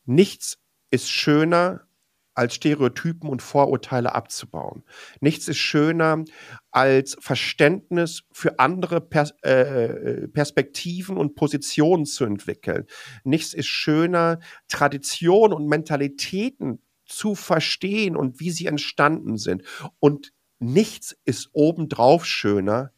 Nichts 0.05 0.59
ist 0.91 1.09
schöner, 1.09 1.87
als 2.35 2.55
Stereotypen 2.55 3.29
und 3.29 3.41
Vorurteile 3.41 4.15
abzubauen. 4.15 4.83
Nichts 5.19 5.47
ist 5.47 5.57
schöner, 5.57 6.23
als 6.71 7.15
Verständnis 7.19 8.23
für 8.31 8.59
andere 8.59 9.01
Pers 9.01 9.31
äh, 9.43 10.27
Perspektiven 10.27 11.17
und 11.17 11.35
Positionen 11.35 12.05
zu 12.05 12.25
entwickeln. 12.25 12.87
Nichts 13.23 13.53
ist 13.53 13.67
schöner, 13.67 14.39
Traditionen 14.67 15.55
und 15.55 15.67
Mentalitäten 15.67 16.81
zu 17.15 17.35
verstehen 17.35 18.15
und 18.15 18.39
wie 18.39 18.51
sie 18.51 18.65
entstanden 18.65 19.37
sind. 19.37 19.63
Und 19.99 20.33
nichts 20.59 21.15
ist 21.25 21.49
obendrauf 21.53 22.25
schöner, 22.25 22.91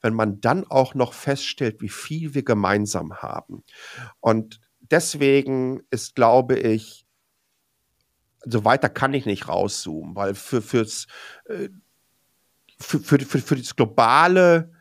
wenn 0.00 0.14
man 0.14 0.40
dann 0.40 0.64
auch 0.64 0.94
noch 0.94 1.12
feststellt, 1.12 1.80
wie 1.80 1.88
viel 1.88 2.34
wir 2.34 2.42
gemeinsam 2.42 3.14
haben. 3.14 3.62
Und 4.20 4.60
deswegen 4.80 5.82
ist, 5.90 6.14
glaube 6.14 6.58
ich, 6.58 7.06
so 8.44 8.64
weiter 8.64 8.88
kann 8.88 9.14
ich 9.14 9.24
nicht 9.26 9.48
rauszoomen, 9.48 10.16
weil 10.16 10.34
für, 10.34 10.60
fürs, 10.60 11.06
äh, 11.46 11.68
für, 12.80 12.98
für, 12.98 13.18
für, 13.20 13.38
für 13.38 13.56
das 13.56 13.76
globale, 13.76 14.72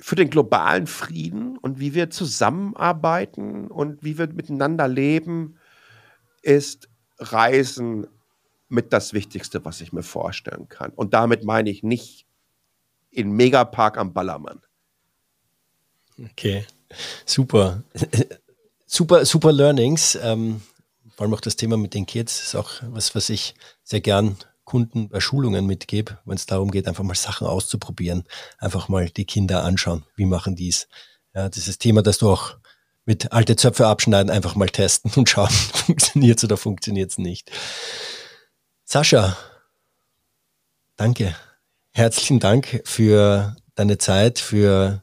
für 0.00 0.16
den 0.16 0.30
globalen 0.30 0.86
Frieden 0.86 1.58
und 1.58 1.78
wie 1.78 1.94
wir 1.94 2.08
zusammenarbeiten 2.08 3.66
und 3.66 4.02
wie 4.02 4.16
wir 4.16 4.28
miteinander 4.28 4.88
leben, 4.88 5.58
ist 6.42 6.88
Reisen 7.18 8.06
mit 8.68 8.92
das 8.92 9.12
Wichtigste, 9.12 9.64
was 9.64 9.80
ich 9.80 9.92
mir 9.92 10.02
vorstellen 10.02 10.68
kann. 10.68 10.92
Und 10.92 11.12
damit 11.12 11.44
meine 11.44 11.70
ich 11.70 11.82
nicht 11.82 12.26
in 13.10 13.32
Megapark 13.32 13.98
am 13.98 14.12
Ballermann. 14.12 14.60
Okay, 16.18 16.64
super. 17.24 17.82
super, 18.86 19.24
super 19.24 19.52
Learnings. 19.52 20.18
Ähm, 20.22 20.62
vor 21.16 21.24
allem 21.24 21.34
auch 21.34 21.40
das 21.40 21.56
Thema 21.56 21.76
mit 21.76 21.94
den 21.94 22.06
Kids 22.06 22.42
ist 22.42 22.54
auch 22.54 22.70
was, 22.82 23.14
was 23.14 23.28
ich 23.28 23.54
sehr 23.82 24.00
gern 24.00 24.36
Kunden 24.64 25.08
bei 25.08 25.18
Schulungen 25.18 25.66
mitgebe, 25.66 26.18
wenn 26.24 26.36
es 26.36 26.46
darum 26.46 26.70
geht, 26.70 26.86
einfach 26.86 27.02
mal 27.02 27.16
Sachen 27.16 27.46
auszuprobieren, 27.46 28.24
einfach 28.58 28.88
mal 28.88 29.08
die 29.08 29.24
Kinder 29.24 29.64
anschauen, 29.64 30.04
wie 30.14 30.26
machen 30.26 30.54
die 30.54 30.68
es. 30.68 30.86
Ja, 31.34 31.48
dieses 31.48 31.78
Thema, 31.78 32.02
dass 32.02 32.18
du 32.18 32.30
auch 32.30 32.59
mit 33.04 33.32
alte 33.32 33.56
Zöpfe 33.56 33.86
abschneiden, 33.86 34.30
einfach 34.30 34.54
mal 34.54 34.68
testen 34.68 35.12
und 35.16 35.28
schauen, 35.28 35.50
funktioniert 35.74 36.38
es 36.38 36.44
oder 36.44 36.56
funktioniert 36.56 37.10
es 37.10 37.18
nicht. 37.18 37.50
Sascha, 38.84 39.36
danke. 40.96 41.34
Herzlichen 41.92 42.38
Dank 42.38 42.82
für 42.84 43.56
deine 43.74 43.98
Zeit, 43.98 44.38
für 44.38 45.02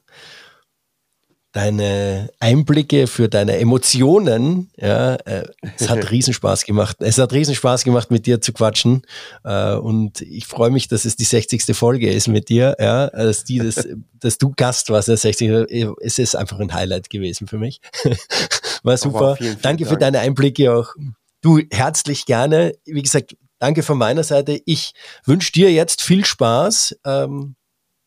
deine 1.58 2.30
Einblicke, 2.40 3.08
für 3.08 3.30
deine 3.30 3.58
Emotionen. 3.58 4.70
Ja, 4.78 5.16
äh, 5.16 5.44
es 5.76 5.90
hat 5.90 6.12
Riesenspaß 6.12 6.66
gemacht. 6.66 6.98
Es 7.00 7.18
hat 7.18 7.34
Riesenspaß 7.34 7.84
gemacht, 7.84 8.12
mit 8.12 8.28
dir 8.28 8.40
zu 8.42 8.54
quatschen. 8.54 9.02
Äh, 9.44 9.74
und 9.74 10.22
ich 10.22 10.46
freue 10.46 10.70
mich, 10.70 10.88
dass 10.88 11.04
es 11.06 11.16
die 11.16 11.24
60. 11.24 11.76
Folge 11.76 12.12
ist 12.12 12.28
mit 12.28 12.50
dir. 12.50 12.76
Ja, 12.78 13.08
dass, 13.08 13.44
die, 13.44 13.58
dass, 13.58 13.88
dass 14.20 14.38
du 14.38 14.54
Gast 14.56 14.92
warst, 14.92 15.08
der 15.08 15.18
60. 15.18 15.98
Es 16.00 16.20
ist 16.20 16.36
einfach 16.36 16.60
ein 16.60 16.76
Highlight 16.76 17.10
gewesen 17.10 17.48
für 17.48 17.58
mich. 17.58 17.82
War 18.84 18.96
super. 18.98 19.36
Vielen, 19.38 19.54
vielen 19.54 19.62
Danke 19.64 19.84
Dank. 19.86 19.96
für 19.96 20.00
deine 20.00 20.20
Einblicke 20.20 20.72
auch. 20.72 20.94
Du 21.42 21.60
herzlich 21.72 22.28
gerne. 22.28 22.74
Wie 22.86 23.02
gesagt, 23.02 23.36
danke 23.58 23.82
von 23.82 23.98
meiner 23.98 24.24
Seite. 24.24 24.62
Ich 24.66 24.94
wünsche 25.26 25.52
dir 25.54 25.72
jetzt 25.72 26.04
viel 26.04 26.24
Spaß. 26.24 27.00
Ähm, 27.04 27.56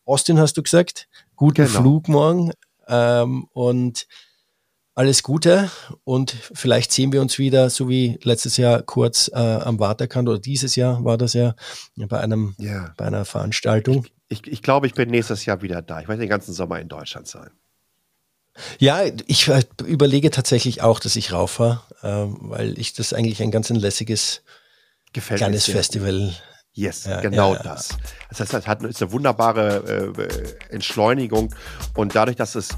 Austin 0.05 0.39
hast 0.39 0.57
du 0.57 0.63
gesagt. 0.63 1.09
Guten 1.35 1.67
genau. 1.67 1.81
Flug 1.81 2.07
morgen. 2.07 2.53
Ähm, 2.91 3.47
und 3.53 4.07
alles 4.95 5.23
Gute 5.23 5.71
und 6.05 6.33
vielleicht 6.53 6.93
sehen 6.93 7.13
wir 7.13 7.23
uns 7.23 7.39
wieder, 7.39 7.71
so 7.71 7.89
wie 7.89 8.19
letztes 8.23 8.57
Jahr 8.57 8.83
kurz 8.83 9.31
äh, 9.33 9.37
am 9.37 9.79
Waterkant 9.79 10.29
oder 10.29 10.39
dieses 10.39 10.77
Jahr 10.77 11.05
war 11.05 11.17
das 11.17 11.33
ja 11.33 11.55
bei 11.97 12.21
einem 12.21 12.55
ja. 12.59 12.93
bei 12.97 13.07
einer 13.07 13.25
Veranstaltung. 13.25 14.05
Ich, 14.29 14.41
ich, 14.41 14.53
ich 14.53 14.63
glaube, 14.63 14.87
ich 14.87 14.95
bin 14.95 15.09
nächstes 15.09 15.47
Jahr 15.47 15.63
wieder 15.63 15.81
da. 15.81 16.01
Ich 16.01 16.09
werde 16.09 16.21
den 16.21 16.29
ganzen 16.29 16.53
Sommer 16.53 16.81
in 16.81 16.89
Deutschland 16.89 17.29
sein. 17.29 17.51
Ja, 18.79 19.03
ich 19.27 19.49
äh, 19.49 19.63
überlege 19.87 20.31
tatsächlich 20.31 20.83
auch, 20.83 21.01
dass 21.01 21.17
ich 21.17 21.33
rauffahre, 21.33 21.81
äh, 22.03 22.27
weil 22.41 22.79
ich 22.79 22.93
das 22.93 23.13
eigentlich 23.13 23.43
ein 23.43 23.51
ganz 23.51 23.71
ein 23.71 23.77
lässiges 23.77 24.43
Gefällt 25.13 25.39
kleines 25.39 25.67
Festival. 25.67 26.35
Yes, 26.81 27.05
ja, 27.05 27.21
genau 27.21 27.53
ja, 27.53 27.63
das. 27.63 27.91
Das 28.31 28.41
heißt, 28.41 28.55
es 28.55 28.67
hat 28.67 28.83
ist 28.85 29.03
eine 29.03 29.13
wunderbare 29.13 30.15
äh, 30.17 30.75
Entschleunigung 30.75 31.55
und 31.95 32.15
dadurch, 32.15 32.37
dass 32.37 32.55
es 32.55 32.71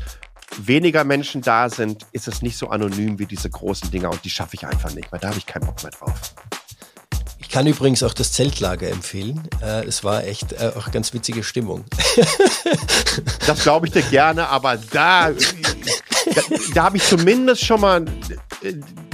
weniger 0.58 1.04
Menschen 1.04 1.40
da 1.40 1.70
sind, 1.70 2.04
ist 2.10 2.26
es 2.26 2.42
nicht 2.42 2.58
so 2.58 2.68
anonym 2.68 3.20
wie 3.20 3.26
diese 3.26 3.48
großen 3.48 3.92
Dinger 3.92 4.10
und 4.10 4.24
die 4.24 4.30
schaffe 4.30 4.56
ich 4.56 4.66
einfach 4.66 4.92
nicht, 4.92 5.12
weil 5.12 5.20
da 5.20 5.28
habe 5.28 5.38
ich 5.38 5.46
keinen 5.46 5.66
Bock 5.66 5.80
mehr 5.84 5.92
drauf. 5.92 6.34
Ich 7.38 7.48
kann 7.48 7.64
übrigens 7.68 8.02
auch 8.02 8.14
das 8.14 8.32
Zeltlager 8.32 8.88
empfehlen. 8.88 9.48
Äh, 9.62 9.84
es 9.84 10.02
war 10.02 10.24
echt 10.24 10.52
äh, 10.54 10.72
auch 10.76 10.90
ganz 10.90 11.14
witzige 11.14 11.44
Stimmung. 11.44 11.84
das 13.46 13.62
glaube 13.62 13.86
ich 13.86 13.92
dir 13.92 14.02
gerne, 14.02 14.48
aber 14.48 14.78
da, 14.78 15.30
da, 16.34 16.42
da 16.74 16.82
habe 16.84 16.96
ich 16.96 17.04
zumindest 17.04 17.64
schon 17.64 17.80
mal 17.80 18.04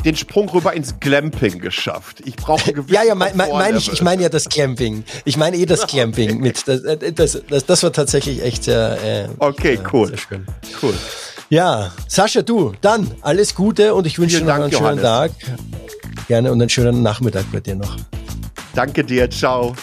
den 0.05 0.17
Sprung 0.17 0.49
rüber 0.49 0.73
ins 0.73 0.99
Glamping 1.01 1.61
geschafft. 1.61 2.23
Ich 2.25 2.37
brauche 2.37 2.73
gewisse 2.73 2.95
Ja, 2.95 3.03
ja, 3.03 3.15
meine 3.15 3.37
mein, 3.37 3.51
mein 3.51 3.77
ich, 3.77 3.93
ich 3.93 4.03
meine 4.03 4.23
ja 4.23 4.29
das 4.29 4.49
Glamping. 4.49 5.05
Ich 5.25 5.37
meine 5.37 5.57
eh 5.57 5.67
das 5.67 5.87
Glamping 5.87 6.31
okay. 6.31 6.39
mit. 6.39 6.69
Das, 6.69 6.83
das, 6.83 7.43
das, 7.49 7.67
das, 7.67 7.83
war 7.83 7.93
tatsächlich 7.93 8.43
echt 8.43 8.65
sehr. 8.65 8.99
Äh, 9.03 9.29
okay, 9.39 9.79
cool. 9.93 10.09
Sehr 10.09 10.19
schön. 10.19 10.47
Cool. 10.83 10.95
Ja, 11.51 11.93
Sascha, 12.07 12.43
du, 12.43 12.75
dann 12.83 13.11
alles 13.23 13.55
Gute 13.55 13.95
und 13.95 14.07
ich 14.07 14.19
wünsche 14.19 14.41
dir 14.41 14.45
noch 14.45 14.55
einen 14.55 14.71
Johannes. 14.71 15.01
schönen 15.01 15.03
Tag. 15.03 15.33
Gerne 16.27 16.53
und 16.53 16.61
einen 16.61 16.69
schönen 16.69 17.03
Nachmittag 17.03 17.47
bei 17.51 17.61
dir 17.61 17.75
noch. 17.75 17.97
Danke 18.75 19.03
dir, 19.03 19.31
ciao. 19.31 19.75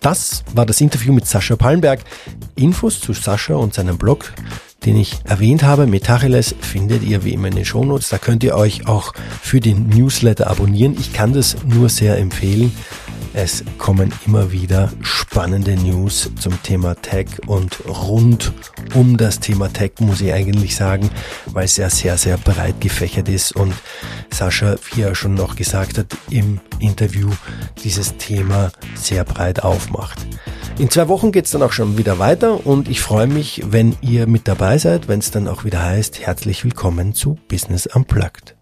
Das 0.00 0.44
war 0.54 0.64
das 0.64 0.80
Interview 0.80 1.12
mit 1.12 1.26
Sascha 1.26 1.56
Pallenberg. 1.56 2.00
Infos 2.54 3.00
zu 3.00 3.12
Sascha 3.12 3.54
und 3.54 3.74
seinem 3.74 3.98
Blog 3.98 4.32
den 4.84 4.96
ich 4.96 5.20
erwähnt 5.24 5.62
habe, 5.62 5.86
Metacheles, 5.86 6.54
findet 6.60 7.02
ihr 7.02 7.24
wie 7.24 7.32
immer 7.32 7.48
in 7.48 7.54
den 7.54 7.64
Shownotes. 7.64 8.08
Da 8.08 8.18
könnt 8.18 8.42
ihr 8.44 8.54
euch 8.56 8.86
auch 8.86 9.12
für 9.40 9.60
den 9.60 9.88
Newsletter 9.88 10.48
abonnieren. 10.50 10.96
Ich 10.98 11.12
kann 11.12 11.32
das 11.32 11.56
nur 11.64 11.88
sehr 11.88 12.18
empfehlen. 12.18 12.72
Es 13.34 13.64
kommen 13.78 14.12
immer 14.26 14.52
wieder 14.52 14.92
spannende 15.00 15.74
News 15.74 16.30
zum 16.38 16.62
Thema 16.62 16.94
Tech 16.96 17.28
und 17.46 17.78
rund 17.88 18.52
um 18.92 19.16
das 19.16 19.40
Thema 19.40 19.72
Tech 19.72 19.92
muss 20.00 20.20
ich 20.20 20.34
eigentlich 20.34 20.76
sagen, 20.76 21.08
weil 21.46 21.64
es 21.64 21.78
ja 21.78 21.88
sehr, 21.88 22.18
sehr 22.18 22.36
breit 22.36 22.80
gefächert 22.80 23.30
ist 23.30 23.56
und 23.56 23.72
Sascha, 24.30 24.76
wie 24.92 25.02
er 25.02 25.14
schon 25.14 25.34
noch 25.34 25.56
gesagt 25.56 25.96
hat 25.96 26.14
im 26.28 26.60
Interview, 26.78 27.30
dieses 27.82 28.18
Thema 28.18 28.70
sehr 28.94 29.24
breit 29.24 29.62
aufmacht. 29.62 30.26
In 30.78 30.90
zwei 30.90 31.06
Wochen 31.08 31.32
geht's 31.32 31.50
dann 31.50 31.62
auch 31.62 31.72
schon 31.72 31.98
wieder 31.98 32.18
weiter 32.18 32.66
und 32.66 32.88
ich 32.88 33.00
freue 33.00 33.26
mich, 33.26 33.62
wenn 33.66 33.94
ihr 34.00 34.26
mit 34.26 34.48
dabei 34.48 34.78
seid, 34.78 35.06
wenn 35.06 35.20
es 35.20 35.30
dann 35.30 35.46
auch 35.46 35.64
wieder 35.64 35.84
heißt, 35.84 36.20
herzlich 36.20 36.64
willkommen 36.64 37.14
zu 37.14 37.38
Business 37.46 37.86
Unplugged. 37.86 38.56